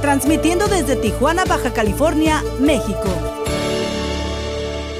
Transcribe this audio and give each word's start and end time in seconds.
transmitiendo 0.00 0.68
desde 0.68 0.96
Tijuana, 0.96 1.44
Baja 1.44 1.72
California, 1.72 2.42
México. 2.60 3.08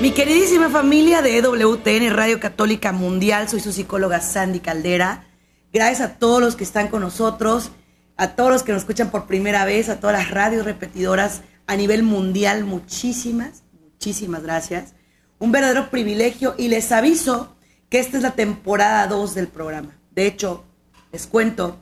Mi 0.01 0.13
queridísima 0.13 0.69
familia 0.69 1.23
de 1.23 1.39
EWTN 1.39 2.15
Radio 2.15 2.41
Católica 2.41 2.93
Mundial, 2.93 3.49
soy 3.49 3.61
su 3.61 3.73
psicóloga 3.73 4.21
Sandy 4.21 4.61
Caldera. 4.61 5.27
Gracias 5.73 6.01
a 6.01 6.15
todos 6.15 6.41
los 6.41 6.57
que 6.57 6.65
están 6.65 6.89
con 6.89 7.01
nosotros, 7.01 7.71
a 8.17 8.35
todos 8.35 8.51
los 8.51 8.63
que 8.63 8.73
nos 8.73 8.83
escuchan 8.83 9.11
por 9.11 9.27
primera 9.27 9.65
vez, 9.65 9.89
a 9.89 10.01
todas 10.01 10.17
las 10.17 10.31
radios 10.31 10.65
repetidoras 10.65 11.43
a 11.67 11.77
nivel 11.77 12.03
mundial, 12.03 12.65
muchísimas, 12.65 13.63
muchísimas 13.81 14.43
gracias. 14.43 14.95
Un 15.39 15.53
verdadero 15.53 15.91
privilegio 15.91 16.55
y 16.59 16.69
les 16.69 16.91
aviso 16.93 17.57
que 17.89 18.01
esta 18.01 18.17
es 18.17 18.23
la 18.23 18.33
temporada 18.33 19.07
2 19.07 19.35
del 19.35 19.49
programa. 19.49 19.99
De 20.11 20.27
hecho, 20.27 20.65
les 21.13 21.27
cuento 21.27 21.79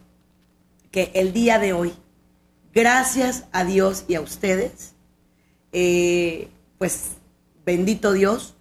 que 0.91 1.11
el 1.15 1.33
día 1.33 1.59
de 1.59 1.73
hoy, 1.73 1.95
gracias 2.77 3.45
a 3.53 3.65
Dios 3.65 4.05
y 4.07 4.17
a 4.17 4.21
ustedes, 4.21 4.93
eh, 5.73 6.51
pues 6.77 7.13
bendito 7.65 8.13
Dios, 8.13 8.55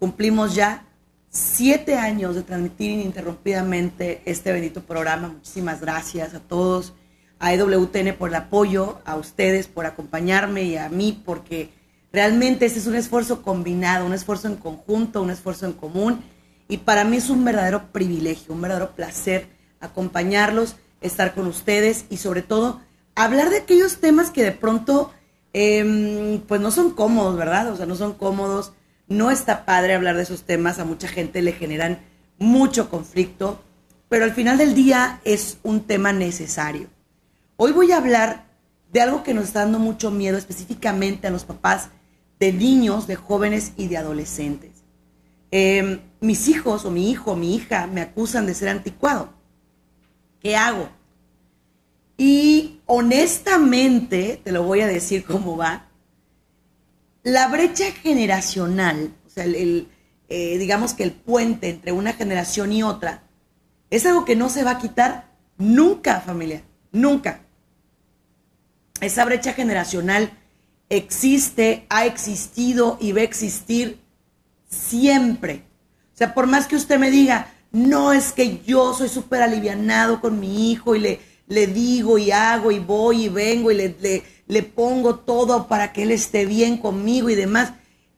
cumplimos 0.00 0.56
ya 0.56 0.88
siete 1.28 1.94
años 1.94 2.34
de 2.34 2.42
transmitir 2.42 2.90
ininterrumpidamente 2.90 4.22
este 4.24 4.50
bendito 4.50 4.82
programa. 4.82 5.28
Muchísimas 5.28 5.80
gracias 5.80 6.34
a 6.34 6.40
todos, 6.40 6.94
a 7.38 7.54
EWTN 7.54 8.16
por 8.18 8.30
el 8.30 8.34
apoyo, 8.34 8.98
a 9.04 9.14
ustedes 9.14 9.68
por 9.68 9.86
acompañarme 9.86 10.64
y 10.64 10.76
a 10.76 10.88
mí 10.88 11.22
porque 11.24 11.70
realmente 12.12 12.66
este 12.66 12.80
es 12.80 12.88
un 12.88 12.96
esfuerzo 12.96 13.40
combinado, 13.40 14.04
un 14.04 14.14
esfuerzo 14.14 14.48
en 14.48 14.56
conjunto, 14.56 15.22
un 15.22 15.30
esfuerzo 15.30 15.66
en 15.66 15.74
común 15.74 16.24
y 16.66 16.78
para 16.78 17.04
mí 17.04 17.18
es 17.18 17.30
un 17.30 17.44
verdadero 17.44 17.92
privilegio, 17.92 18.52
un 18.52 18.62
verdadero 18.62 18.96
placer 18.96 19.46
acompañarlos, 19.78 20.74
estar 21.00 21.34
con 21.34 21.46
ustedes 21.46 22.06
y 22.10 22.16
sobre 22.16 22.42
todo 22.42 22.80
hablar 23.14 23.50
de 23.50 23.58
aquellos 23.58 23.98
temas 23.98 24.30
que 24.30 24.44
de 24.44 24.52
pronto 24.52 25.12
em, 25.52 26.40
pues 26.40 26.60
no 26.60 26.70
son 26.70 26.92
cómodos, 26.92 27.36
¿verdad? 27.36 27.72
O 27.72 27.76
sea, 27.76 27.86
no 27.86 27.96
son 27.96 28.14
cómodos, 28.14 28.72
no 29.08 29.30
está 29.30 29.64
padre 29.64 29.94
hablar 29.94 30.16
de 30.16 30.22
esos 30.22 30.44
temas, 30.44 30.78
a 30.78 30.84
mucha 30.84 31.08
gente 31.08 31.42
le 31.42 31.52
generan 31.52 32.00
mucho 32.38 32.88
conflicto, 32.88 33.62
pero 34.08 34.24
al 34.24 34.32
final 34.32 34.58
del 34.58 34.74
día 34.74 35.20
es 35.24 35.58
un 35.62 35.82
tema 35.82 36.12
necesario. 36.12 36.88
Hoy 37.56 37.72
voy 37.72 37.92
a 37.92 37.98
hablar 37.98 38.46
de 38.92 39.00
algo 39.00 39.22
que 39.22 39.34
nos 39.34 39.44
está 39.44 39.60
dando 39.60 39.78
mucho 39.78 40.10
miedo 40.10 40.38
específicamente 40.38 41.26
a 41.26 41.30
los 41.30 41.44
papás 41.44 41.90
de 42.38 42.52
niños, 42.52 43.06
de 43.06 43.16
jóvenes 43.16 43.72
y 43.76 43.88
de 43.88 43.98
adolescentes. 43.98 44.70
Em, 45.50 46.00
mis 46.20 46.48
hijos 46.48 46.84
o 46.84 46.90
mi 46.90 47.10
hijo 47.10 47.32
o 47.32 47.36
mi 47.36 47.54
hija 47.54 47.86
me 47.86 48.00
acusan 48.00 48.46
de 48.46 48.54
ser 48.54 48.68
anticuado. 48.68 49.32
¿Qué 50.40 50.56
hago? 50.56 50.88
Y 52.20 52.82
honestamente, 52.84 54.42
te 54.44 54.52
lo 54.52 54.64
voy 54.64 54.82
a 54.82 54.86
decir 54.86 55.24
cómo 55.24 55.56
va, 55.56 55.86
la 57.22 57.48
brecha 57.48 57.92
generacional, 57.92 59.14
o 59.26 59.30
sea, 59.30 59.44
el, 59.44 59.88
eh, 60.28 60.58
digamos 60.58 60.92
que 60.92 61.02
el 61.02 61.12
puente 61.12 61.70
entre 61.70 61.92
una 61.92 62.12
generación 62.12 62.74
y 62.74 62.82
otra, 62.82 63.22
es 63.88 64.04
algo 64.04 64.26
que 64.26 64.36
no 64.36 64.50
se 64.50 64.64
va 64.64 64.72
a 64.72 64.78
quitar 64.78 65.30
nunca, 65.56 66.20
familia, 66.20 66.62
nunca. 66.92 67.40
Esa 69.00 69.24
brecha 69.24 69.54
generacional 69.54 70.30
existe, 70.90 71.86
ha 71.88 72.04
existido 72.04 72.98
y 73.00 73.12
va 73.12 73.22
a 73.22 73.24
existir 73.24 73.98
siempre. 74.68 75.62
O 76.12 76.18
sea, 76.18 76.34
por 76.34 76.46
más 76.46 76.66
que 76.66 76.76
usted 76.76 76.98
me 76.98 77.10
diga, 77.10 77.50
no 77.72 78.12
es 78.12 78.32
que 78.32 78.60
yo 78.60 78.92
soy 78.92 79.08
súper 79.08 79.40
alivianado 79.40 80.20
con 80.20 80.38
mi 80.38 80.70
hijo 80.70 80.94
y 80.94 80.98
le, 80.98 81.29
le 81.50 81.66
digo 81.66 82.16
y 82.16 82.30
hago 82.30 82.70
y 82.70 82.78
voy 82.78 83.24
y 83.24 83.28
vengo 83.28 83.72
y 83.72 83.74
le, 83.74 83.96
le, 84.00 84.22
le 84.46 84.62
pongo 84.62 85.16
todo 85.16 85.66
para 85.66 85.92
que 85.92 86.04
él 86.04 86.12
esté 86.12 86.46
bien 86.46 86.78
conmigo 86.78 87.28
y 87.28 87.34
demás. 87.34 87.72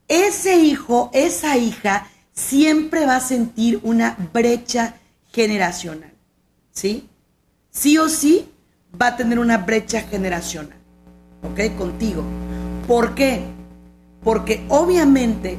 Ese 0.06 0.56
hijo, 0.56 1.10
esa 1.14 1.56
hija, 1.56 2.08
siempre 2.34 3.06
va 3.06 3.16
a 3.16 3.20
sentir 3.20 3.80
una 3.82 4.16
brecha 4.32 4.96
generacional. 5.32 6.12
¿Sí? 6.72 7.08
Sí 7.70 7.96
o 7.96 8.10
sí 8.10 8.50
va 9.00 9.08
a 9.08 9.16
tener 9.16 9.38
una 9.38 9.56
brecha 9.58 10.02
generacional. 10.02 10.78
¿Ok? 11.42 11.74
Contigo. 11.78 12.22
¿Por 12.86 13.14
qué? 13.14 13.44
Porque 14.22 14.64
obviamente 14.68 15.56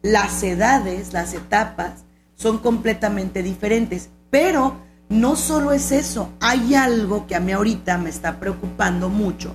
las 0.00 0.42
edades, 0.42 1.12
las 1.12 1.34
etapas 1.34 2.04
son 2.34 2.58
completamente 2.58 3.42
diferentes, 3.42 4.08
pero 4.30 4.78
no 5.14 5.36
solo 5.36 5.72
es 5.72 5.92
eso, 5.92 6.30
hay 6.40 6.74
algo 6.74 7.26
que 7.26 7.36
a 7.36 7.40
mí 7.40 7.52
ahorita 7.52 7.98
me 7.98 8.10
está 8.10 8.40
preocupando 8.40 9.08
mucho 9.08 9.54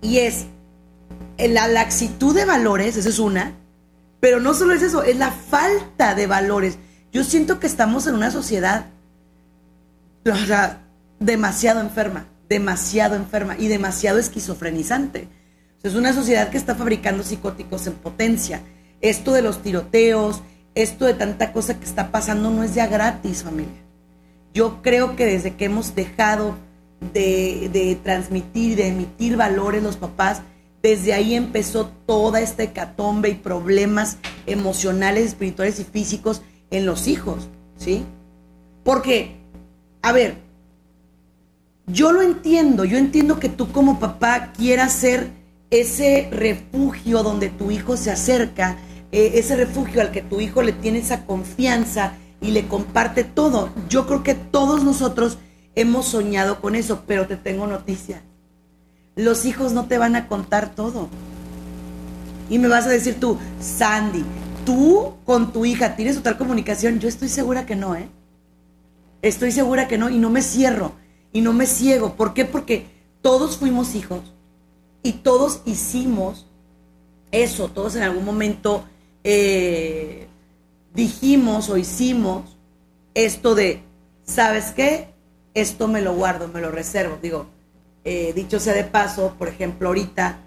y 0.00 0.18
es 0.18 0.46
la 1.38 1.68
laxitud 1.68 2.34
de 2.34 2.46
valores, 2.46 2.96
esa 2.96 3.08
es 3.10 3.18
una, 3.18 3.52
pero 4.20 4.40
no 4.40 4.54
solo 4.54 4.72
es 4.74 4.82
eso, 4.82 5.02
es 5.02 5.16
la 5.16 5.30
falta 5.30 6.14
de 6.14 6.26
valores. 6.26 6.78
Yo 7.12 7.24
siento 7.24 7.60
que 7.60 7.66
estamos 7.66 8.06
en 8.06 8.14
una 8.14 8.30
sociedad 8.30 8.86
demasiado 11.18 11.80
enferma, 11.80 12.26
demasiado 12.48 13.16
enferma 13.16 13.56
y 13.58 13.68
demasiado 13.68 14.18
esquizofrenizante. 14.18 15.28
es 15.82 15.94
una 15.94 16.12
sociedad 16.12 16.50
que 16.50 16.58
está 16.58 16.74
fabricando 16.74 17.22
psicóticos 17.22 17.86
en 17.86 17.94
potencia. 17.94 18.62
Esto 19.00 19.32
de 19.32 19.42
los 19.42 19.62
tiroteos, 19.62 20.42
esto 20.74 21.06
de 21.06 21.14
tanta 21.14 21.52
cosa 21.52 21.78
que 21.78 21.84
está 21.84 22.10
pasando 22.10 22.50
no 22.50 22.62
es 22.62 22.74
ya 22.74 22.86
gratis, 22.86 23.42
familia. 23.42 23.89
Yo 24.52 24.82
creo 24.82 25.16
que 25.16 25.26
desde 25.26 25.54
que 25.54 25.66
hemos 25.66 25.94
dejado 25.94 26.56
de, 27.12 27.70
de 27.72 27.96
transmitir, 27.96 28.76
de 28.76 28.88
emitir 28.88 29.36
valores 29.36 29.82
los 29.82 29.96
papás, 29.96 30.42
desde 30.82 31.12
ahí 31.12 31.34
empezó 31.34 31.90
toda 32.06 32.40
esta 32.40 32.62
hecatombe 32.62 33.28
y 33.28 33.34
problemas 33.34 34.16
emocionales, 34.46 35.26
espirituales 35.26 35.78
y 35.78 35.84
físicos 35.84 36.42
en 36.70 36.86
los 36.86 37.06
hijos, 37.06 37.48
¿sí? 37.76 38.04
Porque, 38.82 39.36
a 40.02 40.12
ver, 40.12 40.38
yo 41.86 42.12
lo 42.12 42.22
entiendo, 42.22 42.84
yo 42.84 42.96
entiendo 42.96 43.38
que 43.38 43.48
tú 43.48 43.72
como 43.72 43.98
papá 43.98 44.52
quieras 44.56 44.92
ser 44.92 45.28
ese 45.70 46.28
refugio 46.32 47.22
donde 47.22 47.48
tu 47.48 47.70
hijo 47.70 47.96
se 47.96 48.10
acerca, 48.10 48.78
eh, 49.12 49.32
ese 49.34 49.56
refugio 49.56 50.00
al 50.00 50.12
que 50.12 50.22
tu 50.22 50.40
hijo 50.40 50.62
le 50.62 50.72
tiene 50.72 50.98
esa 50.98 51.26
confianza 51.26 52.14
y 52.40 52.50
le 52.52 52.66
comparte 52.66 53.24
todo. 53.24 53.70
Yo 53.88 54.06
creo 54.06 54.22
que 54.22 54.34
todos 54.34 54.84
nosotros 54.84 55.38
hemos 55.74 56.06
soñado 56.06 56.60
con 56.60 56.74
eso, 56.74 57.04
pero 57.06 57.26
te 57.26 57.36
tengo 57.36 57.66
noticia. 57.66 58.22
Los 59.16 59.44
hijos 59.44 59.72
no 59.72 59.86
te 59.86 59.98
van 59.98 60.16
a 60.16 60.28
contar 60.28 60.74
todo. 60.74 61.08
Y 62.48 62.58
me 62.58 62.68
vas 62.68 62.86
a 62.86 62.90
decir 62.90 63.18
tú, 63.20 63.38
Sandy, 63.60 64.24
tú 64.64 65.14
con 65.24 65.52
tu 65.52 65.64
hija 65.64 65.96
tienes 65.96 66.16
total 66.16 66.38
comunicación. 66.38 66.98
Yo 66.98 67.08
estoy 67.08 67.28
segura 67.28 67.66
que 67.66 67.76
no, 67.76 67.94
¿eh? 67.94 68.08
Estoy 69.22 69.52
segura 69.52 69.86
que 69.86 69.98
no 69.98 70.08
y 70.08 70.18
no 70.18 70.30
me 70.30 70.42
cierro 70.42 70.92
y 71.32 71.42
no 71.42 71.52
me 71.52 71.66
ciego. 71.66 72.14
¿Por 72.14 72.34
qué? 72.34 72.44
Porque 72.44 72.86
todos 73.20 73.58
fuimos 73.58 73.94
hijos 73.94 74.20
y 75.02 75.12
todos 75.12 75.60
hicimos 75.64 76.46
eso, 77.30 77.68
todos 77.68 77.96
en 77.96 78.02
algún 78.02 78.24
momento 78.24 78.84
eh, 79.22 80.26
dijimos 80.94 81.68
o 81.68 81.76
hicimos 81.76 82.56
esto 83.14 83.54
de, 83.54 83.82
¿sabes 84.24 84.72
qué? 84.72 85.08
Esto 85.54 85.88
me 85.88 86.00
lo 86.00 86.14
guardo, 86.14 86.48
me 86.48 86.60
lo 86.60 86.70
reservo. 86.70 87.18
Digo, 87.20 87.46
eh, 88.04 88.32
dicho 88.34 88.60
sea 88.60 88.74
de 88.74 88.84
paso, 88.84 89.34
por 89.38 89.48
ejemplo, 89.48 89.88
ahorita 89.88 90.38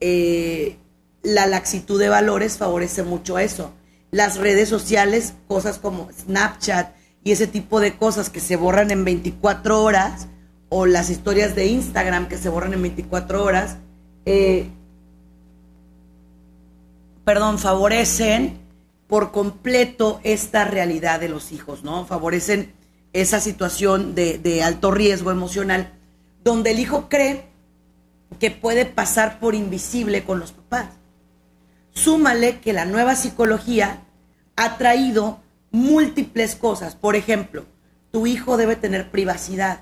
eh, 0.00 0.76
la 1.22 1.46
laxitud 1.46 1.98
de 1.98 2.08
valores 2.08 2.58
favorece 2.58 3.02
mucho 3.02 3.38
eso. 3.38 3.72
Las 4.10 4.38
redes 4.38 4.68
sociales, 4.68 5.34
cosas 5.48 5.78
como 5.78 6.08
Snapchat 6.12 6.94
y 7.24 7.32
ese 7.32 7.46
tipo 7.46 7.80
de 7.80 7.96
cosas 7.96 8.30
que 8.30 8.40
se 8.40 8.56
borran 8.56 8.90
en 8.90 9.04
24 9.04 9.82
horas, 9.82 10.28
o 10.68 10.86
las 10.86 11.10
historias 11.10 11.54
de 11.54 11.66
Instagram 11.66 12.28
que 12.28 12.38
se 12.38 12.48
borran 12.48 12.72
en 12.72 12.82
24 12.82 13.42
horas, 13.42 13.76
eh, 14.24 14.68
perdón, 17.24 17.58
favorecen 17.58 18.58
por 19.06 19.30
completo 19.30 20.20
esta 20.24 20.64
realidad 20.64 21.20
de 21.20 21.28
los 21.28 21.52
hijos, 21.52 21.84
¿no? 21.84 22.04
Favorecen 22.06 22.74
esa 23.12 23.40
situación 23.40 24.14
de, 24.14 24.62
alto 24.62 24.90
riesgo 24.90 25.30
emocional, 25.30 25.92
donde 26.42 26.72
el 26.72 26.80
hijo 26.80 27.08
cree 27.08 27.46
que 28.38 28.50
puede 28.50 28.84
pasar 28.84 29.38
por 29.38 29.54
invisible 29.54 30.24
con 30.24 30.38
los 30.38 30.52
papás. 30.52 30.88
Súmale 31.92 32.60
que 32.60 32.72
la 32.72 32.84
nueva 32.84 33.14
psicología 33.14 34.02
ha 34.56 34.76
traído 34.76 35.40
múltiples 35.70 36.56
cosas. 36.56 36.94
Por 36.94 37.16
ejemplo, 37.16 37.64
tu 38.10 38.26
hijo 38.26 38.56
debe 38.56 38.76
tener 38.76 39.10
privacidad. 39.10 39.80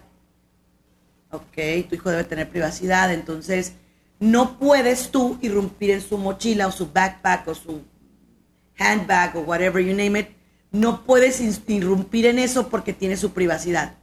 Ok, 1.30 1.88
tu 1.88 1.96
hijo 1.96 2.10
debe 2.10 2.24
tener 2.24 2.48
privacidad, 2.48 3.12
entonces 3.12 3.72
no 4.20 4.58
puedes 4.58 5.10
tú 5.10 5.38
irrumpir 5.42 5.90
en 5.90 6.00
su 6.00 6.18
mochila 6.18 6.68
o 6.68 6.72
su 6.72 6.92
backpack 6.92 7.48
o 7.48 7.54
su 7.54 7.82
handbag 8.78 9.36
o 9.36 9.40
whatever 9.40 9.82
you 9.82 9.94
name 9.94 10.18
it. 10.18 10.28
No 10.70 11.04
puedes 11.04 11.40
irrumpir 11.68 12.26
en 12.26 12.38
eso 12.38 12.68
porque 12.68 12.92
tiene 12.92 13.16
su 13.16 13.32
privacidad. 13.32 13.94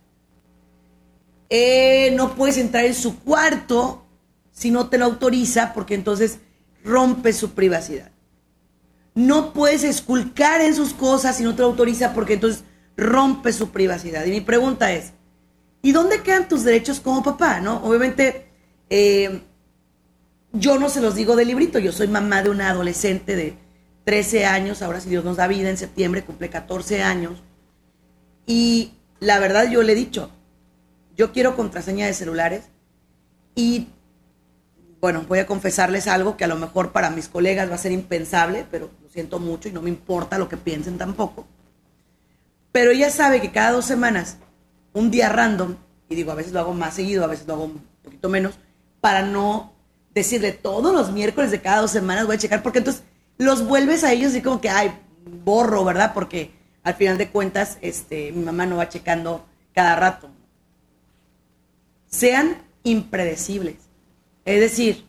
Eh, 1.49 2.13
no 2.15 2.35
puedes 2.35 2.57
entrar 2.57 2.85
en 2.85 2.95
su 2.95 3.19
cuarto 3.19 4.05
si 4.51 4.71
no 4.71 4.87
te 4.87 4.97
lo 4.97 5.05
autoriza 5.05 5.73
porque 5.73 5.95
entonces 5.95 6.39
rompe 6.83 7.33
su 7.33 7.51
privacidad. 7.51 8.11
No 9.15 9.51
puedes 9.51 9.83
esculcar 9.83 10.61
en 10.61 10.73
sus 10.73 10.93
cosas 10.93 11.35
si 11.35 11.43
no 11.43 11.53
te 11.53 11.61
lo 11.61 11.67
autoriza 11.67 12.13
porque 12.13 12.35
entonces 12.35 12.63
rompe 12.95 13.51
su 13.51 13.71
privacidad. 13.71 14.25
Y 14.25 14.31
mi 14.31 14.41
pregunta 14.41 14.93
es, 14.93 15.11
¿y 15.81 15.91
dónde 15.91 16.21
quedan 16.21 16.47
tus 16.47 16.63
derechos 16.63 17.01
como 17.01 17.21
papá? 17.21 17.59
¿no? 17.59 17.83
Obviamente, 17.83 18.45
eh, 18.89 19.41
yo 20.53 20.79
no 20.79 20.89
se 20.89 21.01
los 21.01 21.15
digo 21.15 21.35
de 21.35 21.45
librito, 21.45 21.79
yo 21.79 21.91
soy 21.91 22.07
mamá 22.07 22.43
de 22.43 22.49
una 22.49 22.69
adolescente 22.69 23.35
de 23.35 23.57
13 24.03 24.45
años, 24.45 24.81
ahora 24.81 24.99
si 24.99 25.09
Dios 25.09 25.23
nos 25.23 25.37
da 25.37 25.47
vida, 25.47 25.69
en 25.69 25.77
septiembre 25.77 26.23
cumple 26.23 26.49
14 26.49 27.03
años. 27.03 27.41
Y 28.45 28.93
la 29.19 29.39
verdad 29.39 29.69
yo 29.69 29.83
le 29.83 29.93
he 29.93 29.95
dicho, 29.95 30.31
yo 31.15 31.31
quiero 31.31 31.55
contraseña 31.55 32.07
de 32.07 32.13
celulares 32.13 32.65
y 33.55 33.87
bueno, 35.01 35.25
voy 35.27 35.39
a 35.39 35.47
confesarles 35.47 36.07
algo 36.07 36.37
que 36.37 36.43
a 36.43 36.47
lo 36.47 36.57
mejor 36.57 36.91
para 36.91 37.09
mis 37.09 37.27
colegas 37.27 37.69
va 37.69 37.75
a 37.75 37.79
ser 37.79 37.91
impensable, 37.91 38.65
pero 38.69 38.91
lo 39.01 39.09
siento 39.09 39.39
mucho 39.39 39.67
y 39.67 39.71
no 39.71 39.81
me 39.81 39.89
importa 39.89 40.37
lo 40.37 40.47
que 40.47 40.57
piensen 40.57 40.99
tampoco. 40.99 41.47
Pero 42.71 42.91
ella 42.91 43.09
sabe 43.09 43.41
que 43.41 43.51
cada 43.51 43.71
dos 43.71 43.85
semanas, 43.85 44.37
un 44.93 45.09
día 45.09 45.29
random, 45.29 45.75
y 46.07 46.15
digo, 46.15 46.31
a 46.31 46.35
veces 46.35 46.53
lo 46.53 46.59
hago 46.59 46.73
más 46.73 46.93
seguido, 46.93 47.23
a 47.23 47.27
veces 47.27 47.47
lo 47.47 47.55
hago 47.55 47.63
un 47.65 47.81
poquito 48.03 48.29
menos, 48.29 48.53
para 49.01 49.23
no 49.23 49.73
decirle 50.13 50.51
todos 50.51 50.93
los 50.93 51.11
miércoles 51.11 51.49
de 51.49 51.61
cada 51.61 51.81
dos 51.81 51.91
semanas 51.91 52.27
voy 52.27 52.35
a 52.35 52.39
checar, 52.39 52.61
porque 52.61 52.79
entonces 52.79 53.03
los 53.41 53.65
vuelves 53.65 54.03
a 54.03 54.13
ellos 54.13 54.35
y 54.35 54.43
como 54.43 54.61
que, 54.61 54.69
ay, 54.69 54.93
borro, 55.43 55.83
¿verdad? 55.83 56.13
Porque 56.13 56.51
al 56.83 56.93
final 56.93 57.17
de 57.17 57.31
cuentas, 57.31 57.79
este, 57.81 58.31
mi 58.33 58.43
mamá 58.43 58.67
no 58.67 58.77
va 58.77 58.87
checando 58.87 59.47
cada 59.73 59.95
rato. 59.95 60.29
Sean 62.05 62.61
impredecibles. 62.83 63.77
Es 64.45 64.59
decir, 64.59 65.05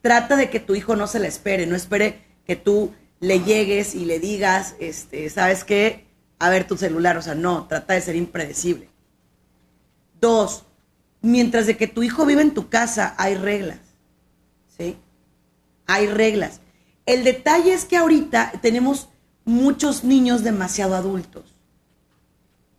trata 0.00 0.36
de 0.36 0.48
que 0.48 0.60
tu 0.60 0.74
hijo 0.74 0.96
no 0.96 1.06
se 1.06 1.18
la 1.18 1.28
espere, 1.28 1.66
no 1.66 1.76
espere 1.76 2.24
que 2.46 2.56
tú 2.56 2.94
le 3.20 3.40
llegues 3.40 3.94
y 3.94 4.06
le 4.06 4.18
digas, 4.18 4.74
este, 4.80 5.28
¿sabes 5.28 5.62
qué? 5.62 6.06
A 6.38 6.48
ver 6.48 6.66
tu 6.66 6.78
celular, 6.78 7.18
o 7.18 7.22
sea, 7.22 7.34
no, 7.34 7.66
trata 7.66 7.92
de 7.92 8.00
ser 8.00 8.16
impredecible. 8.16 8.88
Dos, 10.22 10.64
mientras 11.20 11.66
de 11.66 11.76
que 11.76 11.86
tu 11.86 12.02
hijo 12.02 12.24
vive 12.24 12.40
en 12.40 12.54
tu 12.54 12.70
casa, 12.70 13.14
hay 13.18 13.34
reglas, 13.34 13.80
¿sí? 14.74 14.96
Hay 15.86 16.06
reglas. 16.06 16.62
El 17.04 17.24
detalle 17.24 17.72
es 17.72 17.84
que 17.84 17.96
ahorita 17.96 18.52
tenemos 18.62 19.08
muchos 19.44 20.04
niños 20.04 20.44
demasiado 20.44 20.94
adultos. 20.94 21.56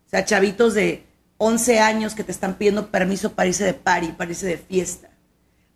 O 0.07 0.09
sea, 0.09 0.23
chavitos 0.23 0.73
de 0.73 1.05
11 1.37 1.79
años 1.79 2.15
que 2.15 2.23
te 2.23 2.31
están 2.31 2.55
pidiendo 2.55 2.89
permiso 2.89 3.33
para 3.33 3.49
irse 3.49 3.65
de 3.65 3.73
party, 3.73 4.13
para 4.13 4.31
irse 4.31 4.45
de 4.45 4.57
fiesta, 4.57 5.09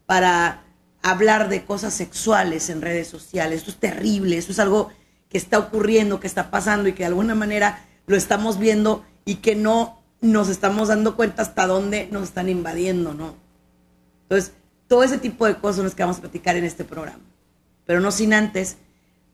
para 0.05 0.63
hablar 1.01 1.49
de 1.49 1.65
cosas 1.65 1.93
sexuales 1.93 2.69
en 2.69 2.81
redes 2.81 3.07
sociales. 3.07 3.59
Esto 3.59 3.71
es 3.71 3.77
terrible, 3.77 4.37
eso 4.37 4.51
es 4.51 4.59
algo 4.59 4.91
que 5.29 5.37
está 5.37 5.59
ocurriendo, 5.59 6.21
que 6.21 6.27
está 6.27 6.49
pasando 6.49 6.87
y 6.87 6.93
que 6.93 7.03
de 7.03 7.07
alguna 7.07 7.35
manera 7.35 7.85
lo 8.05 8.15
estamos 8.15 8.59
viendo 8.59 9.05
y 9.25 9.35
que 9.35 9.55
no 9.55 10.01
nos 10.21 10.47
estamos 10.47 10.87
dando 10.87 11.17
cuenta 11.17 11.41
hasta 11.41 11.67
dónde 11.67 12.07
nos 12.11 12.23
están 12.23 12.47
invadiendo, 12.47 13.13
¿no? 13.13 13.35
Entonces, 14.23 14.53
todo 14.87 15.03
ese 15.03 15.17
tipo 15.17 15.45
de 15.45 15.55
cosas 15.55 15.77
son 15.77 15.85
las 15.85 15.95
que 15.95 16.03
vamos 16.03 16.17
a 16.17 16.21
platicar 16.21 16.55
en 16.55 16.63
este 16.63 16.85
programa 16.85 17.19
pero 17.87 17.99
no 17.99 18.11
sin 18.11 18.35
antes 18.35 18.77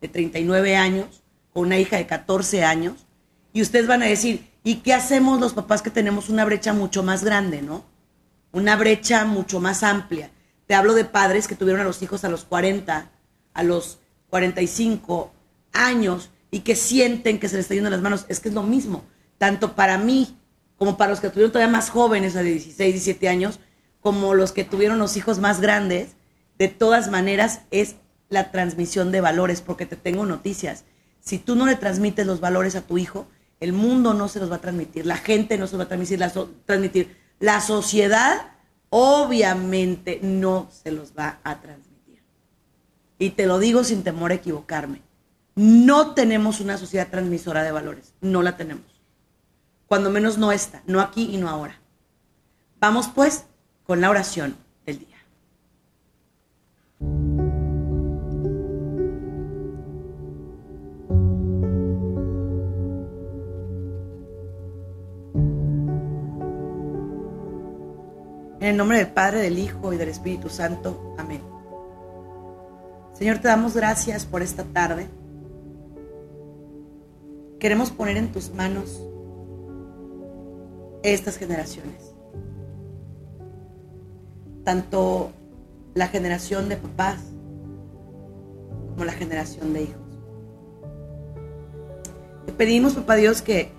de 0.00 0.08
39 0.08 0.76
años, 0.76 1.22
con 1.52 1.66
una 1.66 1.78
hija 1.78 1.98
de 1.98 2.06
14 2.06 2.64
años. 2.64 3.06
Y 3.52 3.62
ustedes 3.62 3.86
van 3.86 4.02
a 4.02 4.06
decir, 4.06 4.48
¿y 4.62 4.76
qué 4.76 4.94
hacemos 4.94 5.40
los 5.40 5.54
papás 5.54 5.82
que 5.82 5.90
tenemos 5.90 6.28
una 6.28 6.44
brecha 6.44 6.72
mucho 6.72 7.02
más 7.02 7.24
grande, 7.24 7.62
no? 7.62 7.84
Una 8.52 8.76
brecha 8.76 9.24
mucho 9.24 9.60
más 9.60 9.82
amplia. 9.82 10.30
Te 10.66 10.74
hablo 10.74 10.94
de 10.94 11.04
padres 11.04 11.48
que 11.48 11.56
tuvieron 11.56 11.80
a 11.80 11.84
los 11.84 12.02
hijos 12.02 12.24
a 12.24 12.28
los 12.28 12.44
40, 12.44 13.10
a 13.54 13.62
los 13.62 13.98
45 14.28 15.32
años 15.72 16.30
y 16.50 16.60
que 16.60 16.76
sienten 16.76 17.38
que 17.38 17.48
se 17.48 17.56
les 17.56 17.64
está 17.64 17.74
yendo 17.74 17.90
las 17.90 18.02
manos. 18.02 18.26
Es 18.28 18.40
que 18.40 18.48
es 18.48 18.54
lo 18.54 18.62
mismo, 18.62 19.04
tanto 19.38 19.74
para 19.74 19.98
mí 19.98 20.36
como 20.76 20.96
para 20.96 21.10
los 21.10 21.20
que 21.20 21.28
tuvieron 21.28 21.52
todavía 21.52 21.70
más 21.70 21.90
jóvenes, 21.90 22.34
de 22.34 22.42
16, 22.42 22.94
17 22.94 23.28
años, 23.28 23.60
como 24.00 24.34
los 24.34 24.52
que 24.52 24.64
tuvieron 24.64 24.98
los 24.98 25.16
hijos 25.16 25.38
más 25.38 25.60
grandes. 25.60 26.16
De 26.58 26.68
todas 26.68 27.10
maneras, 27.10 27.62
es 27.70 27.96
la 28.30 28.50
transmisión 28.50 29.12
de 29.12 29.20
valores, 29.20 29.60
porque 29.60 29.84
te 29.84 29.96
tengo 29.96 30.24
noticias. 30.24 30.84
Si 31.20 31.38
tú 31.38 31.54
no 31.54 31.66
le 31.66 31.76
transmites 31.76 32.26
los 32.26 32.40
valores 32.40 32.76
a 32.76 32.80
tu 32.80 32.96
hijo, 32.96 33.26
el 33.60 33.72
mundo 33.74 34.14
no 34.14 34.28
se 34.28 34.40
los 34.40 34.50
va 34.50 34.56
a 34.56 34.60
transmitir, 34.60 35.06
la 35.06 35.16
gente 35.16 35.58
no 35.58 35.66
se 35.66 35.72
los 35.72 35.80
va 35.80 35.84
a 35.84 35.88
transmitir, 35.88 36.18
la, 36.18 36.32
transmitir. 36.64 37.16
la 37.38 37.60
sociedad 37.60 38.52
obviamente 38.88 40.18
no 40.22 40.68
se 40.70 40.90
los 40.90 41.12
va 41.16 41.38
a 41.44 41.60
transmitir. 41.60 42.22
Y 43.18 43.30
te 43.30 43.46
lo 43.46 43.58
digo 43.58 43.84
sin 43.84 44.02
temor 44.02 44.32
a 44.32 44.34
equivocarme. 44.34 45.02
No 45.54 46.14
tenemos 46.14 46.60
una 46.60 46.78
sociedad 46.78 47.08
transmisora 47.10 47.62
de 47.62 47.70
valores, 47.70 48.14
no 48.20 48.42
la 48.42 48.56
tenemos. 48.56 48.84
Cuando 49.86 50.10
menos 50.10 50.38
no 50.38 50.52
está, 50.52 50.82
no 50.86 51.00
aquí 51.00 51.28
y 51.30 51.36
no 51.36 51.48
ahora. 51.48 51.78
Vamos 52.80 53.08
pues 53.14 53.44
con 53.84 54.00
la 54.00 54.08
oración 54.08 54.56
En 68.60 68.68
el 68.68 68.76
nombre 68.76 68.98
del 68.98 69.08
Padre, 69.08 69.40
del 69.40 69.58
Hijo 69.58 69.94
y 69.94 69.96
del 69.96 70.10
Espíritu 70.10 70.50
Santo. 70.50 71.14
Amén. 71.16 71.40
Señor, 73.14 73.38
te 73.38 73.48
damos 73.48 73.74
gracias 73.74 74.26
por 74.26 74.42
esta 74.42 74.64
tarde. 74.64 75.08
Queremos 77.58 77.90
poner 77.90 78.18
en 78.18 78.32
tus 78.32 78.52
manos 78.52 79.02
estas 81.02 81.38
generaciones. 81.38 82.14
Tanto 84.62 85.32
la 85.94 86.08
generación 86.08 86.68
de 86.68 86.76
papás 86.76 87.18
como 88.90 89.06
la 89.06 89.12
generación 89.12 89.72
de 89.72 89.84
hijos. 89.84 90.18
Te 92.44 92.52
pedimos, 92.52 92.92
papá 92.92 93.14
Dios, 93.14 93.40
que 93.40 93.70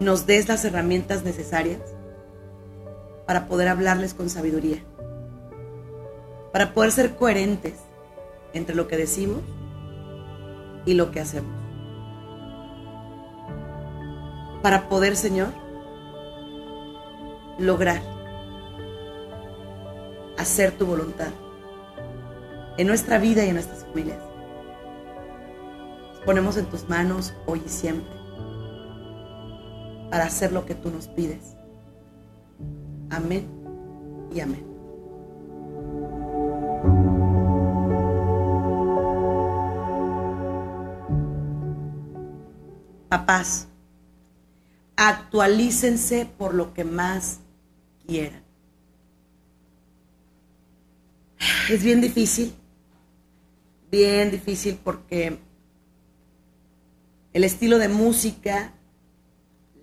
nos 0.00 0.26
des 0.26 0.48
las 0.48 0.64
herramientas 0.64 1.22
necesarias 1.22 1.95
para 3.26 3.48
poder 3.48 3.68
hablarles 3.68 4.14
con 4.14 4.30
sabiduría, 4.30 4.82
para 6.52 6.72
poder 6.72 6.92
ser 6.92 7.16
coherentes 7.16 7.74
entre 8.52 8.74
lo 8.76 8.86
que 8.88 8.96
decimos 8.96 9.42
y 10.84 10.94
lo 10.94 11.10
que 11.10 11.20
hacemos. 11.20 11.50
Para 14.62 14.88
poder, 14.88 15.16
Señor, 15.16 15.48
lograr 17.58 18.00
hacer 20.38 20.72
tu 20.72 20.86
voluntad 20.86 21.30
en 22.76 22.86
nuestra 22.86 23.18
vida 23.18 23.44
y 23.44 23.48
en 23.48 23.54
nuestras 23.54 23.84
familias. 23.84 24.18
Nos 26.10 26.20
ponemos 26.20 26.56
en 26.56 26.66
tus 26.66 26.88
manos 26.88 27.34
hoy 27.46 27.62
y 27.64 27.68
siempre 27.68 28.14
para 30.10 30.24
hacer 30.24 30.52
lo 30.52 30.66
que 30.66 30.74
tú 30.74 30.90
nos 30.90 31.08
pides 31.08 31.55
Amén 33.10 33.46
y 34.34 34.40
amén. 34.40 34.76
papás, 43.08 43.68
actualícense 44.96 46.26
por 46.26 46.54
lo 46.54 46.74
que 46.74 46.84
más 46.84 47.40
quieran. 48.06 48.42
Es 51.70 51.82
bien 51.82 52.00
difícil, 52.00 52.54
bien 53.90 54.30
difícil 54.30 54.78
porque 54.82 55.38
el 57.32 57.44
estilo 57.44 57.78
de 57.78 57.88
música, 57.88 58.74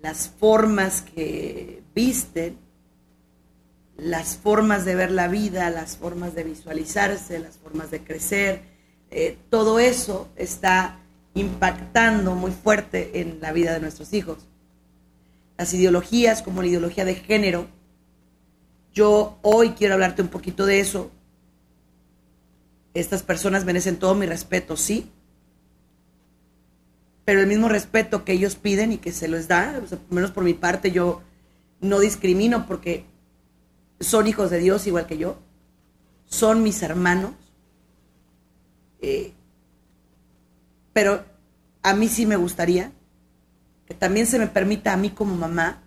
las 0.00 0.28
formas 0.28 1.02
que 1.02 1.82
visten, 1.94 2.58
las 3.96 4.36
formas 4.36 4.84
de 4.84 4.94
ver 4.94 5.10
la 5.10 5.28
vida, 5.28 5.70
las 5.70 5.96
formas 5.96 6.34
de 6.34 6.44
visualizarse, 6.44 7.38
las 7.38 7.56
formas 7.58 7.90
de 7.90 8.02
crecer, 8.02 8.62
eh, 9.10 9.38
todo 9.50 9.78
eso 9.78 10.28
está 10.36 10.98
impactando 11.34 12.34
muy 12.34 12.50
fuerte 12.50 13.20
en 13.20 13.38
la 13.40 13.52
vida 13.52 13.72
de 13.72 13.80
nuestros 13.80 14.12
hijos. 14.12 14.38
Las 15.56 15.72
ideologías 15.72 16.42
como 16.42 16.62
la 16.62 16.68
ideología 16.68 17.04
de 17.04 17.14
género, 17.14 17.68
yo 18.92 19.38
hoy 19.42 19.70
quiero 19.70 19.94
hablarte 19.94 20.22
un 20.22 20.28
poquito 20.28 20.66
de 20.66 20.80
eso. 20.80 21.10
Estas 22.94 23.22
personas 23.22 23.64
merecen 23.64 23.96
todo 23.96 24.14
mi 24.14 24.26
respeto, 24.26 24.76
sí, 24.76 25.10
pero 27.24 27.40
el 27.40 27.46
mismo 27.46 27.68
respeto 27.68 28.24
que 28.24 28.32
ellos 28.32 28.56
piden 28.56 28.92
y 28.92 28.98
que 28.98 29.12
se 29.12 29.28
les 29.28 29.48
da, 29.48 29.80
o 29.90 30.14
menos 30.14 30.30
por 30.30 30.44
mi 30.44 30.54
parte, 30.54 30.90
yo 30.90 31.22
no 31.80 31.98
discrimino 31.98 32.66
porque 32.66 33.04
son 34.00 34.26
hijos 34.26 34.50
de 34.50 34.58
Dios 34.58 34.86
igual 34.86 35.06
que 35.06 35.18
yo, 35.18 35.38
son 36.26 36.62
mis 36.62 36.82
hermanos, 36.82 37.32
eh, 39.00 39.32
pero 40.92 41.24
a 41.82 41.94
mí 41.94 42.08
sí 42.08 42.26
me 42.26 42.36
gustaría 42.36 42.92
que 43.86 43.94
también 43.94 44.26
se 44.26 44.38
me 44.38 44.46
permita 44.46 44.92
a 44.92 44.96
mí 44.96 45.10
como 45.10 45.34
mamá 45.34 45.82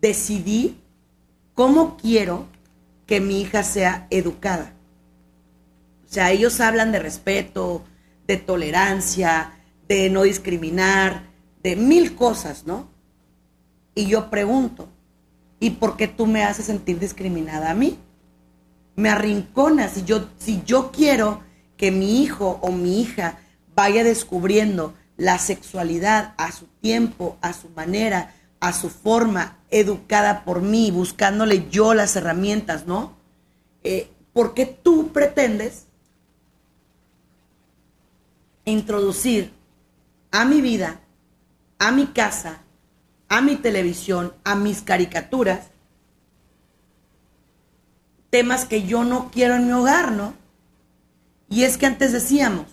decidir 0.00 0.76
cómo 1.54 1.96
quiero 1.96 2.46
que 3.06 3.20
mi 3.20 3.40
hija 3.40 3.62
sea 3.62 4.06
educada. 4.10 4.72
O 6.08 6.12
sea, 6.12 6.30
ellos 6.30 6.60
hablan 6.60 6.92
de 6.92 7.00
respeto, 7.00 7.84
de 8.26 8.36
tolerancia, 8.36 9.52
de 9.88 10.08
no 10.10 10.22
discriminar, 10.22 11.24
de 11.62 11.76
mil 11.76 12.14
cosas, 12.14 12.66
¿no? 12.66 12.88
Y 13.94 14.06
yo 14.06 14.30
pregunto, 14.30 14.88
¿y 15.60 15.70
por 15.70 15.96
qué 15.96 16.08
tú 16.08 16.26
me 16.26 16.42
haces 16.42 16.64
sentir 16.66 16.98
discriminada 16.98 17.70
a 17.70 17.74
mí? 17.74 17.98
Me 18.96 19.10
arrinconas. 19.10 19.92
Si 19.92 20.04
yo, 20.04 20.26
si 20.38 20.62
yo 20.64 20.90
quiero 20.90 21.42
que 21.76 21.90
mi 21.90 22.22
hijo 22.22 22.58
o 22.62 22.72
mi 22.72 23.00
hija 23.00 23.38
vaya 23.74 24.02
descubriendo 24.02 24.94
la 25.16 25.38
sexualidad 25.38 26.34
a 26.38 26.50
su 26.50 26.66
tiempo, 26.80 27.36
a 27.42 27.52
su 27.52 27.68
manera, 27.70 28.34
a 28.58 28.72
su 28.72 28.88
forma, 28.88 29.58
educada 29.70 30.44
por 30.44 30.62
mí, 30.62 30.90
buscándole 30.90 31.68
yo 31.70 31.94
las 31.94 32.16
herramientas, 32.16 32.86
¿no? 32.86 33.14
Eh, 33.84 34.10
¿Por 34.32 34.54
qué 34.54 34.66
tú 34.66 35.12
pretendes 35.12 35.84
introducir 38.64 39.52
a 40.30 40.44
mi 40.44 40.60
vida, 40.60 41.00
a 41.78 41.90
mi 41.90 42.06
casa, 42.06 42.62
a 43.30 43.40
mi 43.40 43.54
televisión, 43.54 44.34
a 44.44 44.56
mis 44.56 44.82
caricaturas, 44.82 45.70
temas 48.28 48.64
que 48.64 48.82
yo 48.82 49.04
no 49.04 49.30
quiero 49.30 49.54
en 49.54 49.66
mi 49.66 49.72
hogar, 49.72 50.10
¿no? 50.12 50.34
Y 51.48 51.62
es 51.62 51.78
que 51.78 51.86
antes 51.86 52.12
decíamos, 52.12 52.66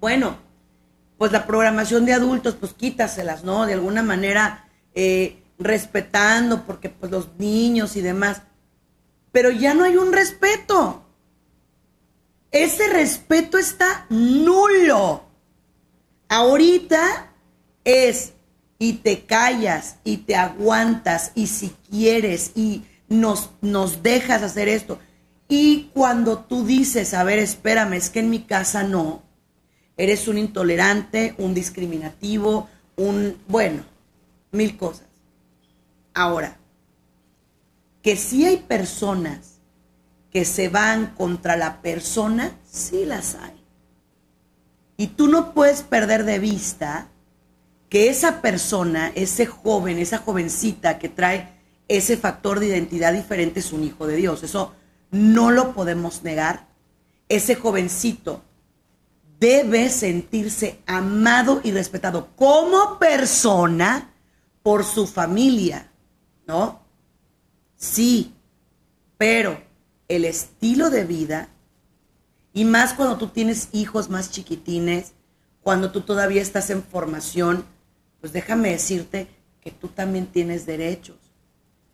bueno, 0.00 0.38
pues 1.18 1.32
la 1.32 1.44
programación 1.44 2.04
de 2.04 2.12
adultos, 2.12 2.54
pues 2.54 2.72
quítaselas, 2.72 3.42
¿no? 3.42 3.66
De 3.66 3.74
alguna 3.74 4.04
manera 4.04 4.68
eh, 4.94 5.42
respetando, 5.58 6.64
porque 6.64 6.88
pues 6.88 7.10
los 7.10 7.36
niños 7.38 7.96
y 7.96 8.00
demás. 8.00 8.42
Pero 9.32 9.50
ya 9.50 9.74
no 9.74 9.82
hay 9.82 9.96
un 9.96 10.12
respeto. 10.12 11.04
Ese 12.52 12.88
respeto 12.88 13.58
está 13.58 14.06
nulo. 14.08 15.24
Ahorita 16.28 17.32
es 17.82 18.34
y 18.78 18.94
te 18.94 19.24
callas 19.24 19.96
y 20.04 20.18
te 20.18 20.36
aguantas 20.36 21.32
y 21.34 21.48
si 21.48 21.74
quieres 21.90 22.52
y 22.54 22.84
nos, 23.08 23.50
nos 23.60 24.02
dejas 24.02 24.42
hacer 24.42 24.68
esto. 24.68 24.98
Y 25.48 25.90
cuando 25.94 26.40
tú 26.40 26.64
dices, 26.64 27.14
a 27.14 27.24
ver, 27.24 27.38
espérame, 27.38 27.94
es 27.94 28.10
que 28.10 28.20
en 28.20 28.30
mi 28.30 28.40
casa 28.42 28.82
no, 28.82 29.22
eres 29.96 30.28
un 30.28 30.38
intolerante, 30.38 31.34
un 31.38 31.54
discriminativo, 31.54 32.68
un, 32.96 33.36
bueno, 33.48 33.82
mil 34.52 34.76
cosas. 34.76 35.06
Ahora, 36.14 36.58
que 38.02 38.16
si 38.16 38.44
hay 38.44 38.58
personas 38.58 39.58
que 40.30 40.44
se 40.44 40.68
van 40.68 41.14
contra 41.14 41.56
la 41.56 41.80
persona, 41.80 42.52
sí 42.70 43.04
las 43.04 43.34
hay. 43.34 43.54
Y 44.96 45.08
tú 45.08 45.28
no 45.28 45.54
puedes 45.54 45.82
perder 45.82 46.24
de 46.24 46.38
vista 46.38 47.08
que 47.88 48.08
esa 48.08 48.42
persona, 48.42 49.12
ese 49.14 49.46
joven, 49.46 49.98
esa 49.98 50.18
jovencita 50.18 50.98
que 50.98 51.08
trae 51.08 51.58
ese 51.88 52.16
factor 52.16 52.60
de 52.60 52.66
identidad 52.66 53.12
diferente 53.12 53.60
es 53.60 53.72
un 53.72 53.82
hijo 53.82 54.06
de 54.06 54.16
Dios. 54.16 54.42
Eso 54.42 54.74
no 55.10 55.50
lo 55.50 55.72
podemos 55.72 56.22
negar. 56.22 56.68
Ese 57.28 57.54
jovencito 57.54 58.42
debe 59.40 59.88
sentirse 59.88 60.80
amado 60.86 61.60
y 61.64 61.70
respetado 61.70 62.28
como 62.36 62.98
persona 62.98 64.12
por 64.62 64.84
su 64.84 65.06
familia, 65.06 65.90
¿no? 66.46 66.82
Sí, 67.76 68.34
pero 69.16 69.62
el 70.08 70.24
estilo 70.24 70.90
de 70.90 71.04
vida 71.04 71.48
y 72.52 72.64
más 72.64 72.92
cuando 72.92 73.16
tú 73.16 73.28
tienes 73.28 73.68
hijos 73.72 74.10
más 74.10 74.30
chiquitines, 74.30 75.12
cuando 75.62 75.92
tú 75.92 76.00
todavía 76.00 76.42
estás 76.42 76.70
en 76.70 76.82
formación, 76.82 77.64
pues 78.20 78.32
déjame 78.32 78.70
decirte 78.70 79.28
que 79.60 79.70
tú 79.70 79.88
también 79.88 80.26
tienes 80.26 80.66
derechos 80.66 81.16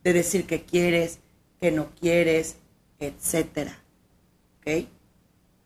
de 0.03 0.13
decir 0.13 0.47
que 0.47 0.65
quieres, 0.65 1.19
que 1.61 1.71
no 1.71 1.91
quieres, 1.95 2.57
etcétera. 2.99 3.79
¿Ok? 4.59 4.89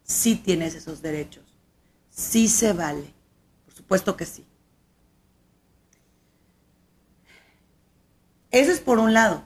Sí 0.03 0.37
tienes 0.37 0.75
esos 0.75 1.03
derechos. 1.03 1.45
Sí 2.11 2.49
se 2.49 2.73
vale. 2.73 3.12
Por 3.65 3.75
supuesto 3.75 4.17
que 4.17 4.27
sí. 4.27 4.45
Eso 8.50 8.73
es 8.73 8.81
por 8.81 8.99
un 8.99 9.12
lado. 9.12 9.45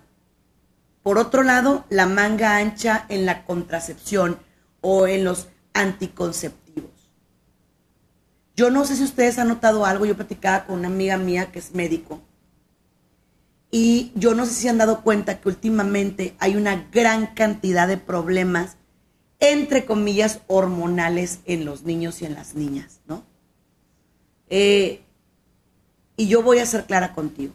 Por 1.03 1.19
otro 1.19 1.43
lado, 1.43 1.85
la 1.89 2.07
manga 2.07 2.57
ancha 2.57 3.07
en 3.09 3.27
la 3.27 3.45
contracepción 3.45 4.39
o 4.81 5.07
en 5.07 5.25
los 5.25 5.49
anticonceptivos. 5.75 6.62
Yo 8.57 8.71
no 8.71 8.85
sé 8.85 8.97
si 8.97 9.05
ustedes 9.05 9.39
han 9.39 9.49
notado 9.49 9.87
algo, 9.87 10.05
yo 10.05 10.17
platicaba 10.17 10.67
con 10.67 10.81
una 10.81 10.89
amiga 10.89 11.17
mía 11.17 11.51
que 11.51 11.59
es 11.59 11.75
médico 11.75 12.21
y 13.75 14.13
yo 14.15 14.35
no 14.35 14.45
sé 14.45 14.53
si 14.53 14.69
han 14.69 14.77
dado 14.77 15.01
cuenta 15.01 15.41
que 15.41 15.49
últimamente 15.49 16.37
hay 16.39 16.57
una 16.57 16.89
gran 16.93 17.29
cantidad 17.29 17.89
de 17.89 17.97
problemas, 17.97 18.77
entre 19.41 19.87
comillas, 19.87 20.41
hormonales 20.47 21.41
en 21.47 21.65
los 21.65 21.83
niños 21.83 22.21
y 22.21 22.27
en 22.27 22.35
las 22.35 22.55
niñas, 22.55 23.01
¿no? 23.07 23.25
Eh, 24.51 25.01
y 26.19 26.29
yo 26.29 26.43
voy 26.43 26.59
a 26.59 26.67
ser 26.67 26.85
clara 26.85 27.15
contigo. 27.15 27.55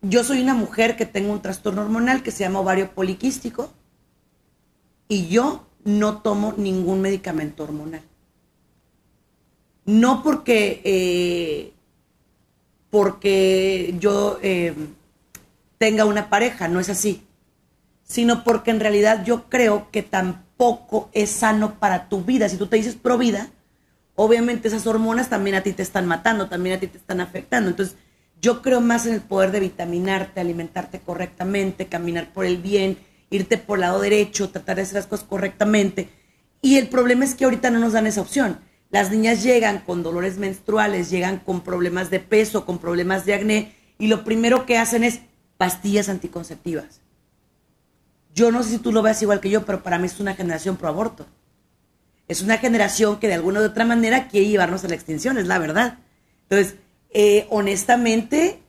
Yo 0.00 0.24
soy 0.24 0.40
una 0.40 0.54
mujer 0.54 0.96
que 0.96 1.04
tengo 1.04 1.30
un 1.30 1.42
trastorno 1.42 1.82
hormonal 1.82 2.22
que 2.22 2.30
se 2.30 2.44
llama 2.44 2.60
ovario 2.60 2.94
poliquístico 2.94 3.70
y 5.08 5.28
yo 5.28 5.66
no 5.84 6.22
tomo 6.22 6.54
ningún 6.56 7.02
medicamento 7.02 7.64
hormonal. 7.64 8.07
No 9.88 10.22
porque, 10.22 10.82
eh, 10.84 11.72
porque 12.90 13.94
yo 13.98 14.38
eh, 14.42 14.74
tenga 15.78 16.04
una 16.04 16.28
pareja, 16.28 16.68
no 16.68 16.78
es 16.78 16.90
así, 16.90 17.26
sino 18.02 18.44
porque 18.44 18.70
en 18.70 18.80
realidad 18.80 19.24
yo 19.24 19.48
creo 19.48 19.90
que 19.90 20.02
tampoco 20.02 21.08
es 21.14 21.30
sano 21.30 21.78
para 21.78 22.10
tu 22.10 22.22
vida. 22.22 22.50
Si 22.50 22.58
tú 22.58 22.66
te 22.66 22.76
dices 22.76 22.96
pro 22.96 23.16
vida, 23.16 23.48
obviamente 24.14 24.68
esas 24.68 24.86
hormonas 24.86 25.30
también 25.30 25.56
a 25.56 25.62
ti 25.62 25.72
te 25.72 25.84
están 25.84 26.06
matando, 26.06 26.50
también 26.50 26.76
a 26.76 26.80
ti 26.80 26.88
te 26.88 26.98
están 26.98 27.22
afectando. 27.22 27.70
Entonces, 27.70 27.96
yo 28.42 28.60
creo 28.60 28.82
más 28.82 29.06
en 29.06 29.14
el 29.14 29.22
poder 29.22 29.52
de 29.52 29.60
vitaminarte, 29.60 30.38
alimentarte 30.38 31.00
correctamente, 31.00 31.86
caminar 31.86 32.30
por 32.34 32.44
el 32.44 32.58
bien, 32.58 32.98
irte 33.30 33.56
por 33.56 33.78
el 33.78 33.80
lado 33.80 34.02
derecho, 34.02 34.50
tratar 34.50 34.76
de 34.76 34.82
hacer 34.82 34.96
las 34.96 35.06
cosas 35.06 35.26
correctamente. 35.26 36.10
Y 36.60 36.76
el 36.76 36.88
problema 36.90 37.24
es 37.24 37.34
que 37.34 37.46
ahorita 37.46 37.70
no 37.70 37.78
nos 37.78 37.94
dan 37.94 38.06
esa 38.06 38.20
opción. 38.20 38.67
Las 38.90 39.10
niñas 39.10 39.42
llegan 39.42 39.80
con 39.80 40.02
dolores 40.02 40.38
menstruales, 40.38 41.10
llegan 41.10 41.38
con 41.38 41.60
problemas 41.60 42.10
de 42.10 42.20
peso, 42.20 42.64
con 42.64 42.78
problemas 42.78 43.26
de 43.26 43.34
acné, 43.34 43.74
y 43.98 44.06
lo 44.06 44.24
primero 44.24 44.64
que 44.64 44.78
hacen 44.78 45.04
es 45.04 45.20
pastillas 45.58 46.08
anticonceptivas. 46.08 47.00
Yo 48.34 48.50
no 48.50 48.62
sé 48.62 48.70
si 48.70 48.78
tú 48.78 48.92
lo 48.92 49.02
ves 49.02 49.20
igual 49.20 49.40
que 49.40 49.50
yo, 49.50 49.66
pero 49.66 49.82
para 49.82 49.98
mí 49.98 50.06
es 50.06 50.20
una 50.20 50.34
generación 50.34 50.76
pro 50.76 50.88
aborto. 50.88 51.26
es 52.28 52.42
una 52.42 52.58
generación 52.58 53.18
que 53.18 53.26
de 53.26 53.34
alguna 53.34 53.60
u 53.60 53.64
otra 53.64 53.86
manera 53.86 54.28
quiere 54.28 54.48
llevarnos 54.48 54.84
a 54.84 54.88
la 54.88 54.94
extinción, 54.94 55.38
es 55.38 55.46
la 55.46 55.58
verdad. 55.58 55.98
Entonces, 56.42 56.76
eh, 57.10 57.46
honestamente, 57.48 58.60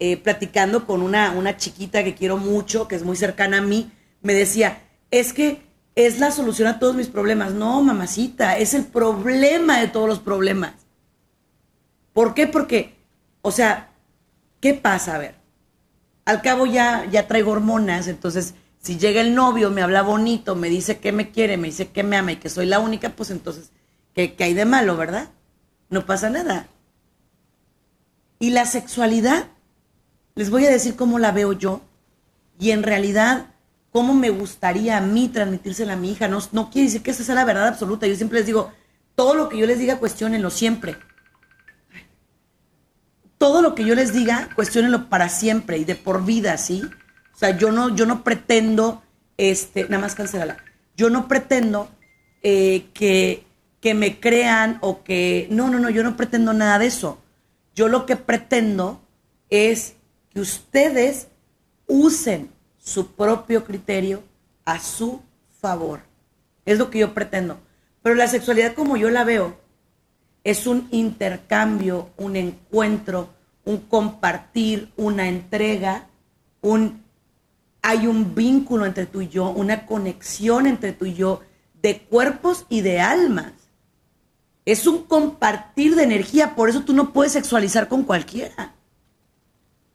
eh, 0.00 0.16
platicando 0.16 0.84
con 0.84 1.00
una, 1.00 1.30
una 1.30 1.56
chiquita 1.56 2.02
que 2.02 2.16
quiero 2.16 2.36
mucho, 2.36 2.88
que 2.88 2.96
es 2.96 3.04
muy 3.04 3.16
cercana 3.16 3.58
a 3.58 3.62
mí, 3.62 3.92
me 4.20 4.34
decía, 4.34 4.82
es 5.12 5.32
que 5.32 5.62
es 5.94 6.18
la 6.18 6.30
solución 6.30 6.68
a 6.68 6.78
todos 6.78 6.94
mis 6.94 7.08
problemas. 7.08 7.52
No, 7.52 7.82
mamacita, 7.82 8.58
es 8.58 8.74
el 8.74 8.84
problema 8.84 9.80
de 9.80 9.88
todos 9.88 10.08
los 10.08 10.18
problemas. 10.18 10.72
¿Por 12.12 12.34
qué? 12.34 12.46
Porque, 12.46 12.94
o 13.42 13.50
sea, 13.50 13.90
¿qué 14.60 14.74
pasa? 14.74 15.16
A 15.16 15.18
ver, 15.18 15.34
al 16.24 16.42
cabo 16.42 16.66
ya, 16.66 17.06
ya 17.10 17.26
traigo 17.26 17.52
hormonas, 17.52 18.08
entonces 18.08 18.54
si 18.80 18.98
llega 18.98 19.20
el 19.20 19.34
novio, 19.34 19.70
me 19.70 19.82
habla 19.82 20.02
bonito, 20.02 20.54
me 20.56 20.68
dice 20.68 20.98
que 20.98 21.10
me 21.10 21.30
quiere, 21.30 21.56
me 21.56 21.68
dice 21.68 21.88
que 21.88 22.02
me 22.02 22.16
ama 22.16 22.32
y 22.32 22.36
que 22.36 22.50
soy 22.50 22.66
la 22.66 22.80
única, 22.80 23.10
pues 23.10 23.30
entonces, 23.30 23.70
¿qué, 24.14 24.34
qué 24.34 24.44
hay 24.44 24.54
de 24.54 24.66
malo, 24.66 24.96
verdad? 24.96 25.30
No 25.88 26.04
pasa 26.04 26.28
nada. 26.28 26.68
Y 28.38 28.50
la 28.50 28.66
sexualidad, 28.66 29.46
les 30.34 30.50
voy 30.50 30.66
a 30.66 30.70
decir 30.70 30.96
cómo 30.96 31.18
la 31.18 31.32
veo 31.32 31.54
yo 31.54 31.80
y 32.58 32.72
en 32.72 32.82
realidad 32.82 33.53
cómo 33.94 34.12
me 34.12 34.30
gustaría 34.30 34.98
a 34.98 35.00
mí 35.00 35.28
transmitírsela 35.28 35.92
a 35.92 35.96
mi 35.96 36.10
hija. 36.10 36.26
No, 36.26 36.40
no 36.50 36.68
quiere 36.68 36.86
decir 36.86 37.02
que 37.02 37.12
esa 37.12 37.22
sea 37.22 37.36
la 37.36 37.44
verdad 37.44 37.68
absoluta. 37.68 38.08
Yo 38.08 38.16
siempre 38.16 38.40
les 38.40 38.46
digo, 38.46 38.72
todo 39.14 39.36
lo 39.36 39.48
que 39.48 39.56
yo 39.56 39.68
les 39.68 39.78
diga, 39.78 40.00
cuestionenlo 40.00 40.50
siempre. 40.50 40.96
Todo 43.38 43.62
lo 43.62 43.76
que 43.76 43.84
yo 43.84 43.94
les 43.94 44.12
diga, 44.12 44.48
cuestionenlo 44.56 45.08
para 45.08 45.28
siempre 45.28 45.78
y 45.78 45.84
de 45.84 45.94
por 45.94 46.24
vida, 46.24 46.58
¿sí? 46.58 46.82
O 47.34 47.38
sea, 47.38 47.56
yo 47.56 47.70
no, 47.70 47.94
yo 47.94 48.04
no 48.04 48.24
pretendo, 48.24 49.04
este, 49.36 49.84
nada 49.84 50.00
más 50.00 50.16
cancelala. 50.16 50.56
Yo 50.96 51.08
no 51.08 51.28
pretendo 51.28 51.88
eh, 52.42 52.86
que, 52.94 53.46
que 53.80 53.94
me 53.94 54.18
crean 54.18 54.78
o 54.80 55.04
que, 55.04 55.46
no, 55.52 55.70
no, 55.70 55.78
no, 55.78 55.88
yo 55.88 56.02
no 56.02 56.16
pretendo 56.16 56.52
nada 56.52 56.80
de 56.80 56.86
eso. 56.86 57.22
Yo 57.76 57.86
lo 57.86 58.06
que 58.06 58.16
pretendo 58.16 59.00
es 59.50 59.94
que 60.30 60.40
ustedes 60.40 61.28
usen 61.86 62.53
su 62.84 63.12
propio 63.12 63.64
criterio 63.64 64.22
a 64.66 64.78
su 64.78 65.22
favor. 65.60 66.02
Es 66.66 66.78
lo 66.78 66.90
que 66.90 66.98
yo 66.98 67.14
pretendo. 67.14 67.58
Pero 68.02 68.14
la 68.14 68.28
sexualidad 68.28 68.74
como 68.74 68.98
yo 68.98 69.08
la 69.08 69.24
veo 69.24 69.56
es 70.44 70.66
un 70.66 70.88
intercambio, 70.90 72.10
un 72.18 72.36
encuentro, 72.36 73.30
un 73.64 73.78
compartir, 73.78 74.92
una 74.96 75.28
entrega, 75.28 76.06
un 76.60 77.02
hay 77.80 78.06
un 78.06 78.34
vínculo 78.34 78.86
entre 78.86 79.06
tú 79.06 79.20
y 79.20 79.28
yo, 79.28 79.50
una 79.50 79.84
conexión 79.84 80.66
entre 80.66 80.92
tú 80.92 81.06
y 81.06 81.14
yo 81.14 81.42
de 81.82 82.00
cuerpos 82.00 82.64
y 82.68 82.80
de 82.80 83.00
almas. 83.00 83.52
Es 84.64 84.86
un 84.86 85.04
compartir 85.04 85.94
de 85.94 86.04
energía, 86.04 86.54
por 86.54 86.70
eso 86.70 86.82
tú 86.82 86.94
no 86.94 87.12
puedes 87.12 87.32
sexualizar 87.32 87.88
con 87.88 88.04
cualquiera. 88.04 88.74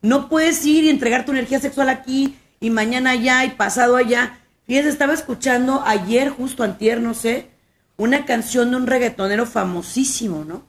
No 0.01 0.29
puedes 0.29 0.63
ir 0.65 0.83
y 0.83 0.89
entregar 0.89 1.25
tu 1.25 1.31
energía 1.31 1.59
sexual 1.59 1.89
aquí 1.89 2.37
y 2.59 2.69
mañana 2.69 3.11
allá 3.11 3.45
y 3.45 3.51
pasado 3.51 3.95
allá. 3.95 4.39
Fíjense, 4.65 4.89
estaba 4.89 5.13
escuchando 5.13 5.83
ayer, 5.85 6.29
justo 6.29 6.63
antier, 6.63 7.01
no 7.01 7.13
sé, 7.13 7.49
una 7.97 8.25
canción 8.25 8.71
de 8.71 8.77
un 8.77 8.87
reggaetonero 8.87 9.45
famosísimo, 9.45 10.45
¿no? 10.45 10.63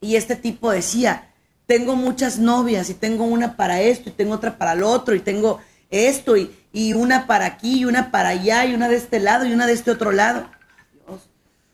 Y 0.00 0.16
este 0.16 0.36
tipo 0.36 0.70
decía, 0.70 1.32
tengo 1.66 1.96
muchas 1.96 2.38
novias 2.38 2.90
y 2.90 2.94
tengo 2.94 3.24
una 3.24 3.56
para 3.56 3.80
esto 3.80 4.10
y 4.10 4.12
tengo 4.12 4.34
otra 4.34 4.58
para 4.58 4.72
el 4.72 4.82
otro 4.82 5.14
y 5.14 5.20
tengo 5.20 5.60
esto 5.90 6.36
y, 6.36 6.54
y 6.72 6.92
una 6.92 7.26
para 7.26 7.46
aquí 7.46 7.80
y 7.80 7.84
una 7.84 8.10
para 8.10 8.30
allá 8.30 8.64
y 8.66 8.74
una 8.74 8.88
de 8.88 8.96
este 8.96 9.20
lado 9.20 9.46
y 9.46 9.52
una 9.52 9.66
de 9.66 9.72
este 9.72 9.90
otro 9.90 10.12
lado. 10.12 10.48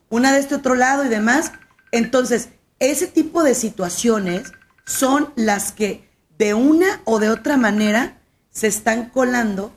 Una 0.09 0.33
de 0.33 0.41
este 0.41 0.57
otro 0.57 0.75
lado 0.75 1.05
y 1.05 1.09
demás. 1.09 1.53
Entonces, 1.93 2.51
ese 2.79 3.07
tipo 3.07 3.43
de 3.43 3.55
situaciones 3.55 4.53
son 4.85 5.33
las 5.37 5.73
que 5.73 6.09
de 6.39 6.55
una 6.55 7.03
o 7.05 7.19
de 7.19 7.31
otra 7.31 7.57
manera 7.57 8.20
se 8.51 8.67
están 8.67 9.11
colando 9.11 9.73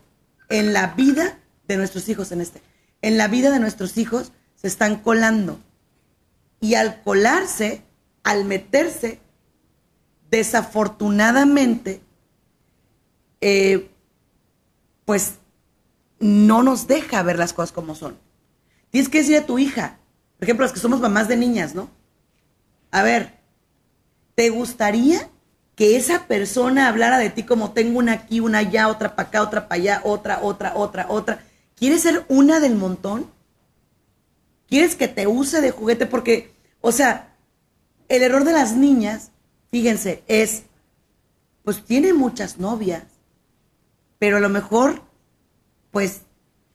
en 0.50 0.74
la 0.74 0.88
vida 0.88 1.40
de 1.68 1.78
nuestros 1.78 2.10
hijos 2.10 2.32
en 2.32 2.42
este. 2.42 2.62
En 3.02 3.18
la 3.18 3.28
vida 3.28 3.50
de 3.50 3.60
nuestros 3.60 3.98
hijos 3.98 4.32
se 4.56 4.68
están 4.68 4.98
colando. 4.98 5.60
Y 6.60 6.76
al 6.76 7.02
colarse, 7.04 7.84
al 8.24 8.46
meterse, 8.46 9.20
desafortunadamente, 10.30 12.02
eh, 13.42 13.90
pues 15.06 15.34
no 16.20 16.64
nos 16.64 16.88
deja 16.88 17.22
ver 17.24 17.38
las 17.38 17.54
cosas 17.54 17.72
como 17.72 17.96
son. 17.96 18.18
Tienes 18.90 19.10
que 19.10 19.20
decir 19.20 19.38
a 19.38 19.46
tu 19.46 19.60
hija, 19.60 19.98
por 20.38 20.46
ejemplo, 20.46 20.66
las 20.66 20.74
que 20.74 20.80
somos 20.80 21.02
mamás 21.02 21.28
de 21.28 21.36
niñas, 21.36 21.76
¿no? 21.76 21.90
A 22.92 23.04
ver, 23.04 23.40
¿te 24.36 24.50
gustaría 24.50 25.30
que 25.76 25.96
esa 25.96 26.28
persona 26.28 26.88
hablara 26.88 27.18
de 27.18 27.30
ti 27.30 27.44
como 27.44 27.72
tengo 27.72 28.00
una 28.00 28.14
aquí, 28.14 28.40
una 28.40 28.60
allá, 28.60 28.88
otra 28.88 29.16
para 29.16 29.30
acá, 29.30 29.42
otra 29.42 29.68
para 29.68 29.82
allá, 29.82 30.02
otra, 30.04 30.40
otra, 30.42 30.74
otra, 30.76 31.06
otra? 31.10 31.44
¿Quieres 31.76 32.02
ser 32.02 32.26
una 32.30 32.60
del 32.60 32.76
montón? 32.76 33.32
¿Quieres 34.68 34.96
que 34.96 35.08
te 35.08 35.28
use 35.28 35.62
de 35.62 35.72
juguete? 35.72 36.06
Porque, 36.06 36.54
o 36.82 36.92
sea, 36.92 37.36
el 38.08 38.22
error 38.22 38.44
de 38.44 38.54
las 38.54 38.74
niñas, 38.74 39.32
fíjense, 39.72 40.24
es, 40.28 40.64
pues 41.64 41.84
tiene 41.84 42.14
muchas 42.14 42.60
novias, 42.60 43.04
pero 44.20 44.38
a 44.38 44.40
lo 44.40 44.50
mejor, 44.50 45.02
pues, 45.92 46.22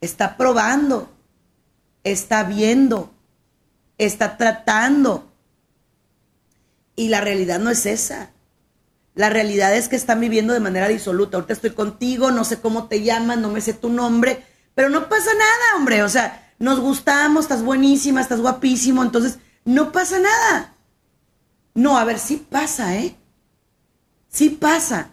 está 0.01 0.37
probando, 0.37 1.11
está 2.05 2.45
viendo, 2.45 3.13
está 3.97 4.37
tratando. 4.37 5.31
Y 6.97 7.09
la 7.09 7.21
realidad 7.21 7.61
no 7.61 7.71
es 7.71 7.87
esa. 7.87 8.31
La 9.19 9.31
realidad 9.31 9.75
es 9.75 9.89
que 9.89 9.97
están 9.97 10.21
viviendo 10.21 10.55
de 10.55 10.61
manera 10.61 10.87
disoluta. 10.87 11.37
Ahorita 11.37 11.53
estoy 11.53 11.71
contigo, 11.71 12.31
no 12.31 12.45
sé 12.45 12.61
cómo 12.61 12.87
te 12.87 13.03
llamas, 13.03 13.37
no 13.37 13.51
me 13.51 13.61
sé 13.61 13.73
tu 13.73 13.89
nombre, 13.89 14.45
pero 14.77 14.91
no 14.91 15.09
pasa 15.09 15.33
nada, 15.35 15.77
hombre. 15.77 16.05
O 16.05 16.09
sea, 16.09 16.55
nos 16.61 16.79
gustamos, 16.79 17.47
estás 17.47 17.65
buenísima, 17.65 18.21
estás 18.21 18.41
guapísimo, 18.41 19.03
entonces 19.03 19.41
no 19.65 19.91
pasa 19.91 20.21
nada. 20.21 20.73
No, 21.75 21.99
a 21.99 22.05
ver, 22.05 22.21
sí 22.21 22.47
pasa, 22.49 22.95
¿eh? 22.95 23.17
Sí 24.29 24.51
pasa. 24.51 25.11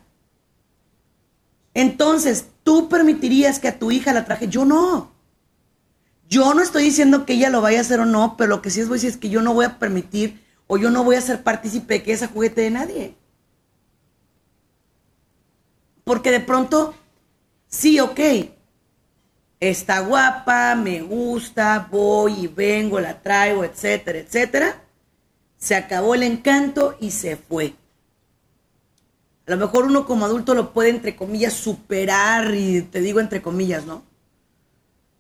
Entonces, 1.74 2.46
¿tú 2.64 2.88
permitirías 2.90 3.58
que 3.58 3.70
a 3.70 3.80
tu 3.80 3.90
hija 3.90 4.14
la 4.14 4.26
traje? 4.26 4.48
Yo 4.48 4.66
no. 4.66 5.16
Yo 6.30 6.54
no 6.54 6.62
estoy 6.62 6.84
diciendo 6.84 7.26
que 7.26 7.34
ella 7.34 7.50
lo 7.50 7.62
vaya 7.62 7.80
a 7.80 7.82
hacer 7.82 8.02
o 8.02 8.06
no, 8.06 8.38
pero 8.38 8.52
lo 8.52 8.62
que 8.62 8.70
sí 8.70 8.82
es 8.82 8.88
voy 8.88 8.98
a 8.98 8.98
decir 8.98 9.10
es 9.10 9.18
que 9.18 9.30
yo 9.30 9.42
no 9.42 9.56
voy 9.56 9.66
a 9.66 9.80
permitir 9.80 10.46
o 10.68 10.78
yo 10.78 10.92
no 10.92 11.04
voy 11.04 11.16
a 11.16 11.22
ser 11.22 11.42
partícipe 11.42 11.96
de 11.96 12.04
que 12.04 12.14
esa 12.14 12.28
juguete 12.28 12.62
de 12.62 12.70
nadie. 12.70 13.16
Porque 16.06 16.30
de 16.30 16.40
pronto, 16.40 16.94
sí, 17.68 18.00
ok, 18.00 18.20
está 19.60 20.00
guapa, 20.02 20.76
me 20.76 21.02
gusta, 21.02 21.88
voy 21.92 22.44
y 22.44 22.48
vengo, 22.48 23.00
la 23.00 23.22
traigo, 23.22 23.64
etcétera, 23.64 24.20
etcétera. 24.20 24.84
Se 25.58 25.76
acabó 25.76 26.14
el 26.14 26.22
encanto 26.22 26.96
y 27.02 27.10
se 27.10 27.36
fue. 27.36 27.74
A 29.48 29.52
lo 29.52 29.58
mejor 29.58 29.86
uno 29.86 30.06
como 30.06 30.26
adulto 30.26 30.54
lo 30.54 30.74
puede, 30.74 30.90
entre 30.90 31.16
comillas, 31.16 31.54
superar, 31.54 32.54
y 32.54 32.84
te 32.84 33.02
digo 33.02 33.20
entre 33.20 33.42
comillas, 33.42 33.86
¿no? 33.86 34.04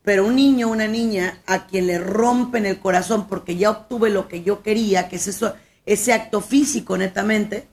Pero 0.03 0.27
un 0.27 0.35
niño 0.35 0.69
una 0.69 0.87
niña 0.87 1.41
a 1.47 1.65
quien 1.65 1.87
le 1.87 1.97
rompen 1.97 2.67
el 2.67 2.79
corazón 2.79 3.27
porque 3.27 3.55
ya 3.55 3.71
obtuve 3.71 4.11
lo 4.11 4.27
que 4.27 4.43
yo 4.43 4.61
quería, 4.61 5.09
que 5.09 5.15
es 5.15 5.27
eso, 5.27 5.55
ese 5.87 6.13
acto 6.13 6.41
físico 6.41 6.95
netamente, 6.95 7.67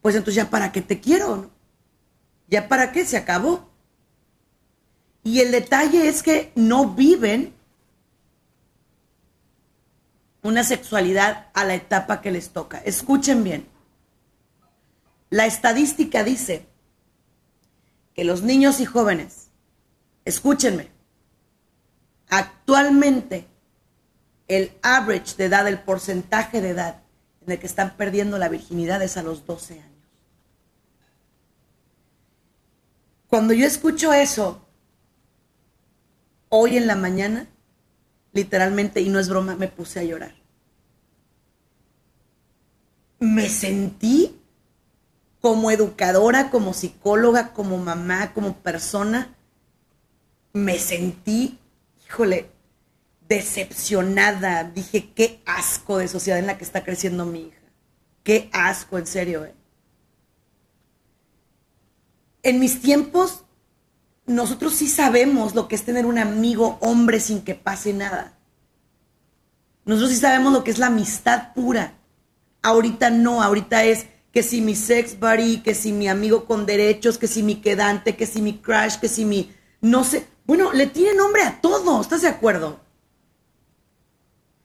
pues 0.00 0.14
entonces 0.14 0.36
ya 0.36 0.50
para 0.50 0.70
qué 0.70 0.82
te 0.82 1.00
quiero, 1.00 1.36
¿no? 1.36 1.61
Ya 2.52 2.68
para 2.68 2.92
qué 2.92 3.06
se 3.06 3.16
acabó. 3.16 3.70
Y 5.24 5.40
el 5.40 5.52
detalle 5.52 6.06
es 6.06 6.22
que 6.22 6.52
no 6.54 6.90
viven 6.90 7.54
una 10.42 10.62
sexualidad 10.62 11.46
a 11.54 11.64
la 11.64 11.76
etapa 11.76 12.20
que 12.20 12.30
les 12.30 12.50
toca. 12.50 12.76
Escuchen 12.84 13.42
bien. 13.42 13.66
La 15.30 15.46
estadística 15.46 16.24
dice 16.24 16.66
que 18.12 18.24
los 18.24 18.42
niños 18.42 18.80
y 18.80 18.84
jóvenes, 18.84 19.48
escúchenme, 20.26 20.90
actualmente 22.28 23.46
el 24.46 24.72
average 24.82 25.36
de 25.38 25.46
edad, 25.46 25.66
el 25.68 25.80
porcentaje 25.80 26.60
de 26.60 26.68
edad 26.68 27.02
en 27.46 27.52
el 27.52 27.58
que 27.58 27.66
están 27.66 27.96
perdiendo 27.96 28.36
la 28.36 28.50
virginidad 28.50 29.00
es 29.02 29.16
a 29.16 29.22
los 29.22 29.46
12 29.46 29.80
años. 29.80 29.91
Cuando 33.32 33.54
yo 33.54 33.66
escucho 33.66 34.12
eso, 34.12 34.60
hoy 36.50 36.76
en 36.76 36.86
la 36.86 36.96
mañana, 36.96 37.48
literalmente, 38.34 39.00
y 39.00 39.08
no 39.08 39.18
es 39.18 39.30
broma, 39.30 39.56
me 39.56 39.68
puse 39.68 40.00
a 40.00 40.04
llorar. 40.04 40.34
Me 43.20 43.48
sentí 43.48 44.38
como 45.40 45.70
educadora, 45.70 46.50
como 46.50 46.74
psicóloga, 46.74 47.54
como 47.54 47.78
mamá, 47.78 48.34
como 48.34 48.58
persona, 48.58 49.34
me 50.52 50.78
sentí, 50.78 51.58
híjole, 52.06 52.50
decepcionada. 53.28 54.64
Dije, 54.64 55.10
qué 55.14 55.40
asco 55.46 55.96
de 55.96 56.08
sociedad 56.08 56.38
en 56.38 56.48
la 56.48 56.58
que 56.58 56.64
está 56.64 56.84
creciendo 56.84 57.24
mi 57.24 57.46
hija. 57.46 57.62
Qué 58.24 58.50
asco, 58.52 58.98
en 58.98 59.06
serio. 59.06 59.46
¿eh? 59.46 59.54
En 62.42 62.58
mis 62.58 62.80
tiempos, 62.80 63.44
nosotros 64.26 64.74
sí 64.74 64.88
sabemos 64.88 65.54
lo 65.54 65.68
que 65.68 65.74
es 65.74 65.84
tener 65.84 66.06
un 66.06 66.18
amigo 66.18 66.78
hombre 66.80 67.20
sin 67.20 67.42
que 67.42 67.54
pase 67.54 67.92
nada. 67.92 68.38
Nosotros 69.84 70.10
sí 70.10 70.16
sabemos 70.16 70.52
lo 70.52 70.64
que 70.64 70.70
es 70.70 70.78
la 70.78 70.86
amistad 70.86 71.52
pura. 71.54 71.94
Ahorita 72.62 73.10
no, 73.10 73.42
ahorita 73.42 73.84
es 73.84 74.06
que 74.32 74.42
si 74.42 74.60
mi 74.60 74.74
sex 74.74 75.18
buddy, 75.18 75.58
que 75.58 75.74
si 75.74 75.92
mi 75.92 76.08
amigo 76.08 76.46
con 76.46 76.66
derechos, 76.66 77.18
que 77.18 77.26
si 77.26 77.42
mi 77.42 77.56
quedante, 77.56 78.16
que 78.16 78.26
si 78.26 78.40
mi 78.40 78.58
crush, 78.58 78.96
que 78.96 79.08
si 79.08 79.24
mi... 79.24 79.52
No 79.80 80.04
sé. 80.04 80.26
Bueno, 80.46 80.72
le 80.72 80.86
tiene 80.86 81.14
nombre 81.14 81.42
a 81.42 81.60
todo, 81.60 82.00
¿estás 82.00 82.22
de 82.22 82.28
acuerdo? 82.28 82.80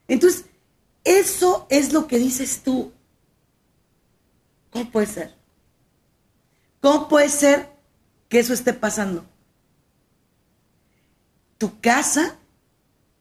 Entonces, 0.06 0.46
eso 1.04 1.66
es 1.68 1.92
lo 1.92 2.06
que 2.06 2.18
dices 2.18 2.62
tú. 2.62 2.92
¿Cómo 4.70 4.90
puede 4.90 5.06
ser? 5.06 5.37
¿Cómo 6.88 7.06
puede 7.06 7.28
ser 7.28 7.68
que 8.30 8.38
eso 8.38 8.54
esté 8.54 8.72
pasando? 8.72 9.26
Tu 11.58 11.78
casa 11.82 12.38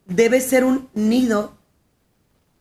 debe 0.06 0.40
ser 0.40 0.64
un 0.64 0.90
nido 0.94 1.58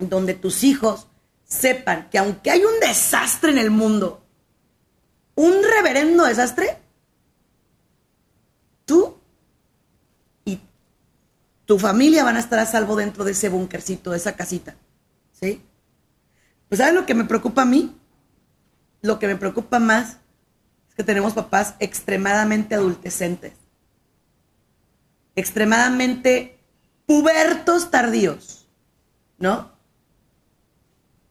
donde 0.00 0.34
tus 0.34 0.64
hijos 0.64 1.06
sepan 1.44 2.10
que 2.10 2.18
aunque 2.18 2.50
hay 2.50 2.64
un 2.64 2.80
desastre 2.80 3.52
en 3.52 3.58
el 3.58 3.70
mundo, 3.70 4.26
un 5.36 5.54
reverendo 5.62 6.24
desastre, 6.24 6.76
tú 8.84 9.16
y 10.44 10.58
tu 11.66 11.78
familia 11.78 12.24
van 12.24 12.34
a 12.34 12.40
estar 12.40 12.58
a 12.58 12.66
salvo 12.66 12.96
dentro 12.96 13.22
de 13.22 13.30
ese 13.30 13.48
bunkercito, 13.48 14.10
de 14.10 14.16
esa 14.16 14.34
casita. 14.34 14.74
¿Sí? 15.30 15.62
Pues 16.68 16.80
¿sabes 16.80 16.94
lo 16.94 17.06
que 17.06 17.14
me 17.14 17.26
preocupa 17.26 17.62
a 17.62 17.66
mí? 17.66 17.96
Lo 19.02 19.20
que 19.20 19.28
me 19.28 19.36
preocupa 19.36 19.78
más 19.78 20.18
que 20.96 21.04
tenemos 21.04 21.34
papás 21.34 21.74
extremadamente 21.78 22.74
adultecentes, 22.74 23.52
extremadamente 25.34 26.58
pubertos 27.06 27.90
tardíos, 27.90 28.66
¿no? 29.38 29.76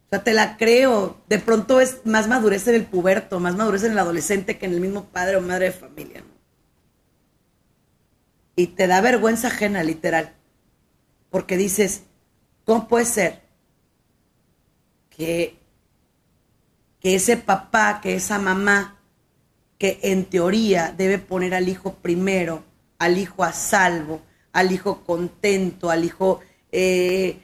O 0.06 0.10
sea, 0.10 0.24
te 0.24 0.34
la 0.34 0.56
creo. 0.58 1.20
De 1.28 1.40
pronto 1.40 1.82
es 1.82 2.06
más 2.06 2.28
madurez 2.28 2.68
en 2.68 2.76
el 2.76 2.86
puberto, 2.86 3.40
más 3.40 3.56
madurez 3.56 3.84
en 3.84 3.94
el 3.94 4.00
adolescente 4.00 4.58
que 4.58 4.68
en 4.68 4.74
el 4.74 4.82
mismo 4.82 5.06
padre 5.06 5.38
o 5.38 5.42
madre 5.42 5.66
de 5.66 5.72
familia. 5.72 6.24
Y 8.56 8.68
te 8.68 8.88
da 8.88 9.02
vergüenza 9.02 9.48
ajena, 9.48 9.84
literal. 9.84 10.34
Porque 11.32 11.58
dices, 11.58 12.04
¿cómo 12.66 12.88
puede 12.88 13.06
ser 13.06 13.42
que, 15.10 15.60
que 17.00 17.16
ese 17.16 17.36
papá, 17.36 18.00
que 18.02 18.16
esa 18.16 18.38
mamá, 18.38 18.95
que 19.78 20.00
en 20.04 20.26
teoría 20.26 20.94
debe 20.96 21.18
poner 21.18 21.54
al 21.54 21.70
hijo 21.70 21.96
primero, 21.96 22.64
al 22.98 23.18
hijo 23.18 23.44
a 23.44 23.52
salvo, 23.52 24.22
al 24.54 24.72
hijo 24.72 25.04
contento, 25.04 25.90
al 25.90 26.06
hijo 26.06 26.42
eh, 26.78 27.40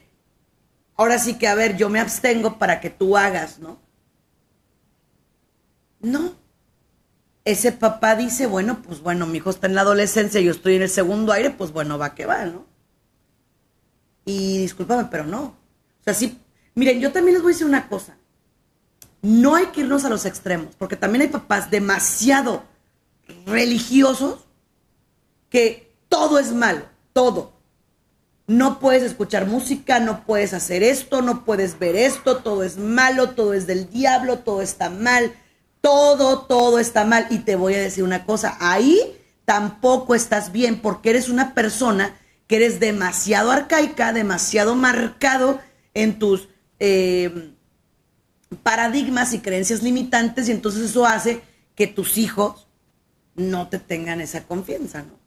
ahora 1.01 1.17
sí 1.19 1.37
que, 1.37 1.47
a 1.47 1.55
ver, 1.55 1.77
yo 1.77 1.89
me 1.89 2.01
abstengo 2.01 2.59
para 2.59 2.81
que 2.81 2.89
tú 2.89 3.17
hagas, 3.17 3.59
¿no? 3.59 3.79
No. 6.01 6.35
Ese 7.45 7.71
papá 7.71 8.15
dice, 8.15 8.45
bueno, 8.45 8.81
pues 8.83 9.01
bueno, 9.01 9.25
mi 9.25 9.37
hijo 9.37 9.49
está 9.49 9.67
en 9.67 9.75
la 9.75 9.81
adolescencia, 9.81 10.41
yo 10.41 10.51
estoy 10.51 10.75
en 10.75 10.83
el 10.83 10.89
segundo 10.89 11.31
aire, 11.31 11.49
pues 11.49 11.71
bueno, 11.71 11.97
va 11.97 12.13
que 12.13 12.25
va, 12.25 12.45
¿no? 12.45 12.65
Y 14.25 14.57
discúlpame, 14.59 15.07
pero 15.09 15.25
no. 15.25 15.43
O 15.43 16.03
sea, 16.03 16.13
sí, 16.13 16.39
miren, 16.75 16.99
yo 16.99 17.11
también 17.11 17.35
les 17.35 17.41
voy 17.41 17.53
a 17.53 17.55
decir 17.55 17.67
una 17.67 17.87
cosa. 17.87 18.17
No 19.21 19.55
hay 19.55 19.67
que 19.67 19.81
irnos 19.81 20.05
a 20.05 20.09
los 20.09 20.25
extremos, 20.25 20.75
porque 20.77 20.95
también 20.95 21.21
hay 21.23 21.27
papás 21.27 21.69
demasiado 21.69 22.63
religiosos 23.45 24.45
que 25.49 25.93
todo 26.09 26.39
es 26.39 26.51
malo, 26.51 26.85
todo 27.13 27.61
no 28.51 28.79
puedes 28.79 29.03
escuchar 29.03 29.47
música, 29.47 29.99
no 29.99 30.25
puedes 30.25 30.53
hacer 30.53 30.83
esto, 30.83 31.21
no 31.21 31.45
puedes 31.45 31.79
ver 31.79 31.95
esto, 31.95 32.37
todo 32.37 32.63
es 32.63 32.77
malo, 32.77 33.29
todo 33.29 33.53
es 33.53 33.65
del 33.65 33.89
diablo, 33.89 34.39
todo 34.39 34.61
está 34.61 34.89
mal, 34.89 35.31
todo, 35.79 36.41
todo 36.41 36.77
está 36.77 37.05
mal. 37.05 37.27
Y 37.29 37.39
te 37.39 37.55
voy 37.55 37.75
a 37.75 37.79
decir 37.79 38.03
una 38.03 38.25
cosa, 38.25 38.57
ahí 38.59 38.99
tampoco 39.45 40.15
estás 40.15 40.51
bien 40.51 40.81
porque 40.81 41.11
eres 41.11 41.29
una 41.29 41.53
persona 41.53 42.17
que 42.47 42.57
eres 42.57 42.81
demasiado 42.81 43.51
arcaica, 43.51 44.11
demasiado 44.11 44.75
marcado 44.75 45.61
en 45.93 46.19
tus 46.19 46.49
eh, 46.79 47.53
paradigmas 48.63 49.33
y 49.33 49.39
creencias 49.39 49.81
limitantes 49.81 50.47
y 50.47 50.51
entonces 50.51 50.89
eso 50.89 51.05
hace 51.05 51.41
que 51.75 51.87
tus 51.87 52.17
hijos 52.17 52.67
no 53.35 53.69
te 53.69 53.79
tengan 53.79 54.21
esa 54.21 54.43
confianza, 54.43 55.03
¿no? 55.03 55.19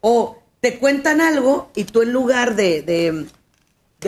O 0.00 0.38
te 0.60 0.78
cuentan 0.78 1.20
algo 1.20 1.70
y 1.74 1.84
tú 1.84 2.02
en 2.02 2.12
lugar 2.12 2.54
de, 2.54 3.26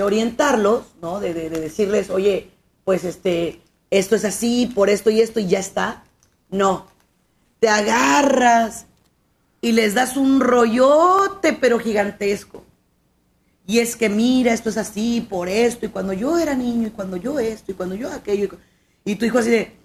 orientarlos, 0.00 0.84
¿no? 1.00 1.20
De, 1.20 1.32
decirles, 1.50 2.10
oye, 2.10 2.50
pues 2.84 3.04
este, 3.04 3.60
esto 3.90 4.16
es 4.16 4.24
así, 4.24 4.66
por 4.66 4.90
esto 4.90 5.10
y 5.10 5.20
esto 5.20 5.40
y 5.40 5.48
ya 5.48 5.58
está. 5.58 6.04
No, 6.50 6.86
te 7.58 7.68
agarras 7.68 8.86
y 9.60 9.72
les 9.72 9.94
das 9.94 10.16
un 10.16 10.40
rollote, 10.40 11.52
pero 11.54 11.78
gigantesco. 11.78 12.64
Y 13.70 13.78
es 13.78 13.94
que 13.94 14.08
mira, 14.08 14.52
esto 14.52 14.68
es 14.68 14.76
así, 14.76 15.20
por 15.20 15.48
esto, 15.48 15.86
y 15.86 15.90
cuando 15.90 16.12
yo 16.12 16.36
era 16.36 16.56
niño, 16.56 16.88
y 16.88 16.90
cuando 16.90 17.16
yo 17.16 17.38
esto, 17.38 17.70
y 17.70 17.74
cuando 17.76 17.94
yo 17.94 18.10
aquello, 18.10 18.48
y, 19.04 19.12
y 19.12 19.14
tu 19.14 19.24
hijo 19.26 19.38
así 19.38 19.50
de... 19.50 19.76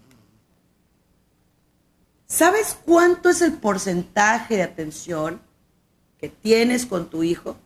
¿Sabes 2.26 2.76
cuánto 2.84 3.30
es 3.30 3.44
el 3.44 3.54
porcentaje 3.54 4.56
de 4.56 4.64
atención 4.64 5.40
que 6.18 6.30
tienes 6.30 6.88
con 6.88 7.12
tu 7.12 7.22
hijo, 7.22 7.58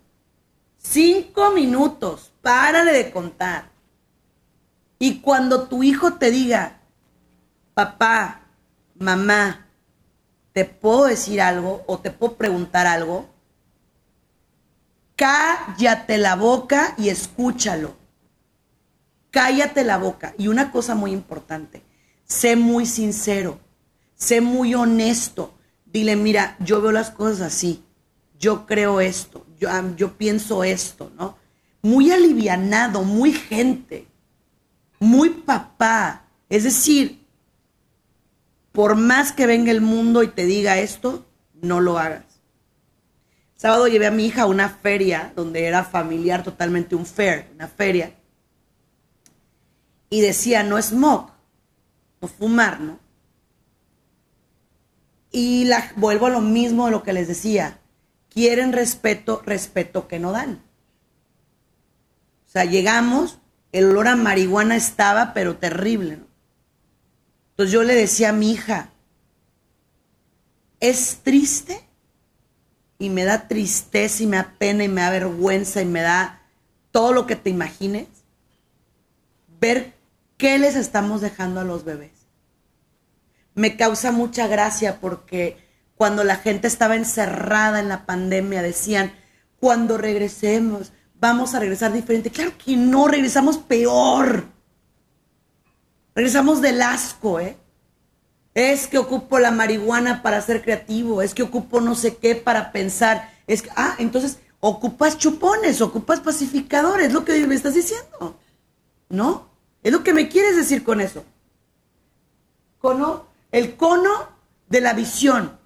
cinco 0.78 1.52
minutos, 1.52 2.34
párale 2.42 2.92
de 2.92 3.12
contar. 3.12 3.70
Y 5.00 5.22
cuando 5.22 5.70
tu 5.70 5.84
hijo 5.84 6.16
te 6.16 6.32
diga, 6.32 6.82
papá, 7.74 8.42
mamá, 8.96 9.68
¿te 10.52 10.66
puedo 10.66 11.06
decir 11.06 11.40
algo 11.40 11.86
o 11.88 12.00
te 12.00 12.12
puedo 12.12 12.36
preguntar 12.36 12.88
algo? 12.88 13.39
Cállate 15.20 16.18
la 16.18 16.36
boca 16.36 16.96
y 16.98 17.10
escúchalo. 17.10 17.98
Cállate 19.30 19.84
la 19.84 19.98
boca. 19.98 20.34
Y 20.38 20.48
una 20.48 20.72
cosa 20.72 20.96
muy 20.96 21.12
importante, 21.12 21.84
sé 22.24 22.56
muy 22.56 22.86
sincero, 22.86 23.60
sé 24.16 24.40
muy 24.40 24.74
honesto. 24.74 25.54
Dile, 25.86 26.16
mira, 26.16 26.56
yo 26.60 26.82
veo 26.82 26.92
las 26.92 27.12
cosas 27.12 27.42
así 27.42 27.84
yo 28.40 28.66
creo 28.66 29.02
esto, 29.02 29.46
yo, 29.60 29.70
yo 29.98 30.18
pienso 30.18 30.64
esto, 30.64 31.12
¿no? 31.18 31.38
Muy 31.82 32.12
alivianado, 32.12 33.04
muy 33.04 33.34
gente, 33.34 34.08
muy 35.00 35.30
papá. 35.30 36.26
Es 36.48 36.64
decir, 36.64 37.26
por 38.72 38.96
más 38.96 39.34
que 39.34 39.46
venga 39.46 39.72
el 39.72 39.82
mundo 39.82 40.24
y 40.24 40.30
te 40.30 40.46
diga 40.46 40.80
esto, 40.80 41.26
no 41.62 41.82
lo 41.82 42.00
hagas. 42.00 42.24
Sábado 43.60 43.90
llevé 43.90 44.08
a 44.08 44.12
mi 44.12 44.26
hija 44.26 44.44
a 44.44 44.46
una 44.46 44.70
feria 44.70 45.34
donde 45.36 45.66
era 45.66 45.84
familiar 45.84 46.44
totalmente 46.44 46.96
un 46.96 47.06
fair, 47.06 47.50
una 47.56 47.68
feria. 47.68 48.16
Y 50.10 50.22
decía, 50.22 50.64
no 50.64 50.82
smoke, 50.82 51.34
no 52.22 52.30
fumar, 52.30 52.80
¿no? 52.80 53.00
Y 55.30 55.66
la, 55.66 55.92
vuelvo 55.98 56.28
a 56.28 56.30
lo 56.30 56.40
mismo 56.40 56.86
de 56.86 56.92
lo 56.92 57.04
que 57.04 57.12
les 57.12 57.28
decía 57.28 57.82
quieren 58.30 58.72
respeto, 58.72 59.42
respeto 59.46 60.08
que 60.08 60.20
no 60.20 60.32
dan. 60.32 60.64
O 62.48 62.50
sea, 62.50 62.64
llegamos, 62.64 63.40
el 63.74 63.90
olor 63.90 64.08
a 64.08 64.16
marihuana 64.16 64.78
estaba, 64.78 65.34
pero 65.34 65.58
terrible. 65.58 66.16
¿no? 66.16 66.28
Entonces 67.50 67.74
yo 67.74 67.84
le 67.84 67.96
decía 67.96 68.30
a 68.30 68.34
mi 68.34 68.52
hija, 68.52 68.92
es 70.80 71.18
triste 71.24 71.89
y 73.00 73.10
me 73.10 73.24
da 73.24 73.48
tristeza 73.48 74.22
y 74.22 74.28
me 74.28 74.38
da 74.38 74.54
pena 74.60 74.84
y 74.84 74.90
me 74.90 75.02
da 75.02 75.10
vergüenza 75.10 75.82
y 75.82 75.86
me 75.86 76.02
da 76.02 76.42
todo 76.92 77.14
lo 77.14 77.26
que 77.26 77.38
te 77.38 77.50
imagines, 77.50 78.08
ver 79.60 79.94
qué 80.38 80.60
les 80.60 80.76
estamos 80.76 81.22
dejando 81.22 81.62
a 81.62 81.64
los 81.64 81.86
bebés. 81.86 82.12
Me 83.56 83.78
causa 83.78 84.12
mucha 84.12 84.48
gracia 84.48 85.00
porque 85.00 85.58
cuando 85.96 86.24
la 86.24 86.36
gente 86.36 86.68
estaba 86.68 86.96
encerrada 86.96 87.80
en 87.80 87.88
la 87.88 88.06
pandemia, 88.06 88.62
decían, 88.62 89.14
cuando 89.60 89.98
regresemos, 89.98 90.92
vamos 91.20 91.54
a 91.54 91.60
regresar 91.60 91.94
diferente. 91.94 92.32
Claro 92.32 92.54
que 92.58 92.76
no, 92.76 93.08
regresamos 93.08 93.58
peor. 93.58 94.46
Regresamos 96.16 96.62
del 96.62 96.82
asco, 96.82 97.40
¿eh? 97.40 97.58
Es 98.60 98.88
que 98.88 98.98
ocupo 98.98 99.40
la 99.40 99.52
marihuana 99.52 100.22
para 100.22 100.42
ser 100.42 100.62
creativo, 100.62 101.22
es 101.22 101.34
que 101.34 101.44
ocupo 101.44 101.80
no 101.80 101.96
sé 101.96 102.18
qué 102.18 102.36
para 102.36 102.74
pensar. 102.74 103.32
Es 103.48 103.62
que, 103.62 103.70
ah, 103.78 103.96
entonces 104.00 104.40
ocupas 104.60 105.18
chupones, 105.18 105.80
ocupas 105.80 106.20
pacificadores, 106.20 107.08
es 107.08 107.14
lo 107.14 107.24
que 107.24 107.48
me 107.48 107.56
estás 107.56 107.76
diciendo. 107.76 108.38
¿No? 109.08 109.48
Es 109.82 109.94
lo 109.94 110.04
que 110.04 110.14
me 110.14 110.28
quieres 110.28 110.58
decir 110.58 110.84
con 110.84 111.00
eso. 111.00 111.24
Cono, 112.80 113.28
el 113.54 113.78
cono 113.78 114.28
de 114.68 114.82
la 114.82 114.92
visión. 114.92 115.58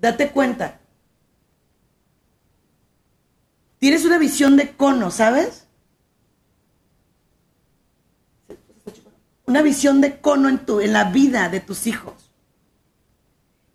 Date 0.00 0.30
cuenta. 0.30 0.78
Tienes 3.80 4.04
una 4.04 4.18
visión 4.18 4.56
de 4.56 4.76
cono, 4.76 5.10
¿sabes? 5.10 5.66
Una 9.48 9.62
visión 9.62 10.02
de 10.02 10.20
cono 10.20 10.50
en, 10.50 10.58
tu, 10.58 10.80
en 10.80 10.92
la 10.92 11.04
vida 11.04 11.48
de 11.48 11.60
tus 11.60 11.86
hijos. 11.86 12.30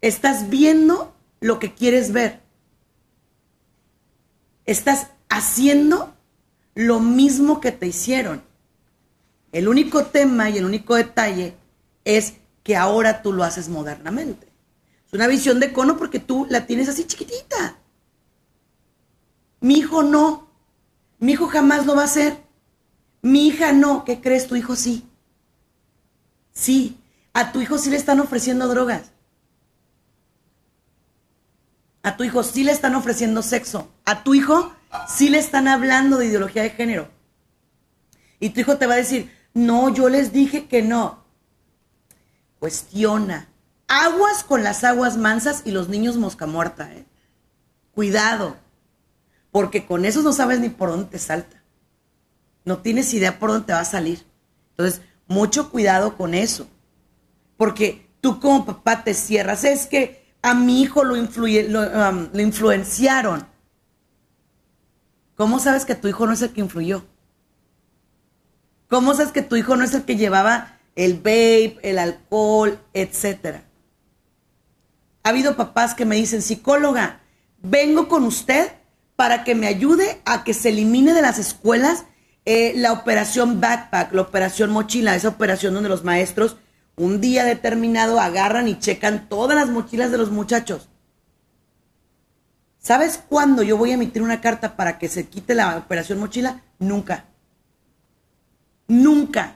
Estás 0.02 0.52
viendo 0.52 1.16
lo 1.40 1.58
que 1.58 1.74
quieres 1.74 2.12
ver. 2.14 2.42
Estás 4.68 5.08
haciendo 5.30 6.14
lo 6.76 7.00
mismo 7.00 7.60
que 7.60 7.72
te 7.72 7.88
hicieron. 7.88 8.44
El 9.52 9.68
único 9.68 10.06
tema 10.06 10.48
y 10.52 10.60
el 10.60 10.66
único 10.66 10.94
detalle 10.94 11.56
es 12.06 12.36
que 12.62 12.76
ahora 12.76 13.24
tú 13.24 13.34
lo 13.34 13.44
haces 13.44 13.68
modernamente. 13.68 14.54
Es 15.08 15.14
una 15.14 15.26
visión 15.26 15.60
de 15.60 15.74
cono 15.74 15.98
porque 15.98 16.20
tú 16.20 16.46
la 16.52 16.68
tienes 16.68 16.88
así 16.88 17.06
chiquitita. 17.06 17.80
Mi 19.60 19.80
hijo 19.80 20.04
no. 20.04 20.50
Mi 21.18 21.32
hijo 21.32 21.48
jamás 21.48 21.88
lo 21.88 21.96
va 21.96 22.04
a 22.04 22.06
hacer. 22.06 22.38
Mi 23.24 23.48
hija 23.48 23.72
no. 23.72 24.06
¿Qué 24.06 24.22
crees? 24.22 24.46
Tu 24.46 24.56
hijo 24.56 24.76
sí. 24.76 25.08
Sí. 26.54 27.00
A 27.34 27.52
tu 27.52 27.62
hijo 27.62 27.78
sí 27.78 27.90
le 27.90 27.98
están 27.98 28.20
ofreciendo 28.20 28.68
drogas. 28.68 29.12
A 32.04 32.16
tu 32.16 32.24
hijo 32.24 32.44
sí 32.44 32.64
le 32.64 32.72
están 32.72 32.96
ofreciendo 32.96 33.42
sexo. 33.42 33.92
A 34.06 34.24
tu 34.24 34.34
hijo 34.34 34.74
sí 35.08 35.30
le 35.30 35.40
están 35.40 35.68
hablando 35.68 36.18
de 36.18 36.28
ideología 36.28 36.64
de 36.64 36.70
género. 36.70 37.10
Y 38.40 38.50
tu 38.50 38.60
hijo 38.60 38.78
te 38.78 38.88
va 38.88 38.94
a 38.94 38.98
decir, 38.98 39.32
no, 39.54 39.90
yo 39.94 40.10
les 40.10 40.32
dije 40.32 40.68
que 40.68 40.82
no. 40.82 41.24
Cuestiona. 42.60 43.50
Aguas 43.88 44.44
con 44.44 44.64
las 44.64 44.84
aguas 44.84 45.18
mansas 45.18 45.64
y 45.66 45.72
los 45.72 45.90
niños 45.90 46.18
mosca 46.18 46.46
muerta. 46.46 46.94
¿eh? 46.94 47.06
Cuidado 47.94 48.58
porque 49.54 49.86
con 49.86 50.04
eso 50.04 50.24
no 50.24 50.34
sabes 50.34 50.60
ni 50.60 50.70
por 50.70 50.90
dónde 50.90 51.06
te 51.06 51.20
salta. 51.20 51.62
No 52.66 52.80
tienes 52.80 53.14
idea 53.14 53.38
por 53.38 53.52
dónde 53.52 53.68
te 53.68 53.74
va 53.74 53.82
a 53.82 53.86
salir. 53.86 54.26
Entonces, 54.72 55.02
mucho 55.28 55.70
cuidado 55.70 56.18
con 56.18 56.34
eso. 56.34 56.68
Porque 57.58 58.08
tú 58.22 58.40
como 58.40 58.66
papá 58.66 59.04
te 59.04 59.14
cierras. 59.14 59.64
Es 59.64 59.86
que 59.86 60.24
a 60.42 60.54
mi 60.54 60.82
hijo 60.82 61.04
lo, 61.04 61.16
influenciaron. 61.16 63.48
¿Cómo 65.36 65.60
sabes 65.60 65.86
que 65.86 65.96
tu 65.96 66.08
hijo 66.08 66.26
no 66.26 66.34
es 66.34 66.42
el 66.42 66.52
que 66.52 66.62
influyó? 66.62 67.06
¿Cómo 68.90 69.14
sabes 69.14 69.32
que 69.32 69.42
tu 69.42 69.56
hijo 69.56 69.76
no 69.76 69.84
es 69.84 69.94
el 69.94 70.04
que 70.04 70.18
llevaba 70.18 70.80
el 70.96 71.16
vape, 71.16 71.80
el 71.82 71.98
alcohol, 71.98 72.80
etcétera? 72.94 73.64
Ha 75.24 75.30
habido 75.30 75.56
papás 75.56 75.96
que 75.96 76.06
me 76.06 76.18
dicen, 76.18 76.42
psicóloga, 76.42 77.22
vengo 77.62 78.08
con 78.08 78.26
usted 78.26 78.74
para 79.16 79.44
que 79.44 79.56
me 79.56 79.68
ayude 79.68 80.22
a 80.26 80.44
que 80.44 80.54
se 80.54 80.70
elimine 80.70 81.14
de 81.14 81.22
las 81.22 81.40
escuelas 81.40 82.06
eh, 82.46 82.74
la 82.76 82.92
operación 82.92 83.62
backpack, 83.62 84.14
la 84.14 84.22
operación 84.22 84.72
mochila, 84.72 85.16
esa 85.16 85.30
operación 85.30 85.74
donde 85.74 85.90
los 85.90 86.04
maestros 86.04 86.58
un 86.96 87.22
día 87.22 87.44
determinado 87.44 88.20
agarran 88.20 88.68
y 88.68 88.80
checan 88.80 89.28
todas 89.28 89.56
las 89.58 89.70
mochilas 89.70 90.12
de 90.12 90.18
los 90.18 90.32
muchachos. 90.32 90.90
¿Sabes 92.78 93.24
cuándo 93.30 93.64
yo 93.64 93.78
voy 93.78 93.92
a 93.92 93.94
emitir 93.94 94.22
una 94.22 94.42
carta 94.42 94.76
para 94.76 95.00
que 95.00 95.08
se 95.08 95.28
quite 95.28 95.56
la 95.56 95.78
operación 95.78 96.20
mochila? 96.20 96.62
Nunca. 96.80 97.26
Nunca. 98.88 99.56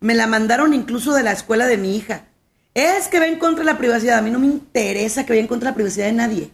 Me 0.00 0.14
la 0.14 0.26
mandaron 0.26 0.74
incluso 0.74 1.14
de 1.14 1.22
la 1.22 1.32
escuela 1.32 1.66
de 1.66 1.78
mi 1.78 1.96
hija. 1.96 2.26
Es 2.74 3.06
que 3.06 3.20
va 3.20 3.28
en 3.28 3.38
contra 3.38 3.64
de 3.64 3.70
la 3.70 3.78
privacidad. 3.78 4.18
A 4.18 4.22
mí 4.22 4.30
no 4.30 4.40
me 4.40 4.46
interesa 4.46 5.24
que 5.24 5.32
vaya 5.32 5.42
en 5.42 5.46
contra 5.46 5.70
la 5.70 5.76
privacidad 5.76 6.06
de 6.06 6.12
nadie. 6.12 6.50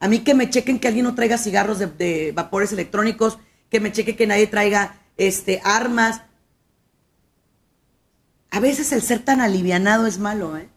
A 0.00 0.08
mí 0.08 0.20
que 0.20 0.34
me 0.34 0.50
chequen 0.50 0.80
que 0.80 0.88
alguien 0.88 1.04
no 1.04 1.14
traiga 1.14 1.38
cigarros 1.38 1.78
de, 1.78 2.32
vapores 2.34 2.72
electrónicos, 2.72 3.38
que 3.72 3.80
me 3.80 3.90
cheque 3.90 4.14
que 4.14 4.26
nadie 4.26 4.46
traiga 4.46 5.00
este, 5.16 5.62
armas. 5.64 6.20
A 8.50 8.60
veces 8.60 8.92
el 8.92 9.00
ser 9.00 9.24
tan 9.24 9.40
alivianado 9.40 10.06
es 10.06 10.18
malo, 10.18 10.58
¿eh? 10.58 10.68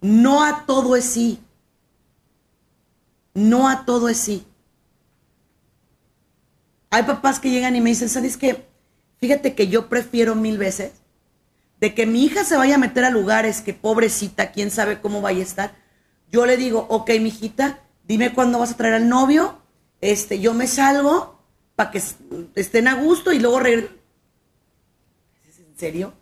No 0.00 0.42
a 0.42 0.66
todo 0.66 0.96
es 0.96 1.04
sí. 1.04 1.38
No 3.34 3.68
a 3.68 3.84
todo 3.86 4.08
es 4.08 4.16
sí. 4.16 4.44
Hay 6.90 7.04
papás 7.04 7.38
que 7.38 7.50
llegan 7.50 7.76
y 7.76 7.80
me 7.80 7.90
dicen, 7.90 8.08
¿sabes 8.08 8.36
qué? 8.36 8.66
Fíjate 9.18 9.54
que 9.54 9.68
yo 9.68 9.88
prefiero 9.88 10.34
mil 10.34 10.58
veces 10.58 10.90
de 11.78 11.94
que 11.94 12.04
mi 12.04 12.24
hija 12.24 12.42
se 12.42 12.56
vaya 12.56 12.74
a 12.74 12.78
meter 12.78 13.04
a 13.04 13.10
lugares 13.10 13.60
que 13.60 13.74
pobrecita, 13.74 14.50
quién 14.50 14.72
sabe 14.72 15.00
cómo 15.00 15.20
vaya 15.20 15.40
a 15.40 15.44
estar, 15.44 15.74
yo 16.32 16.46
le 16.46 16.56
digo, 16.56 16.86
ok, 16.88 17.10
mijita, 17.20 17.84
dime 18.08 18.34
cuándo 18.34 18.58
vas 18.58 18.72
a 18.72 18.76
traer 18.76 18.94
al 18.94 19.08
novio, 19.08 19.60
este, 20.10 20.40
yo 20.40 20.54
me 20.54 20.66
salgo 20.66 21.38
para 21.74 21.90
que 21.90 22.02
estén 22.54 22.88
a 22.88 22.94
gusto 22.94 23.32
y 23.32 23.38
luego 23.38 23.60
regreso. 23.60 23.92
¿Es 25.48 25.58
en 25.58 25.76
serio? 25.76 26.12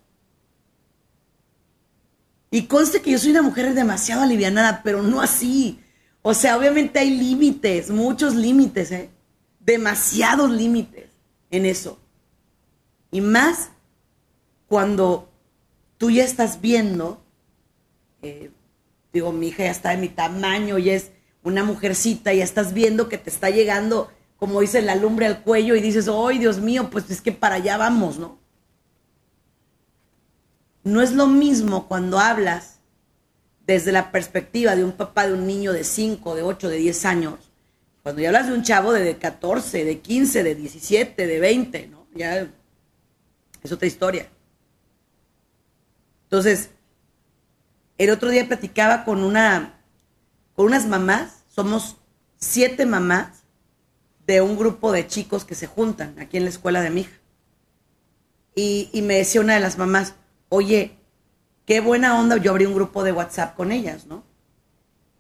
Y 2.51 2.67
conste 2.67 3.03
que 3.03 3.11
yo 3.11 3.19
soy 3.19 3.31
una 3.33 3.43
mujer 3.43 3.75
demasiado 3.75 4.23
alivianada, 4.23 4.83
pero 4.83 5.03
no 5.03 5.21
así. 5.21 5.81
O 6.23 6.35
sea, 6.35 6.57
obviamente 6.57 6.99
hay 6.99 7.11
límites, 7.11 7.91
muchos 7.91 8.35
límites, 8.35 8.93
¿eh? 8.93 9.11
Demasiados 9.61 10.51
límites 10.51 11.11
en 11.51 11.67
eso. 11.67 11.99
Y 13.11 13.21
más 13.21 13.71
cuando 14.69 15.29
tú 15.99 16.11
ya 16.11 16.25
estás 16.25 16.61
viendo 16.61 17.25
eh, 18.25 18.51
digo, 19.13 19.33
mi 19.33 19.49
hija 19.49 19.65
ya 19.65 19.71
está 19.71 19.91
de 19.91 19.99
mi 19.99 20.09
tamaño, 20.09 20.79
y 20.79 20.91
es 20.91 21.13
una 21.45 21.63
mujercita, 21.63 22.33
ya 22.33 22.43
estás 22.43 22.75
viendo 22.75 23.09
que 23.09 23.19
te 23.19 23.31
está 23.31 23.51
llegando, 23.51 24.11
como 24.37 24.61
dice, 24.61 24.83
la 24.83 24.97
lumbre 24.97 25.27
al 25.27 25.43
cuello 25.43 25.77
y 25.77 25.81
dices, 25.81 26.09
¡ay, 26.09 26.39
Dios 26.39 26.59
mío! 26.59 26.91
Pues 26.91 27.09
es 27.11 27.21
que 27.21 27.31
para 27.33 27.57
allá 27.57 27.77
vamos, 27.77 28.19
¿no? 28.19 28.39
No 30.83 31.01
es 31.01 31.13
lo 31.13 31.29
mismo 31.29 31.87
cuando 31.87 32.19
hablas 32.19 32.81
desde 33.67 33.93
la 33.93 34.11
perspectiva 34.11 34.77
de 34.77 34.85
un 34.85 34.93
papá 34.93 35.27
de 35.27 35.35
un 35.35 35.47
niño 35.47 35.73
de 35.73 35.85
5, 35.85 36.35
de 36.35 36.43
8, 36.43 36.69
de 36.69 36.77
10 36.77 37.05
años. 37.05 37.51
Cuando 38.03 38.21
ya 38.21 38.29
hablas 38.29 38.49
de 38.49 38.55
un 38.55 38.63
chavo 38.63 38.93
de 38.93 39.17
14, 39.17 39.85
de 39.85 40.01
15, 40.01 40.43
de 40.43 40.55
17, 40.55 41.27
de 41.27 41.41
20, 41.41 41.87
¿no? 41.89 42.07
Ya 42.15 42.47
es 43.63 43.73
otra 43.73 43.87
historia. 43.87 44.29
Entonces, 46.25 46.71
el 47.97 48.11
otro 48.11 48.29
día 48.29 48.47
platicaba 48.47 49.05
con 49.05 49.23
una, 49.23 49.81
con 50.55 50.67
unas 50.67 50.87
mamás, 50.87 51.34
somos 51.55 51.97
siete 52.37 52.85
mamás 52.85 53.45
de 54.27 54.41
un 54.41 54.57
grupo 54.57 54.91
de 54.91 55.07
chicos 55.07 55.45
que 55.45 55.55
se 55.55 55.67
juntan 55.67 56.19
aquí 56.19 56.37
en 56.37 56.45
la 56.45 56.51
escuela 56.51 56.81
de 56.81 56.91
mi 56.91 57.03
hija. 57.03 57.21
Y, 58.57 58.91
me 59.03 59.15
decía 59.15 59.41
una 59.41 59.55
de 59.55 59.61
las 59.61 59.79
mamás, 59.79 60.15
oye, 60.49 60.97
qué 61.67 61.81
buena 61.81 62.19
onda, 62.19 62.37
yo 62.37 62.51
abrí 62.53 62.67
un 62.67 62.75
grupo 62.75 63.03
de 63.03 63.13
WhatsApp 63.13 63.57
con 63.57 63.73
ellas, 63.73 64.07
¿no? 64.07 64.25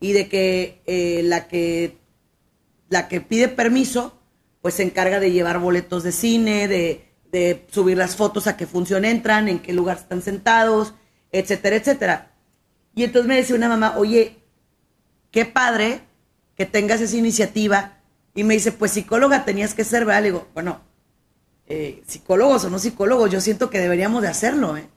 Y 0.01 0.12
de 0.12 0.29
que 0.29 0.83
eh, 0.87 1.23
la 1.25 1.49
que 1.49 1.99
la 2.88 3.09
que 3.09 3.20
pide 3.20 3.49
permiso, 3.49 4.16
pues 4.61 4.75
se 4.75 4.83
encarga 4.83 5.18
de 5.18 5.33
llevar 5.33 5.59
boletos 5.59 6.05
de 6.05 6.12
cine, 6.12 6.68
de, 6.68 7.09
de 7.33 7.66
subir 7.70 7.97
las 7.97 8.14
fotos 8.14 8.47
a 8.47 8.57
qué 8.57 8.66
función 8.66 9.05
entran, 9.05 9.49
en 9.49 9.59
qué 9.59 9.73
lugar 9.73 9.97
están 9.97 10.23
sentados, 10.23 10.94
etcétera, 11.33 11.77
etcétera. 11.77 12.33
Y 12.94 13.05
entonces 13.05 13.29
me 13.29 13.37
decía 13.37 13.57
una 13.57 13.68
mamá, 13.68 13.94
oye, 13.97 14.37
qué 15.33 15.44
padre 15.44 16.03
que 16.57 16.67
tengas 16.67 17.01
esa 17.01 17.17
iniciativa. 17.17 17.99
Y 18.35 18.45
me 18.45 18.55
dice, 18.55 18.73
pues 18.73 18.93
psicóloga 18.93 19.45
tenías 19.45 19.75
que 19.75 19.85
ser, 19.85 20.05
¿verdad? 20.05 20.23
Le 20.23 20.29
digo, 20.29 20.49
bueno, 20.55 20.81
eh, 21.67 22.03
psicólogos 22.07 22.64
o 22.64 22.71
no 22.71 22.79
psicólogos, 22.79 23.31
yo 23.31 23.40
siento 23.40 23.71
que 23.71 23.79
deberíamos 23.79 24.23
de 24.23 24.29
hacerlo, 24.29 24.77
¿eh? 24.77 24.88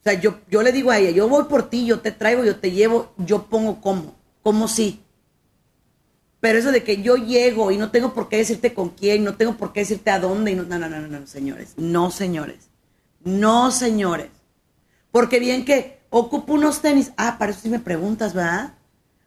O 0.00 0.02
sea, 0.08 0.20
yo, 0.20 0.38
yo 0.48 0.62
le 0.62 0.72
digo 0.72 0.90
a 0.90 0.98
ella, 0.98 1.10
yo 1.10 1.28
voy 1.28 1.44
por 1.44 1.68
ti, 1.68 1.86
yo 1.86 2.00
te 2.00 2.12
traigo, 2.12 2.44
yo 2.44 2.56
te 2.60 2.70
llevo, 2.70 3.12
yo 3.16 3.46
pongo 3.46 3.80
cómo, 3.80 4.14
cómo 4.42 4.68
sí. 4.68 5.02
Pero 6.38 6.58
eso 6.58 6.70
de 6.70 6.84
que 6.84 7.02
yo 7.02 7.16
llego 7.16 7.72
y 7.72 7.76
no 7.76 7.90
tengo 7.90 8.14
por 8.14 8.28
qué 8.28 8.36
decirte 8.36 8.72
con 8.72 8.90
quién, 8.90 9.24
no 9.24 9.36
tengo 9.36 9.56
por 9.56 9.72
qué 9.72 9.80
decirte 9.80 10.10
a 10.10 10.20
dónde, 10.20 10.52
y 10.52 10.54
no, 10.54 10.62
no, 10.62 10.78
no, 10.78 10.88
no, 10.88 11.00
no, 11.08 11.26
señores, 11.26 11.74
no, 11.76 12.10
señores, 12.10 12.68
no, 13.24 13.72
señores. 13.72 14.28
Porque 15.10 15.40
bien 15.40 15.64
que 15.64 15.98
ocupo 16.10 16.54
unos 16.54 16.82
tenis. 16.82 17.12
Ah, 17.16 17.36
para 17.38 17.52
eso 17.52 17.60
sí 17.62 17.68
me 17.68 17.80
preguntas, 17.80 18.34
¿verdad? 18.34 18.74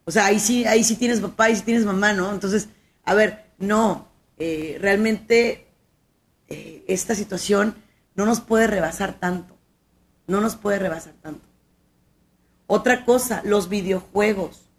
O 0.10 0.12
sea, 0.12 0.26
ahí 0.26 0.40
sí, 0.40 0.66
ahí 0.66 0.84
sí 0.84 0.96
tienes 0.96 1.22
papá, 1.22 1.44
ahí 1.44 1.56
sí 1.56 1.62
tienes 1.62 1.86
mamá, 1.86 2.14
¿no? 2.14 2.32
Entonces, 2.32 2.68
a 3.04 3.14
ver, 3.14 3.46
no, 3.60 4.08
eh, 4.40 4.80
realmente 4.82 5.68
eh, 6.48 6.84
esta 6.88 7.14
situación 7.14 7.76
no 8.16 8.26
nos 8.26 8.42
puede 8.42 8.66
rebasar 8.66 9.20
tanto. 9.20 9.56
No 10.26 10.42
nos 10.42 10.56
puede 10.56 10.80
rebasar 10.80 11.14
tanto. 11.22 11.46
Otra 12.66 13.06
cosa, 13.06 13.44
los 13.46 13.70
videojuegos. 13.70 14.72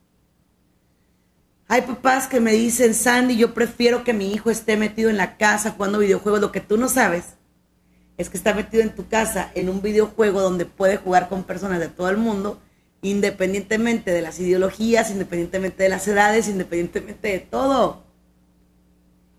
Hay 1.69 1.83
papás 1.83 2.27
que 2.27 2.41
me 2.41 2.51
dicen, 2.51 2.93
Sandy, 2.93 3.37
yo 3.37 3.55
prefiero 3.55 4.03
que 4.03 4.13
mi 4.13 4.33
hijo 4.33 4.51
esté 4.51 4.77
metido 4.77 5.11
en 5.11 5.17
la 5.17 5.37
casa 5.37 5.71
jugando 5.71 6.01
videojuegos. 6.01 6.41
Lo 6.41 6.51
que 6.51 6.61
tú 6.61 6.77
no 6.77 6.89
sabes 6.89 7.35
es 8.17 8.29
que 8.31 8.37
está 8.37 8.53
metido 8.53 8.83
en 8.83 8.97
tu 8.97 9.07
casa 9.07 9.53
en 9.55 9.69
un 9.69 9.81
videojuego 9.81 10.41
donde 10.41 10.67
puede 10.67 10.97
jugar 10.97 11.29
con 11.29 11.45
personas 11.45 11.79
de 11.79 11.87
todo 11.87 12.09
el 12.09 12.17
mundo, 12.17 12.61
independientemente 13.03 14.13
de 14.13 14.23
las 14.23 14.39
ideologías, 14.39 15.11
independientemente 15.11 15.83
de 15.83 15.89
las 15.89 16.07
edades, 16.09 16.49
independientemente 16.49 17.29
de 17.29 17.39
todo. 17.39 18.05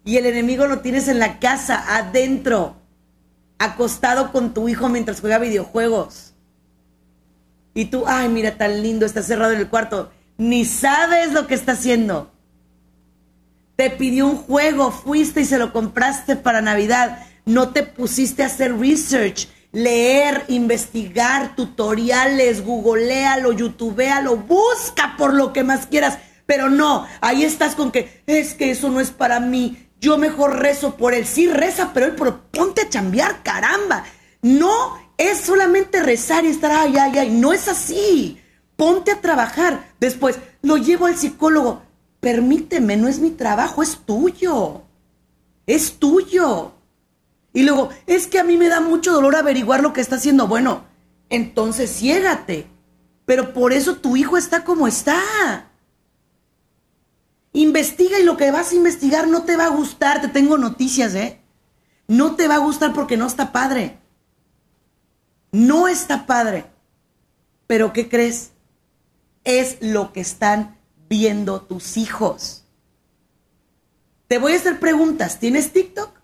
Y 0.03 0.17
el 0.17 0.25
enemigo 0.25 0.67
lo 0.67 0.79
tienes 0.79 1.07
en 1.07 1.19
la 1.19 1.39
casa, 1.39 1.97
adentro, 1.97 2.75
acostado 3.59 4.31
con 4.31 4.53
tu 4.53 4.67
hijo 4.67 4.89
mientras 4.89 5.21
juega 5.21 5.37
videojuegos. 5.37 6.33
Y 7.73 7.85
tú, 7.85 8.03
ay, 8.07 8.29
mira, 8.29 8.57
tan 8.57 8.81
lindo, 8.81 9.05
está 9.05 9.21
cerrado 9.21 9.53
en 9.53 9.59
el 9.59 9.69
cuarto 9.69 10.11
ni 10.41 10.65
sabes 10.65 11.33
lo 11.33 11.45
que 11.45 11.53
está 11.53 11.73
haciendo. 11.73 12.31
Te 13.75 13.91
pidió 13.91 14.25
un 14.25 14.37
juego, 14.37 14.91
fuiste 14.91 15.41
y 15.41 15.45
se 15.45 15.59
lo 15.59 15.71
compraste 15.71 16.35
para 16.35 16.61
Navidad. 16.61 17.27
No 17.45 17.69
te 17.69 17.83
pusiste 17.83 18.41
a 18.41 18.47
hacer 18.47 18.75
research, 18.75 19.47
leer, 19.71 20.45
investigar, 20.47 21.55
tutoriales, 21.55 22.63
googlealo, 22.65 23.51
youtubealo, 23.51 24.37
busca 24.37 25.15
por 25.17 25.33
lo 25.33 25.53
que 25.53 25.63
más 25.63 25.85
quieras. 25.85 26.17
Pero 26.45 26.69
no, 26.69 27.07
ahí 27.21 27.43
estás 27.43 27.75
con 27.75 27.91
que 27.91 28.23
es 28.27 28.53
que 28.53 28.71
eso 28.71 28.89
no 28.89 28.99
es 28.99 29.11
para 29.11 29.39
mí. 29.39 29.87
Yo 29.99 30.17
mejor 30.17 30.59
rezo 30.59 30.97
por 30.97 31.13
él. 31.13 31.25
Sí, 31.25 31.47
reza, 31.47 31.91
pero 31.93 32.07
él, 32.07 32.15
pero 32.17 32.41
ponte 32.51 32.81
a 32.81 32.89
chambear, 32.89 33.43
caramba. 33.43 34.03
No 34.41 34.99
es 35.17 35.39
solamente 35.41 36.01
rezar 36.01 36.43
y 36.45 36.49
estar, 36.49 36.71
ay, 36.71 36.97
ay, 36.97 37.19
ay. 37.19 37.29
No 37.29 37.53
es 37.53 37.67
así 37.67 38.41
ponte 38.81 39.11
a 39.11 39.21
trabajar. 39.21 39.93
Después, 39.99 40.39
lo 40.63 40.75
llevo 40.77 41.05
al 41.05 41.15
psicólogo. 41.15 41.83
Permíteme, 42.19 42.97
no 42.97 43.07
es 43.07 43.19
mi 43.19 43.29
trabajo, 43.29 43.83
es 43.83 43.99
tuyo. 44.07 44.81
Es 45.67 45.99
tuyo. 45.99 46.71
Y 47.53 47.63
luego, 47.63 47.89
es 48.07 48.27
que 48.27 48.39
a 48.39 48.43
mí 48.43 48.57
me 48.57 48.69
da 48.69 48.79
mucho 48.79 49.11
dolor 49.11 49.35
averiguar 49.35 49.81
lo 49.81 49.93
que 49.93 50.01
está 50.01 50.15
haciendo. 50.15 50.47
Bueno, 50.47 50.85
entonces 51.29 51.91
ciégate. 51.91 52.67
Pero 53.25 53.53
por 53.53 53.73
eso 53.73 53.97
tu 53.97 54.15
hijo 54.15 54.37
está 54.37 54.63
como 54.63 54.87
está. 54.87 55.69
Investiga 57.53 58.19
y 58.19 58.23
lo 58.23 58.37
que 58.37 58.51
vas 58.51 58.71
a 58.71 58.75
investigar 58.75 59.27
no 59.27 59.43
te 59.43 59.57
va 59.57 59.65
a 59.65 59.75
gustar. 59.75 60.21
Te 60.21 60.27
tengo 60.27 60.57
noticias, 60.57 61.13
¿eh? 61.15 61.41
No 62.07 62.35
te 62.35 62.47
va 62.47 62.55
a 62.55 62.59
gustar 62.59 62.93
porque 62.93 63.17
no 63.17 63.27
está 63.27 63.51
padre. 63.51 63.99
No 65.51 65.87
está 65.87 66.25
padre. 66.25 66.65
Pero 67.67 67.93
¿qué 67.93 68.09
crees? 68.09 68.51
es 69.43 69.77
lo 69.81 70.13
que 70.13 70.21
están 70.21 70.77
viendo 71.09 71.61
tus 71.61 71.97
hijos. 71.97 72.63
Te 74.27 74.37
voy 74.37 74.53
a 74.53 74.57
hacer 74.57 74.79
preguntas. 74.79 75.39
¿Tienes 75.39 75.73
TikTok? 75.73 76.20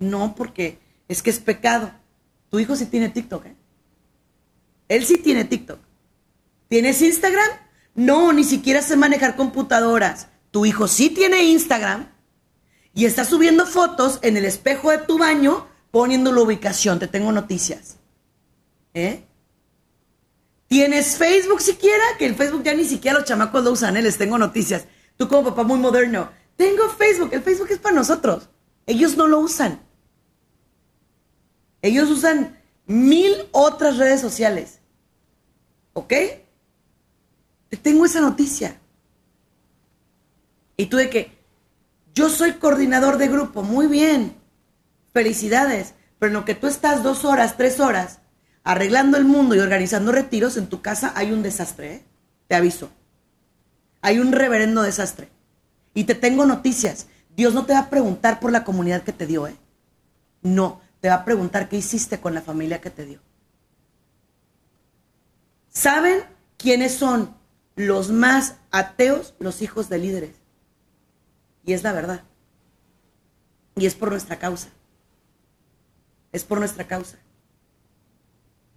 No, 0.00 0.34
porque 0.34 0.80
es 1.06 1.22
que 1.22 1.30
es 1.30 1.38
pecado. 1.38 1.92
Tu 2.48 2.58
hijo 2.58 2.74
sí 2.74 2.86
tiene 2.86 3.10
TikTok, 3.10 3.46
¿eh? 3.46 3.56
Él 4.88 5.06
sí 5.06 5.18
tiene 5.18 5.44
TikTok. 5.44 5.78
¿Tienes 6.68 7.00
Instagram? 7.00 7.48
No, 7.94 8.32
ni 8.32 8.42
siquiera 8.42 8.82
sé 8.82 8.96
manejar 8.96 9.36
computadoras. 9.36 10.26
Tu 10.50 10.66
hijo 10.66 10.88
sí 10.88 11.10
tiene 11.10 11.44
Instagram 11.44 12.08
y 12.92 13.04
está 13.04 13.24
subiendo 13.24 13.66
fotos 13.66 14.18
en 14.22 14.36
el 14.36 14.44
espejo 14.44 14.90
de 14.90 14.98
tu 14.98 15.18
baño 15.18 15.68
poniendo 15.92 16.32
la 16.32 16.40
ubicación. 16.40 16.98
Te 16.98 17.06
tengo 17.06 17.30
noticias. 17.30 17.98
¿Eh? 18.94 19.22
¿Tienes 20.66 21.16
Facebook 21.16 21.60
siquiera? 21.60 22.02
Que 22.18 22.26
el 22.26 22.34
Facebook 22.34 22.62
ya 22.64 22.74
ni 22.74 22.84
siquiera 22.84 23.18
los 23.18 23.28
chamacos 23.28 23.62
lo 23.62 23.72
usan, 23.72 23.96
¿eh? 23.96 24.02
les 24.02 24.18
tengo 24.18 24.38
noticias. 24.38 24.86
Tú 25.16 25.28
como 25.28 25.44
papá 25.44 25.62
muy 25.62 25.78
moderno, 25.78 26.30
tengo 26.56 26.88
Facebook, 26.88 27.30
el 27.32 27.42
Facebook 27.42 27.68
es 27.70 27.78
para 27.78 27.94
nosotros. 27.94 28.48
Ellos 28.86 29.16
no 29.16 29.26
lo 29.26 29.40
usan. 29.40 29.80
Ellos 31.82 32.10
usan 32.10 32.58
mil 32.86 33.32
otras 33.52 33.96
redes 33.96 34.20
sociales. 34.20 34.80
¿Ok? 35.92 36.12
Te 37.68 37.76
tengo 37.76 38.04
esa 38.04 38.20
noticia. 38.20 38.80
Y 40.76 40.86
tú 40.86 40.96
de 40.96 41.10
que 41.10 41.38
yo 42.14 42.28
soy 42.28 42.54
coordinador 42.54 43.18
de 43.18 43.28
grupo, 43.28 43.62
muy 43.62 43.86
bien. 43.86 44.36
Felicidades. 45.12 45.94
Pero 46.18 46.30
en 46.30 46.34
lo 46.34 46.44
que 46.44 46.54
tú 46.54 46.66
estás 46.66 47.02
dos 47.02 47.24
horas, 47.24 47.56
tres 47.56 47.80
horas 47.80 48.20
arreglando 48.62 49.16
el 49.16 49.24
mundo 49.24 49.54
y 49.54 49.58
organizando 49.58 50.12
retiros, 50.12 50.56
en 50.56 50.66
tu 50.66 50.82
casa 50.82 51.12
hay 51.16 51.32
un 51.32 51.42
desastre, 51.42 51.94
¿eh? 51.94 52.04
te 52.46 52.54
aviso. 52.54 52.90
Hay 54.02 54.18
un 54.18 54.32
reverendo 54.32 54.82
desastre. 54.82 55.28
Y 55.94 56.04
te 56.04 56.14
tengo 56.14 56.44
noticias. 56.44 57.06
Dios 57.36 57.54
no 57.54 57.64
te 57.64 57.72
va 57.72 57.80
a 57.80 57.90
preguntar 57.90 58.40
por 58.40 58.52
la 58.52 58.64
comunidad 58.64 59.02
que 59.02 59.12
te 59.12 59.26
dio, 59.26 59.46
¿eh? 59.46 59.56
No, 60.42 60.80
te 61.00 61.08
va 61.08 61.16
a 61.16 61.24
preguntar 61.24 61.68
qué 61.68 61.76
hiciste 61.76 62.20
con 62.20 62.34
la 62.34 62.42
familia 62.42 62.80
que 62.80 62.90
te 62.90 63.06
dio. 63.06 63.20
¿Saben 65.68 66.22
quiénes 66.56 66.94
son 66.94 67.34
los 67.76 68.10
más 68.10 68.56
ateos? 68.70 69.34
Los 69.38 69.62
hijos 69.62 69.88
de 69.88 69.98
líderes. 69.98 70.36
Y 71.64 71.72
es 71.72 71.82
la 71.82 71.92
verdad. 71.92 72.24
Y 73.76 73.86
es 73.86 73.94
por 73.94 74.10
nuestra 74.10 74.38
causa. 74.38 74.68
Es 76.32 76.44
por 76.44 76.58
nuestra 76.58 76.86
causa 76.86 77.18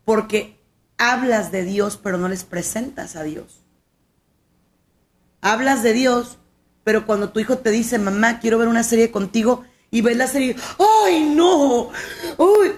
porque 0.06 0.60
hablas 0.98 1.52
de 1.52 1.64
Dios, 1.64 2.00
pero 2.02 2.18
no 2.18 2.28
les 2.28 2.44
presentas 2.44 3.16
a 3.16 3.24
Dios. 3.24 3.62
Hablas 5.42 5.84
de 5.84 5.94
Dios, 5.94 6.38
pero 6.84 7.06
cuando 7.06 7.32
tu 7.32 7.40
hijo 7.40 7.58
te 7.58 7.72
dice, 7.72 8.00
mamá, 8.00 8.40
quiero 8.40 8.58
ver 8.58 8.68
una 8.68 8.84
serie 8.84 9.12
contigo, 9.12 9.64
y 9.94 10.02
ves 10.02 10.18
la 10.18 10.26
serie, 10.26 10.56
¡ay, 10.80 11.24
no! 11.36 11.92
¡Uy! 12.40 12.74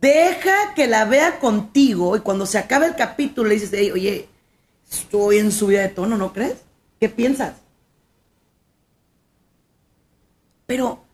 Deja 0.00 0.72
que 0.74 0.86
la 0.86 1.04
vea 1.04 1.38
contigo 1.38 2.16
y 2.16 2.20
cuando 2.20 2.46
se 2.46 2.56
acabe 2.56 2.86
el 2.86 2.96
capítulo 2.96 3.50
le 3.50 3.56
dices, 3.56 3.92
oye, 3.92 4.26
estoy 4.90 5.36
en 5.36 5.52
subida 5.52 5.82
de 5.82 5.90
tono, 5.90 6.16
¿no 6.16 6.32
crees? 6.32 6.56
¿Qué 6.98 7.10
piensas? 7.10 7.56
Pero 10.64 11.04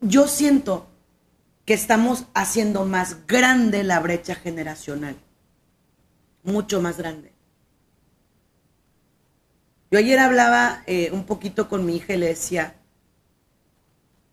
yo 0.00 0.26
siento 0.26 0.88
que 1.64 1.74
estamos 1.74 2.24
haciendo 2.34 2.84
más 2.84 3.28
grande 3.28 3.84
la 3.84 4.00
brecha 4.00 4.34
generacional. 4.34 5.14
Mucho 6.42 6.82
más 6.82 6.98
grande. 6.98 7.30
Yo 9.92 10.00
ayer 10.00 10.18
hablaba 10.18 10.82
eh, 10.88 11.10
un 11.12 11.26
poquito 11.26 11.68
con 11.68 11.86
mi 11.86 11.94
hija 11.94 12.14
y 12.14 12.16
le 12.16 12.26
decía 12.26 12.74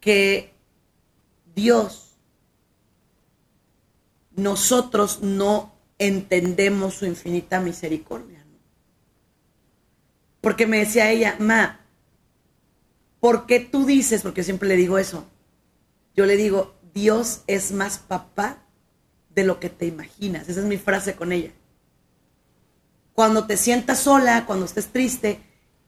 que 0.03 0.53
Dios, 1.55 2.17
nosotros 4.35 5.21
no 5.21 5.73
entendemos 5.97 6.95
su 6.95 7.05
infinita 7.05 7.61
misericordia. 7.61 8.43
Porque 10.41 10.67
me 10.67 10.79
decía 10.79 11.09
ella, 11.09 11.37
Ma, 11.39 11.79
¿por 13.21 13.45
qué 13.45 13.61
tú 13.61 13.85
dices? 13.85 14.23
Porque 14.23 14.43
siempre 14.43 14.67
le 14.67 14.75
digo 14.75 14.97
eso. 14.97 15.25
Yo 16.17 16.25
le 16.25 16.35
digo, 16.35 16.75
Dios 16.93 17.43
es 17.47 17.71
más 17.71 17.97
papá 17.97 18.65
de 19.29 19.45
lo 19.45 19.61
que 19.61 19.69
te 19.69 19.85
imaginas. 19.85 20.49
Esa 20.49 20.59
es 20.59 20.65
mi 20.65 20.75
frase 20.75 21.15
con 21.15 21.31
ella. 21.31 21.51
Cuando 23.13 23.47
te 23.47 23.55
sientas 23.55 23.99
sola, 23.99 24.45
cuando 24.45 24.65
estés 24.65 24.87
triste, 24.87 25.39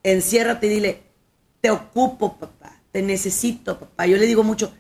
enciérrate 0.04 0.68
y 0.68 0.70
dile, 0.70 1.04
te 1.60 1.70
ocupo 1.70 2.38
papá, 2.38 2.75
te 2.96 3.02
necesito 3.02 3.78
papá. 3.78 4.08
Yo 4.08 4.16
le 4.16 4.26
digo 4.26 4.42
mucho, 4.42 4.72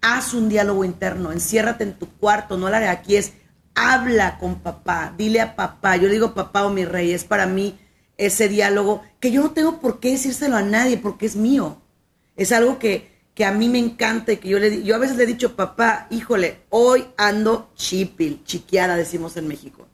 haz 0.00 0.34
un 0.34 0.48
diálogo 0.48 0.84
interno, 0.84 1.32
enciérrate 1.32 1.82
en 1.82 1.94
tu 1.94 2.06
cuarto, 2.06 2.56
no 2.56 2.70
la 2.70 2.92
aquí 2.92 3.16
es, 3.16 3.32
habla 3.74 4.38
con 4.38 4.60
papá, 4.60 5.12
dile 5.18 5.40
a 5.40 5.56
papá. 5.56 5.96
Yo 5.96 6.06
le 6.06 6.14
digo 6.14 6.32
papá 6.32 6.64
o 6.64 6.70
mi 6.70 6.84
rey, 6.84 7.10
es 7.10 7.24
para 7.24 7.44
mí 7.46 7.76
ese 8.18 8.48
diálogo 8.48 9.02
que 9.18 9.32
yo 9.32 9.42
no 9.42 9.50
tengo 9.50 9.80
por 9.80 9.98
qué 9.98 10.12
decírselo 10.12 10.54
a 10.54 10.62
nadie 10.62 10.96
porque 10.96 11.26
es 11.26 11.34
mío. 11.34 11.82
Es 12.36 12.52
algo 12.52 12.78
que, 12.78 13.10
que 13.34 13.44
a 13.44 13.50
mí 13.50 13.68
me 13.68 13.80
encanta 13.80 14.30
y 14.30 14.36
que 14.36 14.48
yo 14.48 14.60
le 14.60 14.84
yo 14.84 14.94
a 14.94 14.98
veces 14.98 15.16
le 15.16 15.24
he 15.24 15.26
dicho, 15.26 15.56
papá, 15.56 16.06
híjole, 16.10 16.60
hoy 16.70 17.04
ando 17.16 17.72
chipil, 17.74 18.44
chiquiada, 18.44 18.94
decimos 18.94 19.36
en 19.36 19.48
México. 19.48 19.88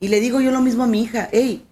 Y 0.00 0.08
le 0.08 0.20
digo 0.20 0.42
yo 0.42 0.50
lo 0.50 0.60
mismo 0.60 0.84
a 0.84 0.86
mi 0.86 1.00
hija, 1.00 1.30
hey, 1.32 1.66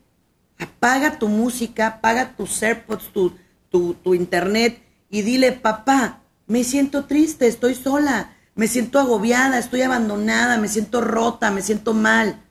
apaga 0.59 1.19
tu 1.19 1.29
música, 1.29 1.87
apaga 1.87 2.37
tus 2.37 2.63
AirPods, 2.63 3.13
tu, 3.13 3.33
tu, 3.71 3.95
tu 3.95 4.15
internet 4.15 4.83
y 5.11 5.23
dile, 5.23 5.53
papá, 5.53 6.21
me 6.47 6.65
siento 6.65 7.05
triste, 7.05 7.47
estoy 7.47 7.75
sola, 7.75 8.37
me 8.55 8.69
siento 8.69 8.99
agobiada, 8.99 9.59
estoy 9.59 9.83
abandonada, 9.83 10.59
me 10.59 10.69
siento 10.69 11.01
rota, 11.01 11.51
me 11.51 11.63
siento 11.63 11.95
mal. 11.95 12.43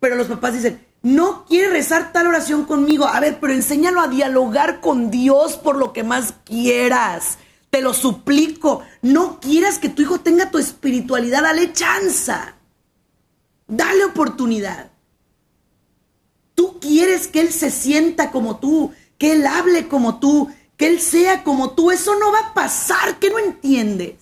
Pero 0.00 0.16
los 0.16 0.28
papás 0.28 0.54
dicen, 0.54 0.84
no 1.02 1.46
quiere 1.46 1.70
rezar 1.70 2.12
tal 2.12 2.26
oración 2.26 2.64
conmigo. 2.64 3.06
A 3.06 3.20
ver, 3.20 3.38
pero 3.40 3.52
enséñalo 3.52 4.00
a 4.00 4.08
dialogar 4.08 4.80
con 4.80 5.10
Dios 5.10 5.56
por 5.56 5.76
lo 5.76 5.92
que 5.92 6.02
más 6.02 6.34
quieras. 6.44 7.38
Te 7.70 7.80
lo 7.80 7.94
suplico. 7.94 8.82
No 9.00 9.40
quieras 9.40 9.78
que 9.78 9.88
tu 9.88 10.02
hijo 10.02 10.20
tenga 10.20 10.50
tu 10.50 10.58
espiritualidad. 10.58 11.42
Dale 11.42 11.72
chanza. 11.72 12.54
Dale 13.66 14.04
oportunidad. 14.04 14.89
Tú 16.60 16.78
quieres 16.78 17.26
que 17.26 17.40
Él 17.40 17.54
se 17.54 17.70
sienta 17.70 18.30
como 18.30 18.58
tú, 18.58 18.92
que 19.16 19.32
Él 19.32 19.46
hable 19.46 19.88
como 19.88 20.20
tú, 20.20 20.50
que 20.76 20.88
Él 20.88 21.00
sea 21.00 21.42
como 21.42 21.70
tú. 21.70 21.90
Eso 21.90 22.18
no 22.18 22.30
va 22.30 22.40
a 22.40 22.52
pasar, 22.52 23.18
que 23.18 23.30
no 23.30 23.38
entiendes. 23.38 24.16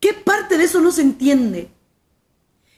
¿Qué 0.00 0.14
parte 0.14 0.56
de 0.56 0.64
eso 0.64 0.80
no 0.80 0.90
se 0.90 1.02
entiende? 1.02 1.70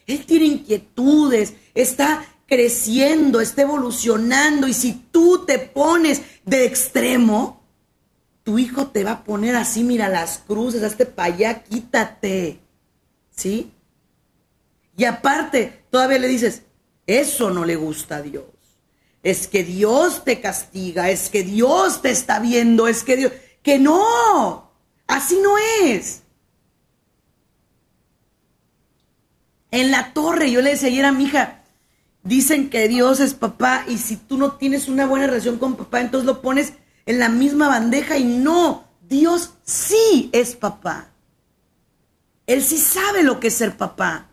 Él 0.08 0.26
tiene 0.26 0.46
inquietudes, 0.46 1.54
está 1.74 2.26
creciendo, 2.48 3.40
está 3.40 3.62
evolucionando 3.62 4.66
y 4.66 4.74
si 4.74 4.94
tú 5.12 5.44
te 5.46 5.60
pones 5.60 6.22
de 6.44 6.64
extremo, 6.64 7.62
tu 8.42 8.58
hijo 8.58 8.88
te 8.88 9.04
va 9.04 9.12
a 9.12 9.22
poner 9.22 9.54
así, 9.54 9.84
mira 9.84 10.08
las 10.08 10.38
cruces, 10.38 10.82
hazte 10.82 11.06
para 11.06 11.32
allá, 11.32 11.62
quítate. 11.62 12.58
¿Sí? 13.30 13.70
Y 14.96 15.04
aparte, 15.04 15.84
todavía 15.88 16.18
le 16.18 16.26
dices, 16.26 16.62
eso 17.06 17.50
no 17.50 17.64
le 17.64 17.76
gusta 17.76 18.16
a 18.16 18.22
Dios. 18.22 18.44
Es 19.22 19.46
que 19.46 19.62
Dios 19.64 20.24
te 20.24 20.40
castiga, 20.40 21.10
es 21.10 21.28
que 21.28 21.42
Dios 21.42 22.02
te 22.02 22.10
está 22.10 22.40
viendo, 22.40 22.88
es 22.88 23.04
que 23.04 23.16
Dios... 23.16 23.32
Que 23.62 23.78
no, 23.78 24.72
así 25.06 25.38
no 25.40 25.56
es. 25.84 26.22
En 29.70 29.90
la 29.90 30.12
torre, 30.12 30.50
yo 30.50 30.60
le 30.60 30.70
decía 30.70 30.88
ayer 30.88 31.04
a 31.04 31.12
mi 31.12 31.24
hija, 31.24 31.62
dicen 32.24 32.70
que 32.70 32.88
Dios 32.88 33.20
es 33.20 33.34
papá 33.34 33.84
y 33.88 33.98
si 33.98 34.16
tú 34.16 34.36
no 34.36 34.52
tienes 34.56 34.88
una 34.88 35.06
buena 35.06 35.26
relación 35.26 35.58
con 35.58 35.76
papá, 35.76 36.00
entonces 36.00 36.26
lo 36.26 36.42
pones 36.42 36.74
en 37.06 37.18
la 37.18 37.28
misma 37.28 37.68
bandeja 37.68 38.18
y 38.18 38.24
no, 38.24 38.84
Dios 39.08 39.54
sí 39.64 40.28
es 40.32 40.56
papá. 40.56 41.10
Él 42.46 42.62
sí 42.62 42.78
sabe 42.78 43.22
lo 43.22 43.40
que 43.40 43.48
es 43.48 43.54
ser 43.54 43.76
papá. 43.76 44.28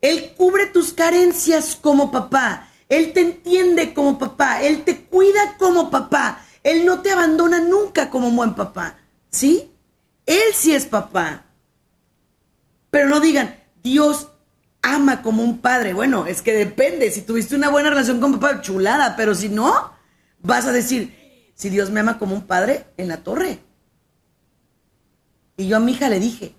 Él 0.00 0.34
cubre 0.36 0.66
tus 0.66 0.92
carencias 0.92 1.76
como 1.76 2.10
papá. 2.10 2.68
Él 2.88 3.12
te 3.12 3.20
entiende 3.20 3.94
como 3.94 4.18
papá. 4.18 4.62
Él 4.62 4.84
te 4.84 5.04
cuida 5.04 5.56
como 5.58 5.90
papá. 5.90 6.42
Él 6.62 6.84
no 6.84 7.00
te 7.00 7.10
abandona 7.10 7.60
nunca 7.60 8.10
como 8.10 8.30
buen 8.30 8.54
papá. 8.54 8.98
¿Sí? 9.30 9.70
Él 10.26 10.54
sí 10.54 10.74
es 10.74 10.86
papá. 10.86 11.44
Pero 12.90 13.08
no 13.08 13.20
digan, 13.20 13.56
Dios 13.82 14.28
ama 14.82 15.22
como 15.22 15.42
un 15.42 15.58
padre. 15.58 15.94
Bueno, 15.94 16.26
es 16.26 16.42
que 16.42 16.52
depende. 16.52 17.10
Si 17.10 17.22
tuviste 17.22 17.56
una 17.56 17.70
buena 17.70 17.90
relación 17.90 18.20
con 18.20 18.38
papá, 18.38 18.60
chulada. 18.60 19.16
Pero 19.16 19.34
si 19.34 19.48
no, 19.48 19.92
vas 20.40 20.66
a 20.66 20.72
decir, 20.72 21.52
si 21.54 21.70
Dios 21.70 21.90
me 21.90 22.00
ama 22.00 22.18
como 22.18 22.34
un 22.34 22.46
padre, 22.46 22.86
en 22.96 23.08
la 23.08 23.22
torre. 23.22 23.60
Y 25.56 25.68
yo 25.68 25.76
a 25.78 25.80
mi 25.80 25.92
hija 25.92 26.08
le 26.08 26.20
dije, 26.20 26.54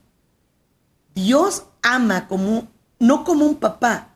Dios 1.13 1.65
ama 1.81 2.27
como, 2.27 2.67
no 2.99 3.23
como 3.23 3.45
un 3.45 3.55
papá, 3.55 4.15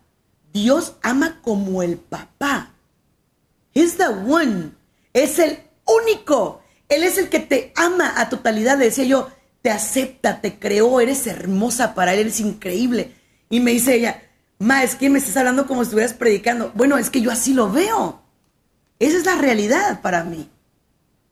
Dios 0.53 0.95
ama 1.01 1.39
como 1.41 1.81
el 1.83 1.97
papá. 1.97 2.73
He's 3.73 3.97
the 3.97 4.07
one. 4.07 4.71
Es 5.13 5.39
el 5.39 5.59
único. 5.85 6.61
Él 6.89 7.03
es 7.03 7.17
el 7.17 7.29
que 7.29 7.39
te 7.39 7.71
ama 7.75 8.13
a 8.17 8.29
totalidad. 8.29 8.77
Le 8.77 8.85
decía 8.85 9.05
yo, 9.05 9.29
te 9.61 9.69
acepta, 9.69 10.41
te 10.41 10.59
creó, 10.59 10.99
eres 10.99 11.25
hermosa 11.27 11.93
para 11.93 12.13
él, 12.13 12.19
eres 12.19 12.39
increíble. 12.39 13.15
Y 13.49 13.59
me 13.59 13.71
dice 13.71 13.95
ella, 13.95 14.21
ma, 14.59 14.83
es 14.83 14.95
que 14.95 15.09
me 15.09 15.19
estás 15.19 15.37
hablando 15.37 15.67
como 15.67 15.81
si 15.81 15.87
estuvieras 15.87 16.13
predicando. 16.13 16.71
Bueno, 16.75 16.97
es 16.97 17.09
que 17.09 17.21
yo 17.21 17.31
así 17.31 17.53
lo 17.53 17.71
veo. 17.71 18.21
Esa 18.99 19.17
es 19.17 19.25
la 19.25 19.35
realidad 19.35 20.01
para 20.01 20.23
mí. 20.23 20.49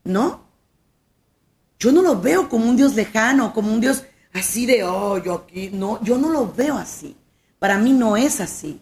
¿No? 0.04 0.48
Yo 1.78 1.92
no 1.92 2.02
lo 2.02 2.20
veo 2.20 2.50
como 2.50 2.70
un 2.70 2.76
Dios 2.76 2.96
lejano, 2.96 3.54
como 3.54 3.72
un 3.72 3.80
Dios 3.80 4.04
así 4.34 4.66
de, 4.66 4.84
oh, 4.84 5.18
yo 5.18 5.34
aquí. 5.34 5.70
No, 5.72 6.02
yo 6.04 6.18
no 6.18 6.30
lo 6.30 6.52
veo 6.52 6.78
así. 6.78 7.16
Para 7.60 7.78
mí 7.78 7.92
no 7.92 8.18
es 8.18 8.40
así. 8.40 8.82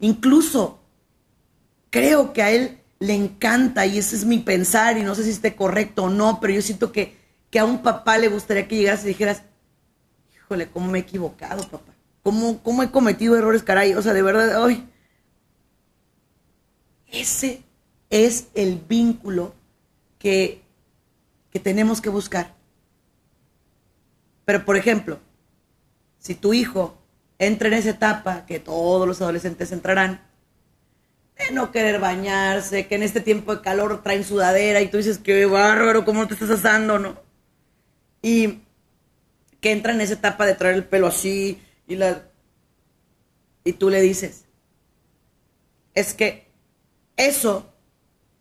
Incluso 0.00 0.80
creo 1.90 2.32
que 2.32 2.42
a 2.42 2.50
él 2.50 2.80
le 2.98 3.14
encanta 3.14 3.86
y 3.86 3.98
ese 3.98 4.16
es 4.16 4.24
mi 4.24 4.38
pensar 4.38 4.98
y 4.98 5.02
no 5.02 5.14
sé 5.14 5.24
si 5.24 5.30
esté 5.30 5.54
correcto 5.54 6.04
o 6.04 6.10
no, 6.10 6.40
pero 6.40 6.52
yo 6.52 6.62
siento 6.62 6.90
que, 6.90 7.16
que 7.50 7.58
a 7.58 7.64
un 7.64 7.82
papá 7.82 8.18
le 8.18 8.28
gustaría 8.28 8.66
que 8.66 8.76
llegaras 8.76 9.04
y 9.04 9.08
dijeras, 9.08 9.42
híjole, 10.34 10.68
¿cómo 10.68 10.90
me 10.90 10.98
he 10.98 11.02
equivocado, 11.02 11.62
papá? 11.68 11.94
¿Cómo, 12.22 12.62
cómo 12.62 12.82
he 12.82 12.90
cometido 12.90 13.36
errores, 13.36 13.62
caray? 13.62 13.94
O 13.94 14.02
sea, 14.02 14.12
de 14.12 14.22
verdad, 14.22 14.62
hoy. 14.62 14.88
Ese 17.06 17.62
es 18.10 18.48
el 18.54 18.78
vínculo 18.78 19.54
que, 20.18 20.62
que 21.50 21.60
tenemos 21.60 22.00
que 22.00 22.08
buscar. 22.08 22.54
Pero, 24.44 24.64
por 24.64 24.76
ejemplo, 24.76 25.20
si 26.18 26.34
tu 26.34 26.54
hijo 26.54 26.98
entra 27.46 27.68
en 27.68 27.74
esa 27.74 27.90
etapa 27.90 28.46
que 28.46 28.60
todos 28.60 29.06
los 29.06 29.20
adolescentes 29.20 29.72
entrarán, 29.72 30.20
de 31.38 31.52
no 31.52 31.72
querer 31.72 32.00
bañarse, 32.00 32.86
que 32.86 32.94
en 32.94 33.02
este 33.02 33.20
tiempo 33.20 33.54
de 33.54 33.62
calor 33.62 34.02
traen 34.02 34.24
sudadera 34.24 34.80
y 34.80 34.88
tú 34.88 34.98
dices, 34.98 35.18
qué 35.18 35.46
bárbaro, 35.46 36.04
¿cómo 36.04 36.26
te 36.26 36.34
estás 36.34 36.50
asando, 36.50 36.98
no? 36.98 37.16
Y 38.22 38.60
que 39.60 39.72
entra 39.72 39.92
en 39.92 40.00
esa 40.00 40.14
etapa 40.14 40.46
de 40.46 40.54
traer 40.54 40.76
el 40.76 40.84
pelo 40.84 41.06
así 41.06 41.62
y 41.86 41.96
la... 41.96 42.28
Y 43.64 43.72
tú 43.72 43.90
le 43.90 44.00
dices, 44.00 44.44
es 45.94 46.14
que 46.14 46.48
eso 47.16 47.72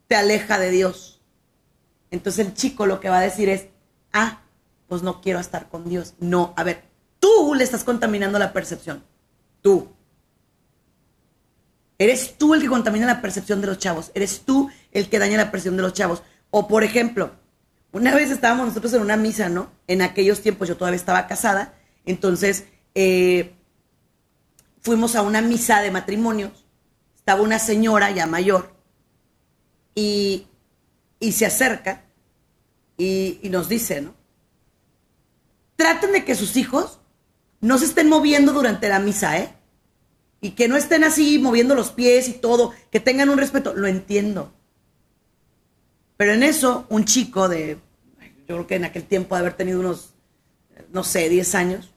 te 0.07 0.15
aleja 0.15 0.59
de 0.59 0.69
Dios. 0.69 1.21
Entonces 2.11 2.45
el 2.45 2.53
chico 2.53 2.85
lo 2.85 2.99
que 2.99 3.09
va 3.09 3.19
a 3.19 3.23
decir 3.23 3.49
es, 3.49 3.67
ah, 4.11 4.41
pues 4.87 5.01
no 5.01 5.21
quiero 5.21 5.39
estar 5.39 5.69
con 5.69 5.87
Dios. 5.87 6.13
No, 6.19 6.53
a 6.57 6.63
ver, 6.63 6.83
le 7.53 7.63
estás 7.63 7.83
contaminando 7.83 8.39
la 8.39 8.53
percepción. 8.53 9.03
Tú. 9.61 9.89
Eres 11.97 12.37
tú 12.37 12.53
el 12.53 12.61
que 12.61 12.67
contamina 12.67 13.05
la 13.05 13.21
percepción 13.21 13.61
de 13.61 13.67
los 13.67 13.77
chavos. 13.77 14.11
Eres 14.13 14.41
tú 14.45 14.69
el 14.91 15.09
que 15.09 15.19
daña 15.19 15.37
la 15.37 15.51
percepción 15.51 15.77
de 15.77 15.83
los 15.83 15.93
chavos. 15.93 16.23
O 16.49 16.67
por 16.67 16.83
ejemplo, 16.83 17.31
una 17.91 18.13
vez 18.15 18.31
estábamos 18.31 18.67
nosotros 18.67 18.93
en 18.93 19.01
una 19.01 19.17
misa, 19.17 19.49
¿no? 19.49 19.71
En 19.87 20.01
aquellos 20.01 20.41
tiempos 20.41 20.67
yo 20.67 20.77
todavía 20.77 20.97
estaba 20.97 21.27
casada. 21.27 21.75
Entonces, 22.05 22.65
eh, 22.95 23.53
fuimos 24.81 25.15
a 25.15 25.21
una 25.21 25.41
misa 25.41 25.81
de 25.81 25.91
matrimonios. 25.91 26.65
Estaba 27.15 27.41
una 27.41 27.59
señora 27.59 28.11
ya 28.11 28.25
mayor 28.25 28.75
y, 29.95 30.47
se 31.31 31.45
acerca 31.45 32.03
y, 32.97 33.39
y 33.41 33.49
nos 33.49 33.69
dice, 33.69 34.01
¿no? 34.01 34.13
Traten 35.75 36.11
de 36.11 36.25
que 36.25 36.35
sus 36.35 36.57
hijos 36.57 36.99
no 37.63 37.77
se 37.77 37.85
estén 37.85 38.09
moviendo 38.09 38.51
durante 38.51 38.89
la 38.89 38.99
misa, 38.99 39.39
¿eh? 39.39 39.55
Y 40.41 40.51
que 40.51 40.67
no 40.67 40.75
estén 40.75 41.05
así 41.05 41.39
moviendo 41.39 41.75
los 41.75 41.91
pies 41.91 42.27
y 42.27 42.33
todo, 42.33 42.73
que 42.91 42.99
tengan 42.99 43.29
un 43.29 43.37
respeto, 43.37 43.73
lo 43.73 43.87
entiendo. 43.87 44.53
Pero 46.17 46.33
en 46.33 46.43
eso, 46.43 46.85
un 46.89 47.05
chico 47.05 47.47
de, 47.47 47.79
yo 48.49 48.55
creo 48.55 48.67
que 48.67 48.75
en 48.75 48.83
aquel 48.83 49.05
tiempo 49.05 49.35
de 49.35 49.39
haber 49.39 49.53
tenido 49.53 49.79
unos, 49.79 50.13
no 50.91 51.05
sé, 51.05 51.29
10 51.29 51.55
años, 51.55 51.93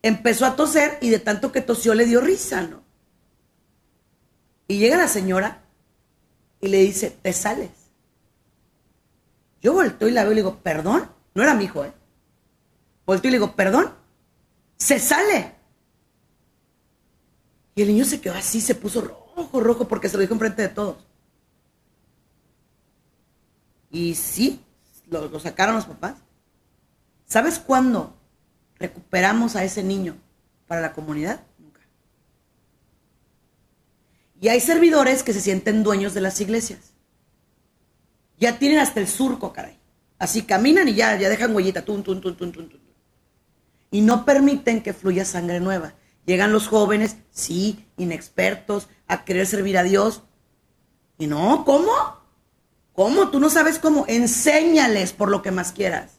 empezó 0.00 0.46
a 0.46 0.56
toser 0.56 0.96
y 1.02 1.10
de 1.10 1.18
tanto 1.18 1.52
que 1.52 1.60
tosió 1.60 1.92
le 1.92 2.06
dio 2.06 2.22
risa, 2.22 2.62
¿no? 2.62 2.82
Y 4.66 4.78
llega 4.78 4.96
la 4.96 5.08
señora 5.08 5.62
y 6.58 6.68
le 6.68 6.78
dice, 6.78 7.10
te 7.10 7.34
sales. 7.34 7.68
Yo 9.60 9.74
volteo 9.74 10.08
y 10.08 10.12
la 10.12 10.22
veo 10.22 10.32
y 10.32 10.36
le 10.36 10.40
digo, 10.40 10.60
perdón, 10.62 11.10
no 11.34 11.42
era 11.42 11.54
mi 11.54 11.64
hijo, 11.64 11.84
¿eh? 11.84 11.92
Volteo 13.04 13.28
y 13.28 13.32
le 13.32 13.38
digo, 13.38 13.54
perdón, 13.54 14.00
se 14.82 14.98
sale. 14.98 15.52
Y 17.74 17.82
el 17.82 17.88
niño 17.88 18.04
se 18.04 18.20
quedó 18.20 18.34
así, 18.34 18.60
se 18.60 18.74
puso 18.74 19.00
rojo, 19.00 19.60
rojo, 19.60 19.88
porque 19.88 20.08
se 20.08 20.16
lo 20.16 20.20
dijo 20.20 20.34
enfrente 20.34 20.62
de 20.62 20.68
todos. 20.68 20.96
Y 23.90 24.14
sí, 24.16 24.60
lo, 25.08 25.38
sacaron 25.38 25.76
los 25.76 25.86
papás. 25.86 26.16
¿Sabes 27.26 27.60
cuándo 27.60 28.14
recuperamos 28.78 29.54
a 29.54 29.64
ese 29.64 29.84
niño 29.84 30.16
para 30.66 30.80
la 30.80 30.92
comunidad? 30.92 31.40
Y 34.40 34.48
hay 34.48 34.60
servidores 34.60 35.22
que 35.22 35.32
se 35.32 35.40
sienten 35.40 35.84
dueños 35.84 36.12
de 36.14 36.20
las 36.20 36.40
iglesias. 36.40 36.92
Ya 38.40 38.58
tienen 38.58 38.80
hasta 38.80 38.98
el 38.98 39.06
surco, 39.06 39.52
caray. 39.52 39.78
Así 40.18 40.42
caminan 40.42 40.88
y 40.88 40.94
ya, 40.94 41.16
ya 41.16 41.28
dejan 41.28 41.54
huellita. 41.54 41.84
Tun, 41.84 42.02
tun, 42.02 42.20
tun, 42.20 42.36
tun, 42.36 42.50
tun, 42.50 42.68
tun. 42.68 42.81
Y 43.92 44.00
no 44.00 44.24
permiten 44.24 44.82
que 44.82 44.92
fluya 44.92 45.24
sangre 45.24 45.60
nueva. 45.60 45.94
Llegan 46.26 46.50
los 46.50 46.66
jóvenes, 46.66 47.18
sí, 47.30 47.86
inexpertos, 47.96 48.88
a 49.06 49.24
querer 49.24 49.46
servir 49.46 49.78
a 49.78 49.84
Dios. 49.84 50.22
Y 51.18 51.28
no, 51.28 51.64
¿cómo? 51.64 51.92
¿Cómo? 52.94 53.28
Tú 53.28 53.38
no 53.38 53.50
sabes 53.50 53.78
cómo. 53.78 54.04
Enséñales 54.08 55.12
por 55.12 55.30
lo 55.30 55.42
que 55.42 55.52
más 55.52 55.70
quieras. 55.70 56.18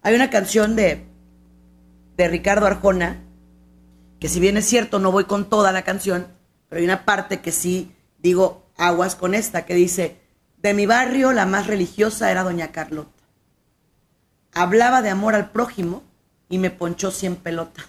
Hay 0.00 0.14
una 0.14 0.30
canción 0.30 0.74
de, 0.74 1.04
de 2.16 2.28
Ricardo 2.28 2.64
Arjona, 2.64 3.22
que 4.20 4.28
si 4.28 4.40
bien 4.40 4.56
es 4.56 4.66
cierto, 4.66 4.98
no 4.98 5.12
voy 5.12 5.24
con 5.24 5.50
toda 5.50 5.72
la 5.72 5.82
canción, 5.82 6.28
pero 6.68 6.78
hay 6.78 6.84
una 6.84 7.04
parte 7.04 7.40
que 7.40 7.52
sí 7.52 7.92
digo 8.18 8.70
aguas 8.76 9.16
con 9.16 9.34
esta, 9.34 9.66
que 9.66 9.74
dice, 9.74 10.20
de 10.58 10.74
mi 10.74 10.86
barrio 10.86 11.32
la 11.32 11.44
más 11.44 11.66
religiosa 11.66 12.30
era 12.30 12.44
doña 12.44 12.72
Carlota. 12.72 13.10
Hablaba 14.54 15.02
de 15.02 15.10
amor 15.10 15.34
al 15.34 15.50
prójimo 15.50 16.04
y 16.52 16.58
me 16.58 16.70
ponchó 16.70 17.10
cien 17.10 17.36
pelotas. 17.36 17.86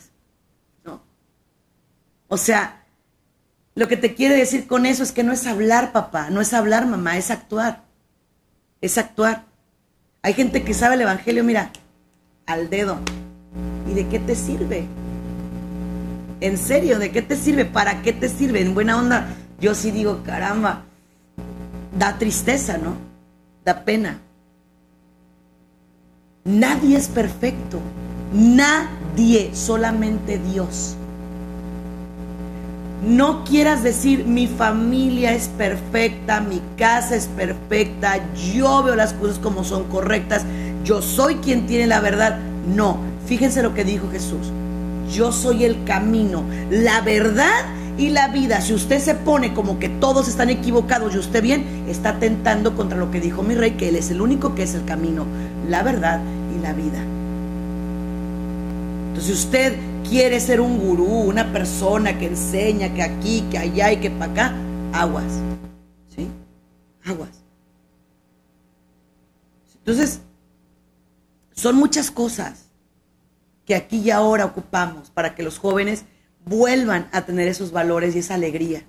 ¿No? 0.85 1.01
O 2.29 2.37
sea, 2.37 2.79
Lo 3.75 3.87
que 3.87 3.97
te 3.97 4.13
quiere 4.13 4.35
decir 4.35 4.67
con 4.67 4.85
eso 4.85 5.01
es 5.01 5.11
que 5.11 5.23
no 5.23 5.33
es 5.33 5.47
hablar, 5.47 5.93
papá, 5.93 6.29
no 6.29 6.41
es 6.41 6.53
hablar, 6.53 6.85
mamá, 6.85 7.17
es 7.17 7.31
actuar. 7.31 7.83
Es 8.81 8.97
actuar. 8.97 9.45
Hay 10.21 10.33
gente 10.33 10.63
que 10.63 10.75
sabe 10.75 10.95
el 10.95 11.01
Evangelio, 11.01 11.43
mira, 11.43 11.71
al 12.45 12.69
dedo. 12.69 12.99
¿Y 13.89 13.95
de 13.95 14.07
qué 14.07 14.19
te 14.19 14.35
sirve? 14.35 14.85
En 16.39 16.57
serio, 16.57 16.99
¿de 16.99 17.11
qué 17.11 17.21
te 17.21 17.35
sirve? 17.35 17.65
¿Para 17.65 18.01
qué 18.03 18.13
te 18.13 18.29
sirve? 18.29 18.61
En 18.61 18.75
buena 18.75 18.97
onda, 18.97 19.27
yo 19.59 19.73
sí 19.73 19.89
digo, 19.89 20.21
caramba, 20.23 20.83
da 21.97 22.17
tristeza, 22.19 22.77
¿no? 22.77 22.95
Da 23.65 23.83
pena. 23.85 24.19
Nadie 26.43 26.97
es 26.97 27.07
perfecto. 27.07 27.79
Nadie, 28.33 29.51
solamente 29.53 30.39
Dios. 30.39 30.95
No 33.07 33.43
quieras 33.43 33.83
decir 33.83 34.25
mi 34.25 34.47
familia 34.47 35.33
es 35.33 35.49
perfecta, 35.49 36.39
mi 36.39 36.61
casa 36.77 37.15
es 37.15 37.27
perfecta, 37.27 38.19
yo 38.53 38.81
veo 38.81 38.95
las 38.95 39.13
cosas 39.13 39.39
como 39.39 39.65
son 39.65 39.83
correctas, 39.85 40.45
yo 40.85 41.01
soy 41.01 41.35
quien 41.35 41.67
tiene 41.67 41.85
la 41.85 41.99
verdad. 41.99 42.39
No, 42.73 42.97
fíjense 43.25 43.61
lo 43.61 43.73
que 43.73 43.83
dijo 43.83 44.09
Jesús. 44.09 44.51
Yo 45.11 45.31
soy 45.31 45.65
el 45.65 45.83
camino, 45.83 46.43
la 46.71 47.01
verdad 47.01 47.65
y 47.97 48.09
la 48.09 48.29
vida. 48.29 48.61
Si 48.61 48.73
usted 48.73 48.99
se 48.99 49.15
pone 49.15 49.53
como 49.53 49.79
que 49.79 49.89
todos 49.89 50.27
están 50.27 50.49
equivocados 50.49 51.13
y 51.13 51.17
usted 51.17 51.43
bien, 51.43 51.83
está 51.87 52.19
tentando 52.19 52.75
contra 52.75 52.97
lo 52.97 53.11
que 53.11 53.19
dijo 53.19 53.43
mi 53.43 53.53
rey, 53.53 53.71
que 53.71 53.89
Él 53.89 53.97
es 53.97 54.11
el 54.11 54.21
único 54.21 54.55
que 54.55 54.63
es 54.63 54.75
el 54.75 54.85
camino, 54.85 55.25
la 55.69 55.83
verdad 55.83 56.21
y 56.57 56.61
la 56.61 56.73
vida. 56.73 57.12
Entonces, 59.13 59.45
usted 59.45 59.77
quiere 60.09 60.39
ser 60.39 60.59
un 60.59 60.79
gurú, 60.79 61.05
una 61.05 61.53
persona 61.53 62.17
que 62.17 62.25
enseña 62.25 62.91
que 62.95 63.03
aquí, 63.03 63.45
que 63.51 63.59
allá 63.59 63.91
y 63.91 63.97
que 63.97 64.09
para 64.09 64.31
acá, 64.31 64.55
aguas. 64.91 65.31
¿Sí? 66.15 66.27
Aguas. 67.05 67.29
Entonces, 69.75 70.21
son 71.51 71.75
muchas 71.75 72.09
cosas 72.09 72.71
que 73.65 73.75
aquí 73.75 73.99
y 73.99 74.09
ahora 74.09 74.45
ocupamos 74.45 75.11
para 75.11 75.35
que 75.35 75.43
los 75.43 75.59
jóvenes 75.59 76.05
vuelvan 76.43 77.07
a 77.11 77.21
tener 77.21 77.47
esos 77.47 77.71
valores 77.71 78.15
y 78.15 78.19
esa 78.19 78.33
alegría. 78.33 78.83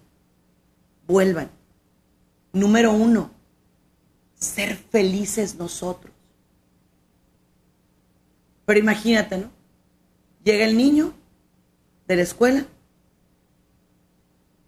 Vuelvan. 1.07 1.51
Número 2.55 2.93
uno, 2.93 3.31
ser 4.37 4.75
felices 4.75 5.57
nosotros. 5.57 6.15
Pero 8.65 8.81
imagínate, 8.81 9.37
¿no? 9.37 9.54
Llega 10.45 10.67
el 10.67 10.77
niño 10.77 11.15
de 12.07 12.17
la 12.17 12.23
escuela 12.23 12.67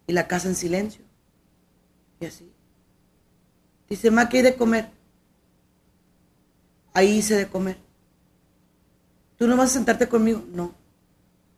y 0.06 0.12
la 0.12 0.26
casa 0.26 0.48
en 0.48 0.54
silencio. 0.54 1.04
Y 2.20 2.26
así. 2.26 2.50
Dice, 3.88 4.10
ma, 4.10 4.28
¿qué 4.28 4.38
hay 4.38 4.42
de 4.42 4.56
comer? 4.56 4.90
Ahí 6.94 7.18
hice 7.18 7.34
de 7.36 7.46
comer. 7.46 7.76
¿Tú 9.36 9.46
no 9.46 9.56
vas 9.56 9.70
a 9.70 9.74
sentarte 9.74 10.08
conmigo? 10.08 10.42
No. 10.50 10.74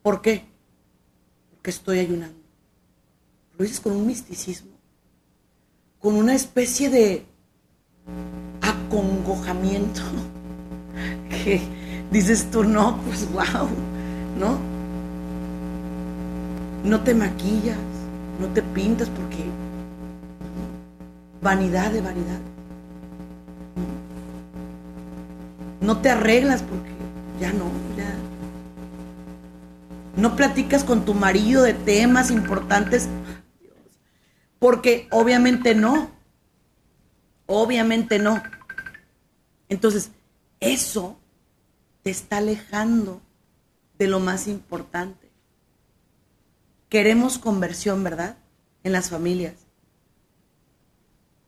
¿Por 0.03 0.21
qué? 0.21 0.45
Porque 1.51 1.71
estoy 1.71 2.01
ayunando. 2.01 2.39
Lo 3.57 3.65
dices 3.65 3.81
con 3.81 3.93
un 3.93 4.07
misticismo, 4.07 4.71
con 6.01 6.15
una 6.15 6.35
especie 6.35 6.91
de 6.91 7.27
acongojamiento 8.61 10.01
que 11.29 11.61
dices 12.11 12.51
tú, 12.51 12.65
no, 12.65 13.01
pues 13.03 13.31
wow, 13.33 13.69
¿no? 14.39 14.59
No 16.85 17.01
te 17.01 17.15
maquillas, 17.15 17.77
no 18.41 18.47
te 18.49 18.63
pintas 18.63 19.09
porque 19.11 19.45
vanidad 21.43 21.91
de 21.91 22.01
vanidad. 22.01 22.41
No 25.81 25.99
te 25.99 26.11
arreglas 26.11 26.63
porque 26.63 26.91
ya 27.41 27.53
no, 27.53 27.67
ya. 27.97 28.15
No 30.17 30.37
platicas 30.37 30.85
con 30.85 31.05
tu 31.05 31.15
marido 31.15 31.63
de 31.63 31.75
temas 31.75 32.31
importantes 32.31 33.09
porque 34.59 35.09
obviamente 35.11 35.75
no. 35.75 36.11
Obviamente 37.47 38.19
no. 38.19 38.43
Entonces, 39.69 40.11
eso 40.61 41.19
te 42.03 42.11
está 42.11 42.39
alejando 42.39 43.23
de 43.99 44.07
lo 44.07 44.21
más 44.21 44.47
importante. 44.47 45.29
Queremos 46.89 47.39
conversión, 47.39 48.03
¿verdad? 48.03 48.39
En 48.85 48.93
las 48.93 49.11
familias. 49.11 49.55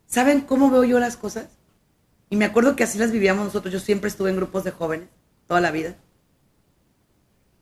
¿Saben 0.07 0.40
cómo 0.40 0.70
veo 0.70 0.84
yo 0.84 0.98
las 0.98 1.16
cosas? 1.16 1.46
Y 2.28 2.36
me 2.36 2.44
acuerdo 2.44 2.76
que 2.76 2.84
así 2.84 2.98
las 2.98 3.12
vivíamos 3.12 3.44
nosotros. 3.44 3.72
Yo 3.72 3.80
siempre 3.80 4.09
estuve 4.09 4.30
en 4.30 4.36
grupos 4.36 4.64
de 4.64 4.72
jóvenes, 4.72 5.09
toda 5.46 5.61
la 5.61 5.70
vida. 5.70 5.96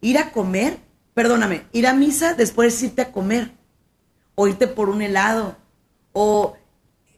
Ir 0.00 0.18
a 0.18 0.32
comer, 0.32 0.78
perdóname, 1.14 1.66
ir 1.72 1.86
a 1.86 1.94
misa 1.94 2.34
después 2.34 2.82
irte 2.82 3.02
a 3.02 3.12
comer. 3.12 3.52
O 4.34 4.48
irte 4.48 4.66
por 4.66 4.88
un 4.88 5.02
helado. 5.02 5.56
O 6.12 6.56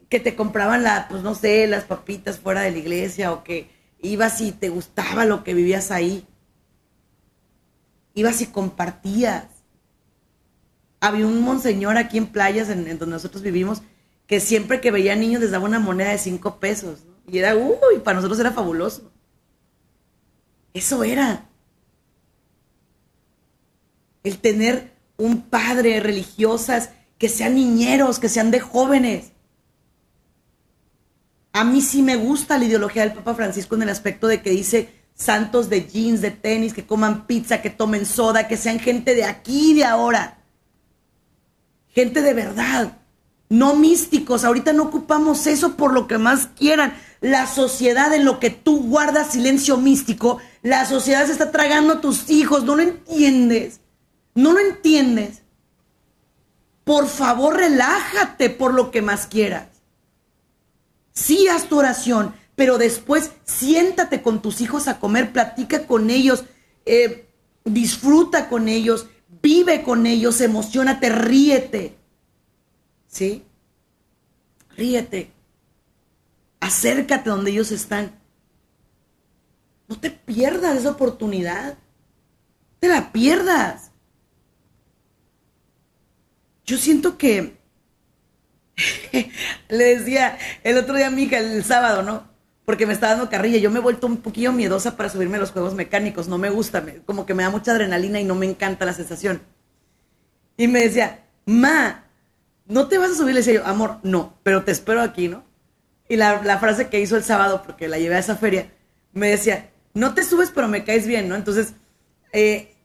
que 0.08 0.20
te 0.20 0.34
compraban 0.34 0.82
la, 0.82 1.06
pues 1.08 1.22
no 1.22 1.34
sé, 1.34 1.66
las 1.68 1.84
papitas 1.84 2.40
fuera 2.40 2.62
de 2.62 2.72
la 2.72 2.78
iglesia. 2.78 3.32
O 3.32 3.44
que 3.44 3.70
ibas 4.00 4.40
y 4.40 4.52
te 4.52 4.68
gustaba 4.68 5.24
lo 5.24 5.44
que 5.44 5.54
vivías 5.54 5.90
ahí. 5.90 6.26
Ibas 8.14 8.40
y 8.40 8.46
compartías. 8.46 9.46
Había 11.00 11.26
un 11.26 11.42
monseñor 11.42 11.96
aquí 11.96 12.18
en 12.18 12.26
playas, 12.26 12.68
en, 12.68 12.84
donde 12.98 13.14
nosotros 13.14 13.42
vivimos, 13.42 13.82
que 14.26 14.40
siempre 14.40 14.80
que 14.80 14.90
veía 14.90 15.16
niños 15.16 15.40
les 15.40 15.50
daba 15.50 15.64
una 15.64 15.80
moneda 15.80 16.11
de 16.11 16.18
cinco 16.18 16.61
pesos. 16.61 17.00
Y 17.26 17.38
era, 17.38 17.56
uy, 17.56 18.00
para 18.04 18.16
nosotros 18.16 18.38
era 18.40 18.52
fabuloso. 18.52 19.11
Eso 20.74 21.02
era. 21.04 21.48
El 24.22 24.38
tener 24.38 24.92
un 25.16 25.42
padre 25.42 26.00
religiosas 26.00 26.90
que 27.18 27.28
sean 27.28 27.54
niñeros, 27.54 28.18
que 28.18 28.28
sean 28.28 28.50
de 28.50 28.61
jóvenes. 28.61 29.32
A 31.52 31.64
mí 31.64 31.80
sí 31.80 32.02
me 32.02 32.16
gusta 32.16 32.58
la 32.58 32.64
ideología 32.64 33.02
del 33.02 33.12
Papa 33.12 33.34
Francisco 33.34 33.74
en 33.74 33.82
el 33.82 33.88
aspecto 33.88 34.26
de 34.26 34.40
que 34.40 34.50
dice 34.50 34.99
santos 35.20 35.68
de 35.68 35.86
jeans, 35.86 36.22
de 36.22 36.30
tenis, 36.30 36.72
que 36.72 36.86
coman 36.86 37.26
pizza, 37.26 37.60
que 37.60 37.70
tomen 37.70 38.06
soda, 38.06 38.48
que 38.48 38.56
sean 38.56 38.80
gente 38.80 39.14
de 39.14 39.24
aquí 39.24 39.72
y 39.72 39.74
de 39.74 39.84
ahora. 39.84 40.38
Gente 41.88 42.22
de 42.22 42.32
verdad, 42.32 42.98
no 43.50 43.76
místicos. 43.76 44.44
Ahorita 44.44 44.72
no 44.72 44.84
ocupamos 44.84 45.46
eso 45.46 45.76
por 45.76 45.92
lo 45.92 46.06
que 46.06 46.16
más 46.16 46.48
quieran 46.56 46.94
la 47.20 47.46
sociedad 47.46 48.12
en 48.14 48.24
lo 48.24 48.40
que 48.40 48.50
tú 48.50 48.84
guardas 48.84 49.32
silencio 49.32 49.76
místico, 49.76 50.38
la 50.62 50.86
sociedad 50.86 51.26
se 51.26 51.32
está 51.32 51.50
tragando 51.50 51.94
a 51.94 52.00
tus 52.00 52.30
hijos, 52.30 52.64
no 52.64 52.76
lo 52.76 52.82
entiendes, 52.82 53.80
no 54.34 54.52
lo 54.52 54.60
entiendes. 54.60 55.42
Por 56.84 57.08
favor, 57.08 57.56
relájate 57.56 58.48
por 58.48 58.72
lo 58.72 58.90
que 58.90 59.02
más 59.02 59.26
quieras. 59.26 59.66
Sí, 61.12 61.46
haz 61.48 61.66
tu 61.66 61.78
oración, 61.78 62.34
pero 62.61 62.76
después 62.76 63.30
siéntate 63.44 64.20
con 64.20 64.42
tus 64.42 64.61
hijos 64.61 64.86
a 64.86 65.00
comer, 65.00 65.32
platica 65.32 65.86
con 65.86 66.11
ellos, 66.11 66.44
eh, 66.84 67.26
disfruta 67.64 68.50
con 68.50 68.68
ellos, 68.68 69.06
vive 69.40 69.82
con 69.82 70.04
ellos, 70.04 70.42
emocionate, 70.42 71.08
ríete. 71.08 71.96
¿Sí? 73.06 73.44
Ríete. 74.76 75.30
Acércate 76.61 77.30
donde 77.30 77.50
ellos 77.50 77.72
están. 77.72 78.20
No 79.88 79.98
te 79.98 80.11
pierdas 80.11 80.76
esa 80.76 80.90
oportunidad. 80.90 81.78
Te 82.78 82.88
la 82.88 83.11
pierdas. 83.11 83.90
Yo 86.66 86.76
siento 86.76 87.16
que 87.16 87.56
le 89.70 89.96
decía 89.96 90.36
el 90.62 90.76
otro 90.76 90.96
día 90.96 91.06
a 91.06 91.11
mi 91.11 91.22
hija 91.22 91.38
el 91.38 91.64
sábado, 91.64 92.02
¿no? 92.02 92.30
Porque 92.70 92.86
me 92.86 92.92
está 92.92 93.08
dando 93.08 93.28
carrilla. 93.28 93.58
Yo 93.58 93.68
me 93.68 93.80
he 93.80 93.82
vuelto 93.82 94.06
un 94.06 94.18
poquillo 94.18 94.52
miedosa 94.52 94.96
para 94.96 95.08
subirme 95.08 95.38
a 95.38 95.40
los 95.40 95.50
juegos 95.50 95.74
mecánicos. 95.74 96.28
No 96.28 96.38
me 96.38 96.50
gusta, 96.50 96.84
como 97.04 97.26
que 97.26 97.34
me 97.34 97.42
da 97.42 97.50
mucha 97.50 97.72
adrenalina 97.72 98.20
y 98.20 98.24
no 98.24 98.36
me 98.36 98.46
encanta 98.46 98.86
la 98.86 98.92
sensación. 98.92 99.42
Y 100.56 100.68
me 100.68 100.80
decía, 100.80 101.24
Ma, 101.46 102.04
¿no 102.66 102.86
te 102.86 102.96
vas 102.96 103.10
a 103.10 103.14
subir? 103.16 103.34
Le 103.34 103.40
decía 103.40 103.54
yo, 103.54 103.66
amor, 103.66 103.98
no, 104.04 104.38
pero 104.44 104.62
te 104.62 104.70
espero 104.70 105.00
aquí, 105.02 105.26
¿no? 105.26 105.42
Y 106.08 106.14
la, 106.14 106.58
frase 106.60 106.88
que 106.88 107.00
hizo 107.00 107.16
el 107.16 107.24
sábado, 107.24 107.64
porque 107.66 107.88
la 107.88 107.98
llevé 107.98 108.14
a 108.14 108.20
esa 108.20 108.36
feria, 108.36 108.70
me 109.14 109.30
decía, 109.30 109.70
no 109.92 110.14
te 110.14 110.22
subes, 110.22 110.52
pero 110.54 110.68
me 110.68 110.84
caes 110.84 111.08
bien, 111.08 111.28
¿no? 111.28 111.34
Entonces, 111.34 111.74
eh, 112.32 112.76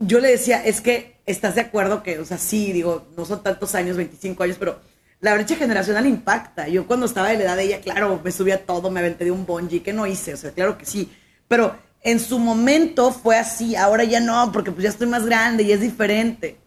yo 0.00 0.18
le 0.18 0.32
decía, 0.32 0.64
es 0.64 0.80
que 0.80 1.20
estás 1.26 1.54
de 1.54 1.60
acuerdo 1.60 2.02
que, 2.02 2.18
o 2.18 2.24
sea, 2.24 2.38
sí, 2.38 2.72
digo, 2.72 3.06
no 3.16 3.24
son 3.24 3.44
tantos 3.44 3.76
años, 3.76 3.96
25 3.96 4.42
años, 4.42 4.56
pero 4.58 4.80
la 5.22 5.34
brecha 5.34 5.54
generacional 5.54 6.04
impacta. 6.04 6.68
Yo 6.68 6.86
cuando 6.86 7.06
estaba 7.06 7.28
de 7.28 7.38
la 7.38 7.44
edad 7.44 7.56
de 7.56 7.62
ella, 7.62 7.80
claro, 7.80 8.20
me 8.22 8.32
subía 8.32 8.66
todo, 8.66 8.90
me 8.90 9.00
aventé 9.00 9.24
de 9.24 9.30
un 9.30 9.46
bungee, 9.46 9.80
que 9.80 9.92
no 9.92 10.06
hice, 10.06 10.34
o 10.34 10.36
sea, 10.36 10.50
claro 10.50 10.76
que 10.76 10.84
sí. 10.84 11.10
Pero 11.46 11.76
en 12.02 12.18
su 12.18 12.40
momento 12.40 13.12
fue 13.12 13.38
así, 13.38 13.76
ahora 13.76 14.02
ya 14.02 14.18
no, 14.18 14.50
porque 14.52 14.72
pues 14.72 14.82
ya 14.82 14.88
estoy 14.90 15.06
más 15.06 15.24
grande 15.24 15.62
y 15.62 15.70
es 15.70 15.80
diferente. 15.80 16.58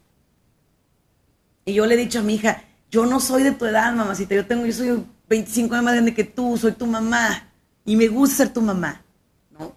Y 1.66 1.74
yo 1.74 1.86
le 1.86 1.96
he 1.96 1.98
dicho 1.98 2.20
a 2.20 2.22
mi 2.22 2.36
hija, 2.36 2.64
yo 2.90 3.06
no 3.06 3.20
soy 3.20 3.44
de 3.44 3.52
tu 3.52 3.66
edad, 3.66 3.94
mamacita, 3.94 4.34
yo 4.34 4.46
tengo, 4.46 4.66
yo 4.66 4.72
soy 4.72 5.06
25 5.28 5.74
años 5.74 5.84
más 5.84 5.94
grande 5.96 6.14
que 6.14 6.24
tú, 6.24 6.58
soy 6.58 6.72
tu 6.72 6.86
mamá 6.86 7.52
y 7.84 7.98
me 7.98 8.08
gusta 8.08 8.38
ser 8.38 8.54
tu 8.54 8.62
mamá, 8.62 9.04
¿no? 9.52 9.76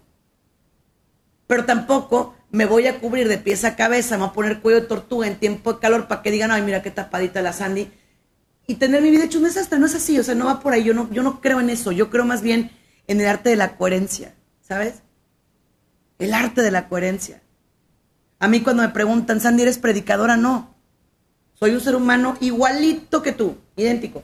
Pero 1.47 1.65
tampoco 1.65 2.33
me 2.49 2.65
voy 2.65 2.87
a 2.87 2.97
cubrir 3.01 3.27
de 3.27 3.39
pies 3.39 3.65
a 3.65 3.75
cabeza, 3.75 4.15
me 4.15 4.21
voy 4.21 4.29
a 4.29 4.33
poner 4.33 4.61
cuello 4.61 4.79
de 4.79 4.87
tortuga 4.87 5.27
en 5.27 5.35
tiempo 5.35 5.73
de 5.73 5.79
calor 5.79 6.07
para 6.07 6.21
que 6.21 6.31
digan, 6.31 6.51
ay, 6.51 6.61
mira 6.61 6.81
qué 6.81 6.91
tapadita 6.91 7.41
la 7.41 7.51
Sandy. 7.51 7.91
Y 8.69 8.75
tener 8.75 9.01
mi 9.01 9.09
vida 9.09 9.23
hecho 9.23 9.39
un 9.39 9.45
desastre, 9.45 9.79
no 9.79 9.87
es 9.87 9.95
así, 9.95 10.19
o 10.19 10.23
sea, 10.23 10.35
no 10.35 10.45
va 10.45 10.59
por 10.59 10.73
ahí, 10.73 10.83
yo 10.83 10.93
no, 10.93 11.11
yo 11.11 11.23
no 11.23 11.41
creo 11.41 11.59
en 11.59 11.71
eso, 11.71 11.91
yo 11.91 12.11
creo 12.11 12.23
más 12.23 12.43
bien 12.43 12.69
en 13.07 13.19
el 13.19 13.25
arte 13.25 13.49
de 13.49 13.55
la 13.55 13.77
coherencia, 13.77 14.35
¿sabes? 14.61 15.01
El 16.19 16.35
arte 16.35 16.61
de 16.61 16.69
la 16.69 16.87
coherencia. 16.87 17.41
A 18.37 18.47
mí 18.47 18.61
cuando 18.61 18.83
me 18.83 18.89
preguntan, 18.89 19.41
Sandy, 19.41 19.63
¿eres 19.63 19.79
predicadora? 19.79 20.37
No. 20.37 20.75
Soy 21.55 21.71
un 21.71 21.81
ser 21.81 21.95
humano 21.95 22.37
igualito 22.41 23.23
que 23.23 23.31
tú, 23.31 23.57
idéntico. 23.75 24.21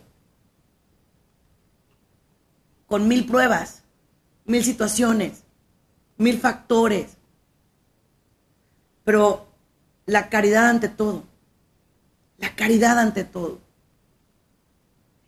Con 2.86 3.08
mil 3.08 3.26
pruebas, 3.26 3.82
mil 4.46 4.64
situaciones, 4.64 5.42
mil 6.18 6.38
factores. 6.38 7.18
Pero 9.06 9.48
la 10.06 10.30
caridad 10.30 10.70
ante 10.70 10.88
todo. 10.88 11.24
La 12.38 12.56
caridad 12.56 13.00
ante 13.00 13.24
todo. 13.24 13.65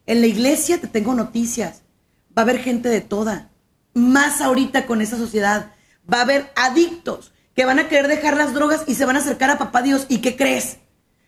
En 0.07 0.21
la 0.21 0.27
iglesia 0.27 0.81
te 0.81 0.87
tengo 0.87 1.13
noticias. 1.13 1.83
Va 2.35 2.41
a 2.41 2.45
haber 2.45 2.59
gente 2.59 2.89
de 2.89 3.01
toda. 3.01 3.51
Más 3.93 4.41
ahorita 4.41 4.87
con 4.87 5.01
esa 5.01 5.17
sociedad. 5.17 5.73
Va 6.11 6.19
a 6.19 6.21
haber 6.21 6.51
adictos 6.55 7.33
que 7.53 7.65
van 7.65 7.77
a 7.77 7.89
querer 7.89 8.07
dejar 8.07 8.37
las 8.37 8.53
drogas 8.53 8.83
y 8.87 8.95
se 8.95 9.05
van 9.05 9.17
a 9.17 9.19
acercar 9.19 9.49
a 9.49 9.57
papá 9.57 9.81
Dios. 9.81 10.05
¿Y 10.09 10.19
qué 10.19 10.35
crees? 10.37 10.77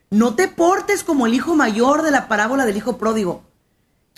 No 0.09 0.35
te 0.35 0.47
portes 0.47 1.03
como 1.03 1.27
el 1.27 1.33
hijo 1.33 1.55
mayor 1.55 2.01
de 2.01 2.11
la 2.11 2.27
parábola 2.27 2.65
del 2.65 2.77
hijo 2.77 2.97
pródigo. 2.97 3.43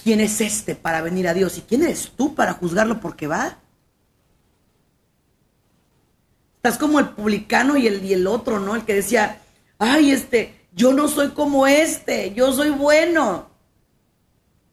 ¿Quién 0.01 0.21
es 0.21 0.39
este 0.41 0.75
para 0.75 1.01
venir 1.01 1.27
a 1.27 1.33
Dios? 1.33 1.57
¿Y 1.57 1.61
quién 1.61 1.83
eres 1.83 2.11
tú 2.15 2.35
para 2.35 2.53
juzgarlo 2.53 3.01
porque 3.01 3.27
va? 3.27 3.57
Estás 6.57 6.77
como 6.77 6.99
el 6.99 7.09
publicano 7.09 7.77
y 7.77 7.87
el, 7.87 8.05
y 8.05 8.13
el 8.13 8.27
otro, 8.27 8.59
¿no? 8.59 8.75
El 8.75 8.85
que 8.85 8.93
decía, 8.93 9.41
ay, 9.79 10.11
este, 10.11 10.67
yo 10.73 10.93
no 10.93 11.07
soy 11.07 11.29
como 11.29 11.65
este, 11.65 12.33
yo 12.33 12.53
soy 12.53 12.69
bueno. 12.69 13.50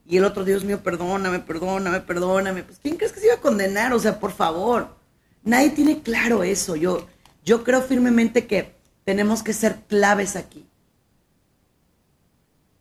Y 0.09 0.17
el 0.17 0.25
otro, 0.25 0.43
Dios 0.43 0.65
mío, 0.65 0.83
perdóname, 0.83 1.39
perdóname, 1.41 2.01
perdóname. 2.01 2.63
Pues, 2.63 2.79
¿quién 2.79 2.97
crees 2.97 3.13
que 3.13 3.21
se 3.21 3.27
iba 3.27 3.35
a 3.35 3.41
condenar? 3.41 3.93
O 3.93 4.01
sea, 4.01 4.19
por 4.19 4.33
favor. 4.33 4.97
Nadie 5.45 5.69
tiene 5.69 6.01
claro 6.01 6.43
eso. 6.43 6.77
Yo, 6.77 7.07
yo 7.45 7.63
creo 7.63 7.83
firmemente 7.83 8.47
que 8.47 8.75
tenemos 9.05 9.43
que 9.43 9.53
ser 9.53 9.83
claves 9.87 10.35
aquí. 10.35 10.67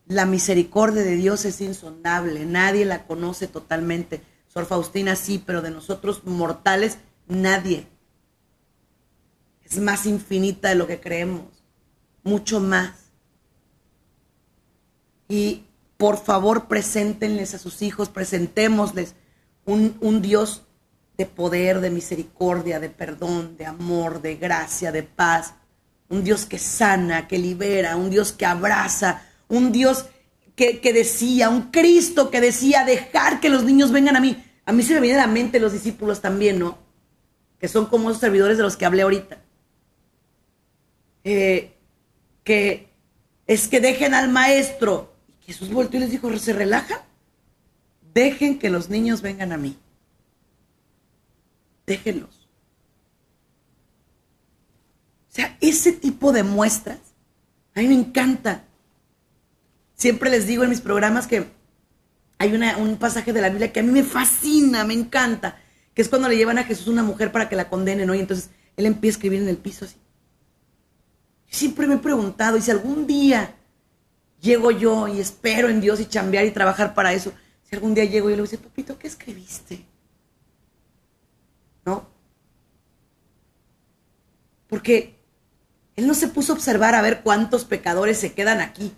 La 0.05 0.25
misericordia 0.25 1.03
de 1.03 1.17
Dios 1.17 1.43
es 1.43 1.59
insondable, 1.59 2.45
nadie 2.45 2.85
la 2.85 3.05
conoce 3.05 3.47
totalmente. 3.47 4.21
Sor 4.47 4.65
Faustina 4.65 5.17
sí, 5.17 5.43
pero 5.45 5.61
de 5.61 5.71
nosotros 5.71 6.23
mortales, 6.23 6.97
nadie. 7.27 7.87
Es 9.65 9.79
más 9.79 10.05
infinita 10.05 10.69
de 10.69 10.75
lo 10.75 10.87
que 10.87 11.01
creemos, 11.01 11.43
mucho 12.23 12.61
más. 12.61 12.93
Y 15.27 15.66
por 15.97 16.17
favor, 16.17 16.67
preséntenles 16.67 17.53
a 17.53 17.59
sus 17.59 17.81
hijos, 17.81 18.09
presentémosles 18.09 19.15
un, 19.65 20.21
Dios 20.21 20.63
de 21.17 21.25
poder, 21.25 21.81
de 21.81 21.89
misericordia, 21.89 22.79
de 22.79 22.89
perdón, 22.89 23.57
de 23.57 23.65
amor, 23.65 24.21
de 24.21 24.35
gracia, 24.35 24.91
de 24.91 25.03
paz. 25.03 25.55
Un 26.09 26.23
Dios 26.23 26.45
que 26.45 26.59
sana, 26.59 27.27
que 27.27 27.37
libera, 27.37 27.97
un 27.97 28.09
Dios 28.09 28.31
que 28.31 28.45
abraza, 28.45 29.23
un 29.49 29.71
Dios 29.71 30.05
que, 30.55 30.79
decía, 30.93 31.49
un 31.49 31.63
Cristo 31.69 32.31
que 32.31 32.41
decía, 32.41 32.85
dejar 32.85 33.39
que 33.39 33.49
los 33.49 33.63
niños 33.63 33.91
vengan 33.91 34.15
a 34.15 34.21
mí. 34.21 34.43
A 34.65 34.71
mí 34.71 34.83
se 34.83 34.93
me 34.93 35.01
viene 35.01 35.19
a 35.19 35.27
la 35.27 35.31
mente 35.31 35.59
los 35.59 35.73
discípulos 35.73 36.21
también, 36.21 36.59
¿no? 36.59 36.77
Que 37.59 37.67
son 37.67 37.87
como 37.87 38.09
esos 38.09 38.21
servidores 38.21 38.57
de 38.57 38.63
los 38.63 38.77
que 38.77 38.85
hablé 38.85 39.01
ahorita. 39.01 39.37
Eh, 41.23 41.75
que 42.43 42.89
es 43.47 43.67
que 43.67 43.81
dejen 43.81 44.13
al 44.13 44.29
maestro. 44.29 45.16
Jesús 45.47 45.69
volvió 45.71 45.97
y 45.97 46.01
les 46.03 46.11
dijo, 46.11 46.37
¿se 46.37 46.51
relaja? 46.51 47.05
Dejen 48.13 48.59
que 48.59 48.69
los 48.69 48.89
niños 48.89 49.21
vengan 49.21 49.53
a 49.53 49.57
mí. 49.57 49.77
Déjenlos. 51.85 52.49
O 55.31 55.35
sea, 55.37 55.57
ese 55.61 55.93
tipo 55.93 56.33
de 56.33 56.43
muestras, 56.43 56.99
a 57.73 57.79
mí 57.79 57.87
me 57.87 57.93
encanta. 57.93 58.65
Siempre 59.95 60.29
les 60.29 60.47
digo 60.47 60.63
en 60.63 60.69
mis 60.69 60.81
programas 60.81 61.27
que 61.27 61.47
hay 62.39 62.53
un 62.53 62.97
pasaje 62.97 63.31
de 63.31 63.41
la 63.41 63.49
Biblia 63.49 63.71
que 63.71 63.79
a 63.79 63.83
mí 63.83 63.91
me 63.91 64.03
fascina, 64.03 64.83
me 64.83 64.95
encanta, 64.95 65.59
que 65.93 66.01
es 66.01 66.09
cuando 66.09 66.27
le 66.27 66.35
llevan 66.35 66.57
a 66.57 66.65
Jesús 66.65 66.87
una 66.87 67.03
mujer 67.03 67.31
para 67.31 67.47
que 67.47 67.55
la 67.55 67.69
condenen, 67.69 68.05
¿no? 68.05 68.15
Y 68.15 68.19
entonces 68.19 68.49
él 68.75 68.85
empieza 68.85 69.15
a 69.15 69.17
escribir 69.17 69.41
en 69.41 69.47
el 69.47 69.57
piso 69.57 69.85
así. 69.85 69.95
Siempre 71.49 71.87
me 71.87 71.95
he 71.95 71.99
preguntado, 71.99 72.57
y 72.57 72.61
si 72.61 72.69
algún 72.69 73.07
día 73.07 73.55
llego 74.41 74.71
yo 74.71 75.07
y 75.07 75.19
espero 75.19 75.69
en 75.69 75.81
Dios 75.81 75.99
y 75.99 76.05
chambear 76.05 76.45
y 76.45 76.51
trabajar 76.51 76.93
para 76.93 77.13
eso, 77.13 77.33
si 77.63 77.75
algún 77.75 77.93
día 77.93 78.05
llego 78.05 78.29
y 78.29 78.35
le 78.35 78.41
digo, 78.41 78.63
papito, 78.63 78.97
¿qué 78.97 79.07
escribiste? 79.07 79.85
¿No? 81.85 82.07
Porque 84.67 85.15
él 85.95 86.07
no 86.07 86.13
se 86.13 86.27
puso 86.27 86.53
a 86.53 86.55
observar 86.55 86.95
a 86.95 87.01
ver 87.01 87.23
cuántos 87.23 87.65
pecadores 87.65 88.17
se 88.17 88.33
quedan 88.33 88.61
aquí 88.61 88.93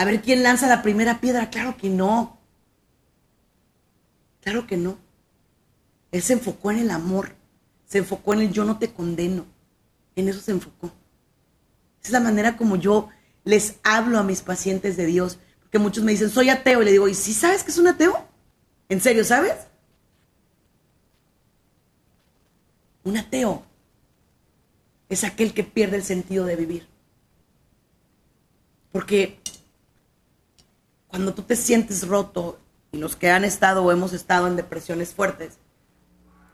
a 0.00 0.06
ver 0.06 0.22
quién 0.22 0.42
lanza 0.42 0.66
la 0.66 0.80
primera 0.80 1.20
piedra. 1.20 1.50
Claro 1.50 1.76
que 1.76 1.90
no. 1.90 2.40
Claro 4.40 4.66
que 4.66 4.78
no. 4.78 4.96
Él 6.10 6.22
se 6.22 6.32
enfocó 6.32 6.70
en 6.70 6.78
el 6.78 6.90
amor. 6.90 7.34
Se 7.84 7.98
enfocó 7.98 8.32
en 8.32 8.40
el 8.40 8.50
yo 8.50 8.64
no 8.64 8.78
te 8.78 8.94
condeno. 8.94 9.44
En 10.16 10.30
eso 10.30 10.40
se 10.40 10.52
enfocó. 10.52 10.86
Esa 10.86 12.08
es 12.08 12.10
la 12.12 12.20
manera 12.20 12.56
como 12.56 12.76
yo 12.76 13.10
les 13.50 13.80
hablo 13.82 14.18
a 14.18 14.22
mis 14.22 14.42
pacientes 14.42 14.96
de 14.96 15.06
Dios. 15.06 15.38
Porque 15.60 15.80
muchos 15.80 16.04
me 16.04 16.12
dicen, 16.12 16.30
soy 16.30 16.48
ateo. 16.50 16.82
Y 16.82 16.84
le 16.84 16.92
digo, 16.92 17.08
¿y 17.08 17.14
si 17.14 17.34
sabes 17.34 17.64
que 17.64 17.72
es 17.72 17.78
un 17.78 17.88
ateo? 17.88 18.24
¿En 18.88 19.00
serio, 19.00 19.24
sabes? 19.24 19.54
Un 23.02 23.16
ateo 23.16 23.64
es 25.08 25.24
aquel 25.24 25.52
que 25.52 25.64
pierde 25.64 25.96
el 25.96 26.04
sentido 26.04 26.44
de 26.44 26.54
vivir. 26.54 26.88
Porque 28.92 29.40
cuando 31.08 31.34
tú 31.34 31.42
te 31.42 31.56
sientes 31.56 32.06
roto, 32.06 32.58
y 32.92 32.98
los 32.98 33.16
que 33.16 33.30
han 33.30 33.44
estado 33.44 33.84
o 33.84 33.92
hemos 33.92 34.12
estado 34.12 34.46
en 34.46 34.56
depresiones 34.56 35.12
fuertes, 35.12 35.58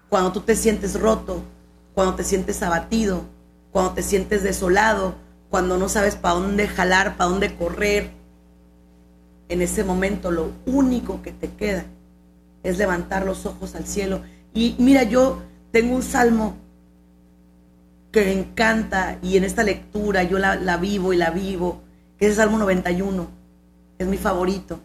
cuando 0.09 0.33
tú 0.33 0.41
te 0.41 0.57
sientes 0.57 0.99
roto, 0.99 1.43
cuando 1.95 2.15
te 2.15 2.25
sientes 2.25 2.63
abatido, 2.63 3.25
cuando 3.71 3.93
te 3.93 4.03
sientes 4.03 4.43
desolado, 4.43 5.26
cuando 5.51 5.79
no 5.79 5.89
sabes 5.89 6.17
para 6.17 6.35
dónde 6.35 6.69
jalar, 6.69 7.17
para 7.17 7.31
dónde 7.31 7.55
correr, 7.55 8.11
en 9.49 9.63
ese 9.63 9.85
momento 9.85 10.31
lo 10.31 10.51
único 10.67 11.23
que 11.23 11.33
te 11.33 11.49
queda 11.49 11.85
es 12.63 12.79
levantar 12.79 13.25
los 13.25 13.47
ojos 13.47 13.75
al 13.75 13.87
cielo. 13.87 14.23
Y 14.53 14.75
mira, 14.79 15.05
yo 15.05 15.43
tengo 15.71 15.95
un 15.95 16.03
salmo 16.03 16.57
que 18.11 18.25
me 18.25 18.33
encanta 18.33 19.19
y 19.23 19.37
en 19.37 19.45
esta 19.45 19.63
lectura 19.63 20.23
yo 20.25 20.39
la, 20.39 20.57
la 20.57 20.79
vivo 20.79 21.13
y 21.13 21.17
la 21.17 21.31
vivo, 21.31 21.83
que 22.19 22.27
es 22.27 22.33
el 22.33 22.37
Salmo 22.37 22.59
91 22.59 23.37
es 23.99 24.07
mi 24.07 24.17
favorito. 24.17 24.81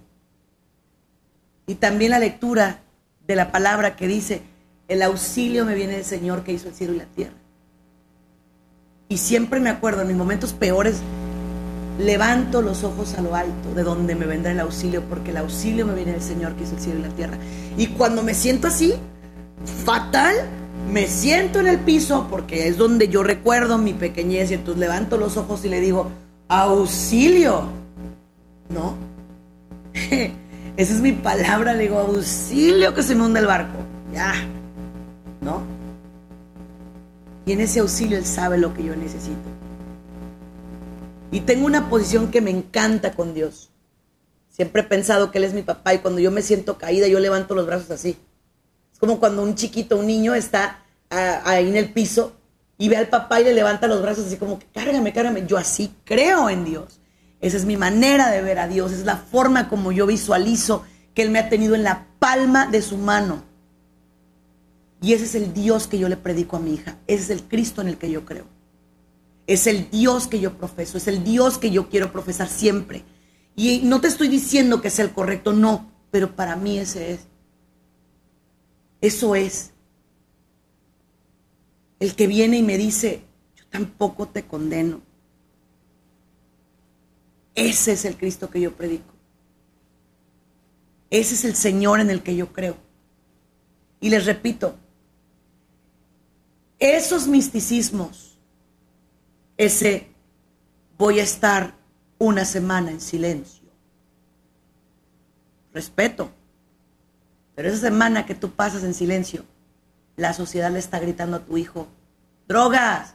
Y 1.68 1.76
también 1.76 2.12
la 2.12 2.20
lectura 2.20 2.82
de 3.28 3.36
la 3.36 3.52
palabra 3.52 3.96
que 3.96 4.08
dice, 4.08 4.42
el 4.88 5.02
auxilio 5.02 5.66
me 5.66 5.76
viene 5.76 5.94
del 5.94 6.06
Señor 6.06 6.44
que 6.44 6.52
hizo 6.54 6.68
el 6.68 6.76
cielo 6.76 6.94
y 6.94 6.98
la 6.98 7.06
tierra. 7.06 7.41
Y 9.12 9.18
siempre 9.18 9.60
me 9.60 9.70
acuerdo, 9.70 10.04
en 10.04 10.08
mis 10.08 10.16
momentos 10.16 10.54
peores, 10.54 11.02
levanto 12.00 12.62
los 12.62 12.86
ojos 12.86 13.14
a 13.16 13.22
lo 13.22 13.36
alto, 13.36 13.74
de 13.76 13.84
donde 13.84 14.16
me 14.16 14.26
vendrá 14.26 14.54
el 14.54 14.62
auxilio, 14.62 15.04
porque 15.04 15.32
el 15.32 15.38
auxilio 15.38 15.86
me 15.86 15.94
viene 15.94 16.14
del 16.14 16.22
Señor 16.22 16.56
que 16.56 16.64
hizo 16.64 16.76
el 16.76 16.82
cielo 16.82 17.00
y 17.00 17.02
la 17.02 17.10
tierra. 17.10 17.38
Y 17.76 17.88
cuando 17.88 18.24
me 18.24 18.34
siento 18.34 18.70
así, 18.70 18.94
fatal, 19.84 20.34
me 20.90 21.08
siento 21.08 21.60
en 21.60 21.68
el 21.68 21.80
piso, 21.80 22.28
porque 22.30 22.70
es 22.70 22.78
donde 22.78 23.10
yo 23.10 23.22
recuerdo 23.22 23.78
mi 23.78 23.92
pequeñez, 23.92 24.50
y 24.52 24.54
entonces 24.54 24.80
levanto 24.80 25.18
los 25.18 25.36
ojos 25.36 25.66
y 25.66 25.68
le 25.68 25.82
digo, 25.82 26.10
auxilio, 26.48 27.64
¿no? 28.70 28.96
Esa 30.78 30.94
es 30.94 31.02
mi 31.02 31.12
palabra, 31.12 31.74
le 31.74 31.84
digo, 31.84 32.00
auxilio 32.00 32.94
que 32.94 33.04
se 33.04 33.14
me 33.16 33.26
hunde 33.26 33.42
el 33.42 33.46
barco. 33.46 33.78
Ya, 34.14 34.36
¿no? 35.42 35.81
Y 37.46 37.54
en 37.54 37.62
ese 37.62 37.80
auxilio 37.80 38.18
Él 38.18 38.26
sabe 38.26 38.58
lo 38.58 38.74
que 38.74 38.84
yo 38.84 38.96
necesito. 38.96 39.50
Y 41.32 41.42
tengo 41.42 41.66
una 41.66 41.90
posición 41.90 42.30
que 42.30 42.42
me 42.42 42.52
encanta 42.52 43.14
con 43.14 43.34
Dios. 43.34 43.70
Siempre 44.50 44.82
he 44.82 44.86
pensado 44.86 45.32
que 45.32 45.38
Él 45.38 45.46
es 45.46 45.54
mi 45.54 45.64
papá 45.64 45.94
y 45.94 46.00
cuando 46.00 46.20
yo 46.20 46.30
me 46.30 46.42
siento 46.42 46.78
caída, 46.78 47.08
yo 47.08 47.20
levanto 47.20 47.56
los 47.56 47.66
brazos 47.66 47.90
así. 47.92 48.18
Es 48.92 49.00
como 49.00 49.20
cuando 49.20 49.42
un 49.42 49.56
chiquito, 49.56 49.98
un 49.98 50.08
niño 50.08 50.36
está 50.36 50.84
ahí 51.10 51.70
en 51.70 51.78
el 51.78 51.92
piso 51.92 52.34
y 52.78 52.90
ve 52.90 52.98
al 52.98 53.08
papá 53.08 53.40
y 53.42 53.46
le 53.46 53.54
levanta 53.54 53.88
los 53.88 54.02
brazos 54.02 54.28
así 54.28 54.38
como 54.38 54.60
que 54.60 54.66
cárgame, 54.74 55.14
cárgame. 55.14 55.46
Yo 55.48 55.58
así 55.58 55.94
creo 56.04 56.50
en 56.50 56.66
Dios 56.66 57.00
Esa 57.40 57.58
es 57.58 57.66
mi 57.66 57.78
manera 57.78 58.30
de 58.30 58.42
ver 58.42 58.60
a 58.60 58.68
Dios, 58.68 58.92
es 58.92 59.06
la 59.06 59.18
forma 59.18 59.70
como 59.70 59.92
yo 59.92 60.06
visualizo 60.06 60.84
que 61.14 61.22
Él 61.22 61.32
me 61.32 61.40
ha 61.40 61.50
tenido 61.50 61.76
en 61.76 61.84
la 61.84 62.08
palma 62.20 62.68
de 62.68 62.82
su 62.82 62.98
mano. 62.98 63.44
Y 65.02 65.14
ese 65.14 65.26
es 65.26 65.36
el 65.36 65.54
Dios 65.54 65.88
que 65.88 65.98
yo 65.98 66.08
le 66.08 66.16
predico 66.16 66.56
a 66.56 66.60
mi 66.60 66.76
hija, 66.76 67.00
ese 67.08 67.24
es 67.24 67.30
el 67.32 67.44
Cristo 67.44 67.82
en 67.82 67.88
el 67.88 67.98
que 67.98 68.12
yo 68.12 68.24
creo. 68.24 68.46
Es 69.48 69.66
el 69.66 69.90
Dios 69.90 70.28
que 70.28 70.40
yo 70.40 70.56
profeso, 70.58 70.98
es 70.98 71.08
el 71.08 71.24
Dios 71.24 71.58
que 71.58 71.72
yo 71.72 71.90
quiero 71.90 72.12
profesar 72.12 72.48
siempre. 72.48 73.04
Y 73.56 73.82
no 73.84 74.00
te 74.00 74.08
estoy 74.08 74.28
diciendo 74.28 74.80
que 74.80 74.90
es 74.90 75.00
el 75.00 75.12
correcto, 75.12 75.54
no, 75.54 75.92
pero 76.12 76.36
para 76.36 76.56
mí 76.56 76.78
ese 76.78 77.14
es. 77.14 77.22
Eso 79.02 79.36
es. 79.36 79.72
El 82.00 82.16
que 82.16 82.28
viene 82.28 82.58
y 82.58 82.64
me 82.64 82.78
dice, 82.78 83.24
yo 83.56 83.66
tampoco 83.70 84.28
te 84.28 84.44
condeno. 84.44 85.02
Ese 87.56 87.94
es 87.94 88.06
el 88.06 88.18
Cristo 88.18 88.52
que 88.52 88.62
yo 88.62 88.76
predico. 88.76 89.14
Ese 91.10 91.34
es 91.34 91.44
el 91.44 91.56
Señor 91.56 92.00
en 92.00 92.12
el 92.12 92.22
que 92.22 92.36
yo 92.36 92.54
creo. 92.54 92.78
Y 94.00 94.10
les 94.10 94.26
repito, 94.26 94.78
esos 96.82 97.28
misticismos, 97.28 98.40
ese 99.56 100.08
voy 100.98 101.20
a 101.20 101.24
estar 101.24 101.76
una 102.18 102.44
semana 102.44 102.90
en 102.90 103.00
silencio. 103.00 103.70
Respeto. 105.72 106.32
Pero 107.56 107.70
esa 107.70 107.78
semana 107.78 108.26
que 108.26 108.34
tú 108.34 108.52
pasas 108.52 108.84
en 108.84 108.96
silencio, 108.96 109.46
la 110.16 110.34
sociedad 110.34 110.72
le 110.72 110.80
está 110.80 111.00
gritando 111.00 111.38
a 111.38 111.46
tu 111.46 111.58
hijo, 111.58 111.88
drogas, 112.48 113.14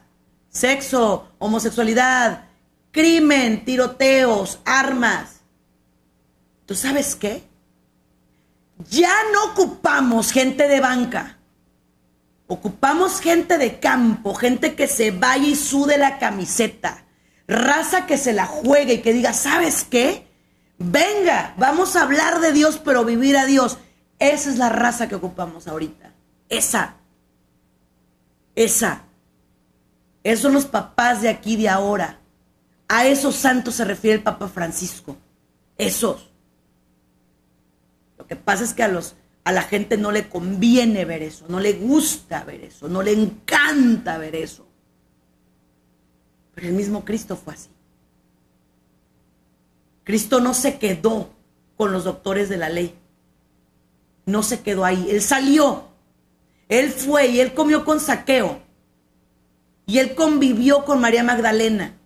sexo, 0.49 1.27
homosexualidad, 1.37 2.45
crimen, 2.91 3.65
tiroteos, 3.65 4.59
armas. 4.63 5.41
¿Tú 6.65 6.73
sabes 6.73 7.15
qué? 7.17 7.43
Ya 8.89 9.13
no 9.33 9.51
ocupamos 9.51 10.31
gente 10.31 10.69
de 10.69 10.79
banca. 10.79 11.36
Ocupamos 12.47 13.19
gente 13.19 13.57
de 13.57 13.79
campo, 13.79 14.33
gente 14.33 14.73
que 14.73 14.87
se 14.87 15.11
vaya 15.11 15.47
y 15.47 15.55
sude 15.55 15.97
la 15.97 16.17
camiseta. 16.17 17.03
Raza 17.47 18.05
que 18.05 18.17
se 18.17 18.33
la 18.33 18.45
juegue 18.45 18.95
y 18.95 19.01
que 19.01 19.13
diga, 19.13 19.33
¿sabes 19.33 19.83
qué? 19.83 20.27
Venga, 20.79 21.53
vamos 21.57 21.95
a 21.95 22.03
hablar 22.03 22.39
de 22.39 22.53
Dios, 22.53 22.79
pero 22.83 23.03
vivir 23.03 23.37
a 23.37 23.45
Dios. 23.45 23.77
Esa 24.19 24.49
es 24.49 24.57
la 24.57 24.69
raza 24.69 25.07
que 25.07 25.15
ocupamos 25.15 25.67
ahorita. 25.67 26.13
Esa. 26.49 26.95
Esa. 28.55 29.03
Esos 30.23 30.43
son 30.43 30.53
los 30.53 30.65
papás 30.65 31.21
de 31.21 31.29
aquí, 31.29 31.55
de 31.57 31.69
ahora. 31.69 32.19
A 32.87 33.05
esos 33.05 33.35
santos 33.35 33.75
se 33.75 33.85
refiere 33.85 34.17
el 34.17 34.23
Papa 34.23 34.47
Francisco. 34.47 35.17
Esos. 35.77 36.31
Lo 38.17 38.25
que 38.25 38.35
pasa 38.35 38.63
es 38.63 38.73
que 38.73 38.83
a, 38.83 38.87
los, 38.87 39.15
a 39.47 39.51
la 39.51 39.61
gente 39.61 39.97
no 39.97 40.11
le 40.11 40.27
conviene 40.27 41.05
ver 41.05 41.23
eso, 41.23 41.45
no 41.47 41.59
le 41.59 41.73
gusta 41.73 42.43
ver 42.43 42.65
eso, 42.65 42.87
no 42.87 43.01
le 43.01 43.13
encanta 43.13 44.17
ver 44.17 44.35
eso. 44.35 44.67
Pero 46.53 46.67
el 46.67 46.73
mismo 46.73 47.05
Cristo 47.05 47.37
fue 47.37 47.53
así. 47.53 47.69
Cristo 50.03 50.39
no 50.39 50.53
se 50.53 50.79
quedó 50.79 51.29
con 51.77 51.91
los 51.91 52.03
doctores 52.03 52.49
de 52.49 52.57
la 52.57 52.69
ley. 52.69 52.95
No 54.25 54.43
se 54.43 54.61
quedó 54.61 54.83
ahí. 54.83 55.07
Él 55.09 55.21
salió. 55.21 55.89
Él 56.67 56.89
fue 56.89 57.27
y 57.27 57.39
él 57.39 57.53
comió 57.53 57.85
con 57.85 57.99
saqueo. 57.99 58.61
Y 59.85 59.99
él 59.99 60.15
convivió 60.15 60.83
con 60.83 60.99
María 60.99 61.23
Magdalena 61.23 61.97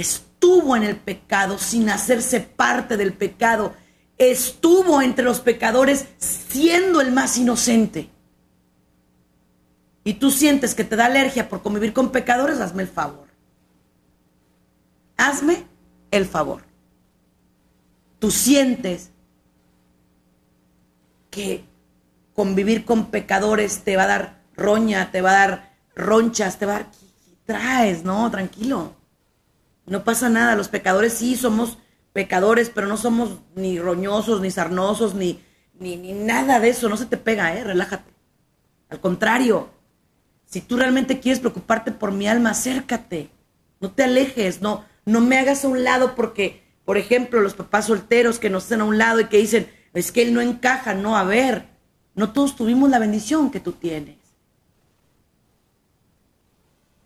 estuvo 0.00 0.76
en 0.76 0.82
el 0.82 0.96
pecado 0.96 1.58
sin 1.58 1.90
hacerse 1.90 2.40
parte 2.40 2.96
del 2.96 3.12
pecado, 3.12 3.74
estuvo 4.20 5.00
entre 5.00 5.24
los 5.24 5.40
pecadores 5.40 6.04
siendo 6.18 7.00
el 7.00 7.10
más 7.10 7.38
inocente. 7.38 8.10
Y 10.04 10.14
tú 10.14 10.30
sientes 10.30 10.74
que 10.74 10.84
te 10.84 10.94
da 10.94 11.06
alergia 11.06 11.48
por 11.48 11.62
convivir 11.62 11.94
con 11.94 12.12
pecadores, 12.12 12.60
hazme 12.60 12.82
el 12.82 12.88
favor. 12.88 13.28
Hazme 15.16 15.64
el 16.10 16.26
favor. 16.26 16.62
Tú 18.18 18.30
sientes 18.30 19.10
que 21.30 21.64
convivir 22.34 22.84
con 22.84 23.06
pecadores 23.06 23.84
te 23.84 23.96
va 23.96 24.02
a 24.02 24.08
dar 24.08 24.42
roña, 24.54 25.10
te 25.10 25.22
va 25.22 25.30
a 25.30 25.46
dar 25.46 25.72
ronchas, 25.94 26.58
te 26.58 26.66
va 26.66 26.76
a 26.76 26.78
dar... 26.80 26.90
Traes, 27.46 28.04
no, 28.04 28.30
tranquilo. 28.30 28.94
No 29.86 30.04
pasa 30.04 30.28
nada, 30.28 30.56
los 30.56 30.68
pecadores 30.68 31.14
sí 31.14 31.36
somos 31.36 31.78
pecadores, 32.12 32.70
pero 32.70 32.86
no 32.86 32.96
somos 32.96 33.38
ni 33.54 33.78
roñosos, 33.78 34.40
ni 34.40 34.50
sarnosos, 34.50 35.14
ni, 35.14 35.40
ni, 35.78 35.96
nada 35.96 36.60
de 36.60 36.70
eso. 36.70 36.88
No 36.88 36.96
se 36.96 37.06
te 37.06 37.16
pega, 37.16 37.54
¿eh? 37.54 37.64
Relájate. 37.64 38.10
Al 38.88 39.00
contrario, 39.00 39.70
si 40.46 40.60
tú 40.60 40.76
realmente 40.76 41.20
quieres 41.20 41.40
preocuparte 41.40 41.92
por 41.92 42.12
mi 42.12 42.26
alma, 42.26 42.50
acércate. 42.50 43.30
No 43.80 43.92
te 43.92 44.04
alejes, 44.04 44.60
no, 44.60 44.84
no 45.04 45.20
me 45.20 45.38
hagas 45.38 45.64
a 45.64 45.68
un 45.68 45.84
lado 45.84 46.14
porque, 46.14 46.62
por 46.84 46.98
ejemplo, 46.98 47.40
los 47.40 47.54
papás 47.54 47.86
solteros 47.86 48.38
que 48.38 48.50
nos 48.50 48.64
hacen 48.64 48.80
a 48.80 48.84
un 48.84 48.98
lado 48.98 49.20
y 49.20 49.26
que 49.26 49.38
dicen, 49.38 49.70
es 49.94 50.12
que 50.12 50.22
él 50.22 50.34
no 50.34 50.40
encaja. 50.40 50.94
No, 50.94 51.16
a 51.16 51.24
ver, 51.24 51.68
no 52.14 52.32
todos 52.32 52.56
tuvimos 52.56 52.90
la 52.90 52.98
bendición 52.98 53.50
que 53.50 53.60
tú 53.60 53.72
tienes. 53.72 54.20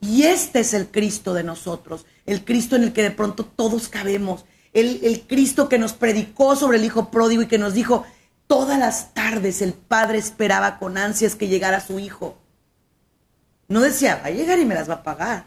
Y 0.00 0.24
este 0.24 0.60
es 0.60 0.74
el 0.74 0.88
Cristo 0.88 1.32
de 1.32 1.44
nosotros, 1.44 2.04
el 2.26 2.44
Cristo 2.44 2.76
en 2.76 2.82
el 2.82 2.92
que 2.92 3.02
de 3.02 3.10
pronto 3.10 3.44
todos 3.44 3.88
cabemos, 3.88 4.44
el, 4.74 5.24
Cristo 5.26 5.68
que 5.68 5.78
nos 5.78 5.92
predicó 5.92 6.56
sobre 6.56 6.78
el 6.78 6.84
Hijo 6.84 7.10
pródigo 7.10 7.42
y 7.42 7.46
que 7.46 7.58
nos 7.58 7.74
dijo, 7.74 8.04
todas 8.46 8.78
las 8.78 9.14
tardes 9.14 9.62
el 9.62 9.72
Padre 9.72 10.18
esperaba 10.18 10.78
con 10.78 10.98
ansias 10.98 11.36
que 11.36 11.48
llegara 11.48 11.80
su 11.80 11.98
Hijo. 11.98 12.36
No 13.68 13.80
decía, 13.80 14.20
va 14.22 14.26
a 14.26 14.30
llegar 14.30 14.58
y 14.58 14.64
me 14.64 14.74
las 14.74 14.90
va 14.90 14.94
a 14.94 15.02
pagar. 15.02 15.46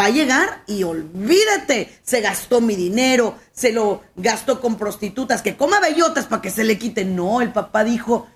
Va 0.00 0.06
a 0.06 0.10
llegar 0.10 0.64
y 0.66 0.82
olvídate, 0.82 1.96
se 2.02 2.22
gastó 2.22 2.60
mi 2.62 2.74
dinero, 2.74 3.36
se 3.52 3.72
lo 3.72 4.02
gastó 4.16 4.60
con 4.60 4.76
prostitutas, 4.76 5.42
que 5.42 5.56
coma 5.56 5.78
bellotas 5.80 6.24
para 6.24 6.42
que 6.42 6.50
se 6.50 6.64
le 6.64 6.78
quite. 6.78 7.04
No, 7.04 7.42
el 7.42 7.52
papá 7.52 7.84
dijo, 7.84 8.26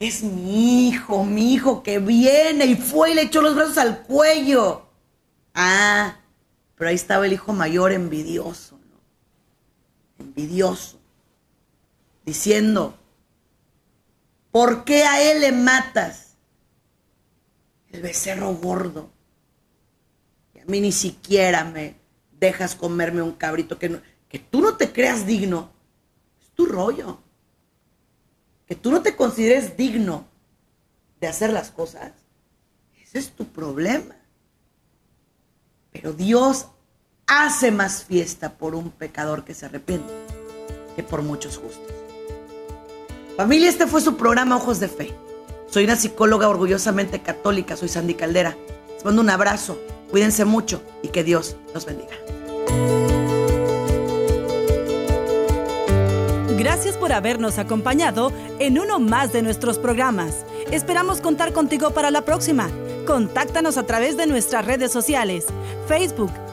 es 0.00 0.22
mi 0.22 0.88
hijo, 0.88 1.24
mi 1.24 1.52
hijo 1.52 1.82
que 1.82 1.98
viene 1.98 2.64
y 2.64 2.74
fue 2.74 3.10
y 3.10 3.14
le 3.14 3.22
echó 3.22 3.42
los 3.42 3.54
brazos 3.54 3.76
al 3.78 4.02
cuello. 4.02 4.88
Ah, 5.54 6.16
pero 6.74 6.88
ahí 6.88 6.96
estaba 6.96 7.26
el 7.26 7.34
hijo 7.34 7.52
mayor 7.52 7.92
envidioso. 7.92 8.77
Envidioso. 10.18 10.98
Diciendo, 12.24 12.98
¿por 14.50 14.84
qué 14.84 15.04
a 15.04 15.22
él 15.30 15.40
le 15.40 15.52
matas? 15.52 16.36
El 17.90 18.02
becerro 18.02 18.54
gordo. 18.54 19.10
Y 20.54 20.58
a 20.58 20.64
mí 20.66 20.80
ni 20.80 20.92
siquiera 20.92 21.64
me 21.64 21.96
dejas 22.38 22.74
comerme 22.74 23.22
un 23.22 23.32
cabrito 23.32 23.78
que, 23.78 24.00
que 24.28 24.38
tú 24.38 24.60
no 24.60 24.76
te 24.76 24.92
creas 24.92 25.26
digno. 25.26 25.70
Es 26.40 26.50
tu 26.50 26.66
rollo 26.66 27.18
que 28.68 28.76
tú 28.76 28.90
no 28.90 29.00
te 29.00 29.16
consideres 29.16 29.78
digno 29.78 30.28
de 31.20 31.26
hacer 31.26 31.52
las 31.52 31.70
cosas, 31.70 32.12
ese 33.02 33.18
es 33.18 33.30
tu 33.30 33.46
problema. 33.46 34.14
Pero 35.90 36.12
Dios 36.12 36.68
hace 37.28 37.70
más 37.70 38.02
fiesta 38.04 38.54
por 38.54 38.74
un 38.74 38.90
pecador 38.90 39.44
que 39.44 39.54
se 39.54 39.66
arrepiente 39.66 40.12
que 40.96 41.02
por 41.02 41.22
muchos 41.22 41.58
justos. 41.58 41.94
Familia, 43.36 43.68
este 43.68 43.86
fue 43.86 44.00
su 44.00 44.16
programa 44.16 44.56
Ojos 44.56 44.80
de 44.80 44.88
Fe. 44.88 45.14
Soy 45.70 45.84
una 45.84 45.94
psicóloga 45.94 46.48
orgullosamente 46.48 47.20
católica, 47.20 47.76
soy 47.76 47.88
Sandy 47.88 48.14
Caldera. 48.14 48.56
Les 48.94 49.04
mando 49.04 49.22
un 49.22 49.30
abrazo, 49.30 49.78
cuídense 50.10 50.44
mucho 50.44 50.82
y 51.02 51.08
que 51.08 51.22
Dios 51.22 51.56
los 51.72 51.86
bendiga. 51.86 52.16
Gracias 56.58 56.96
por 56.96 57.12
habernos 57.12 57.58
acompañado 57.58 58.32
en 58.58 58.80
uno 58.80 58.98
más 58.98 59.32
de 59.32 59.42
nuestros 59.42 59.78
programas. 59.78 60.44
Esperamos 60.72 61.20
contar 61.20 61.52
contigo 61.52 61.92
para 61.92 62.10
la 62.10 62.22
próxima. 62.22 62.68
Contáctanos 63.06 63.76
a 63.76 63.84
través 63.84 64.16
de 64.16 64.26
nuestras 64.26 64.64
redes 64.64 64.90
sociales, 64.90 65.44
Facebook, 65.86 66.32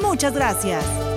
Muchas 0.00 0.32
gracias. 0.32 1.09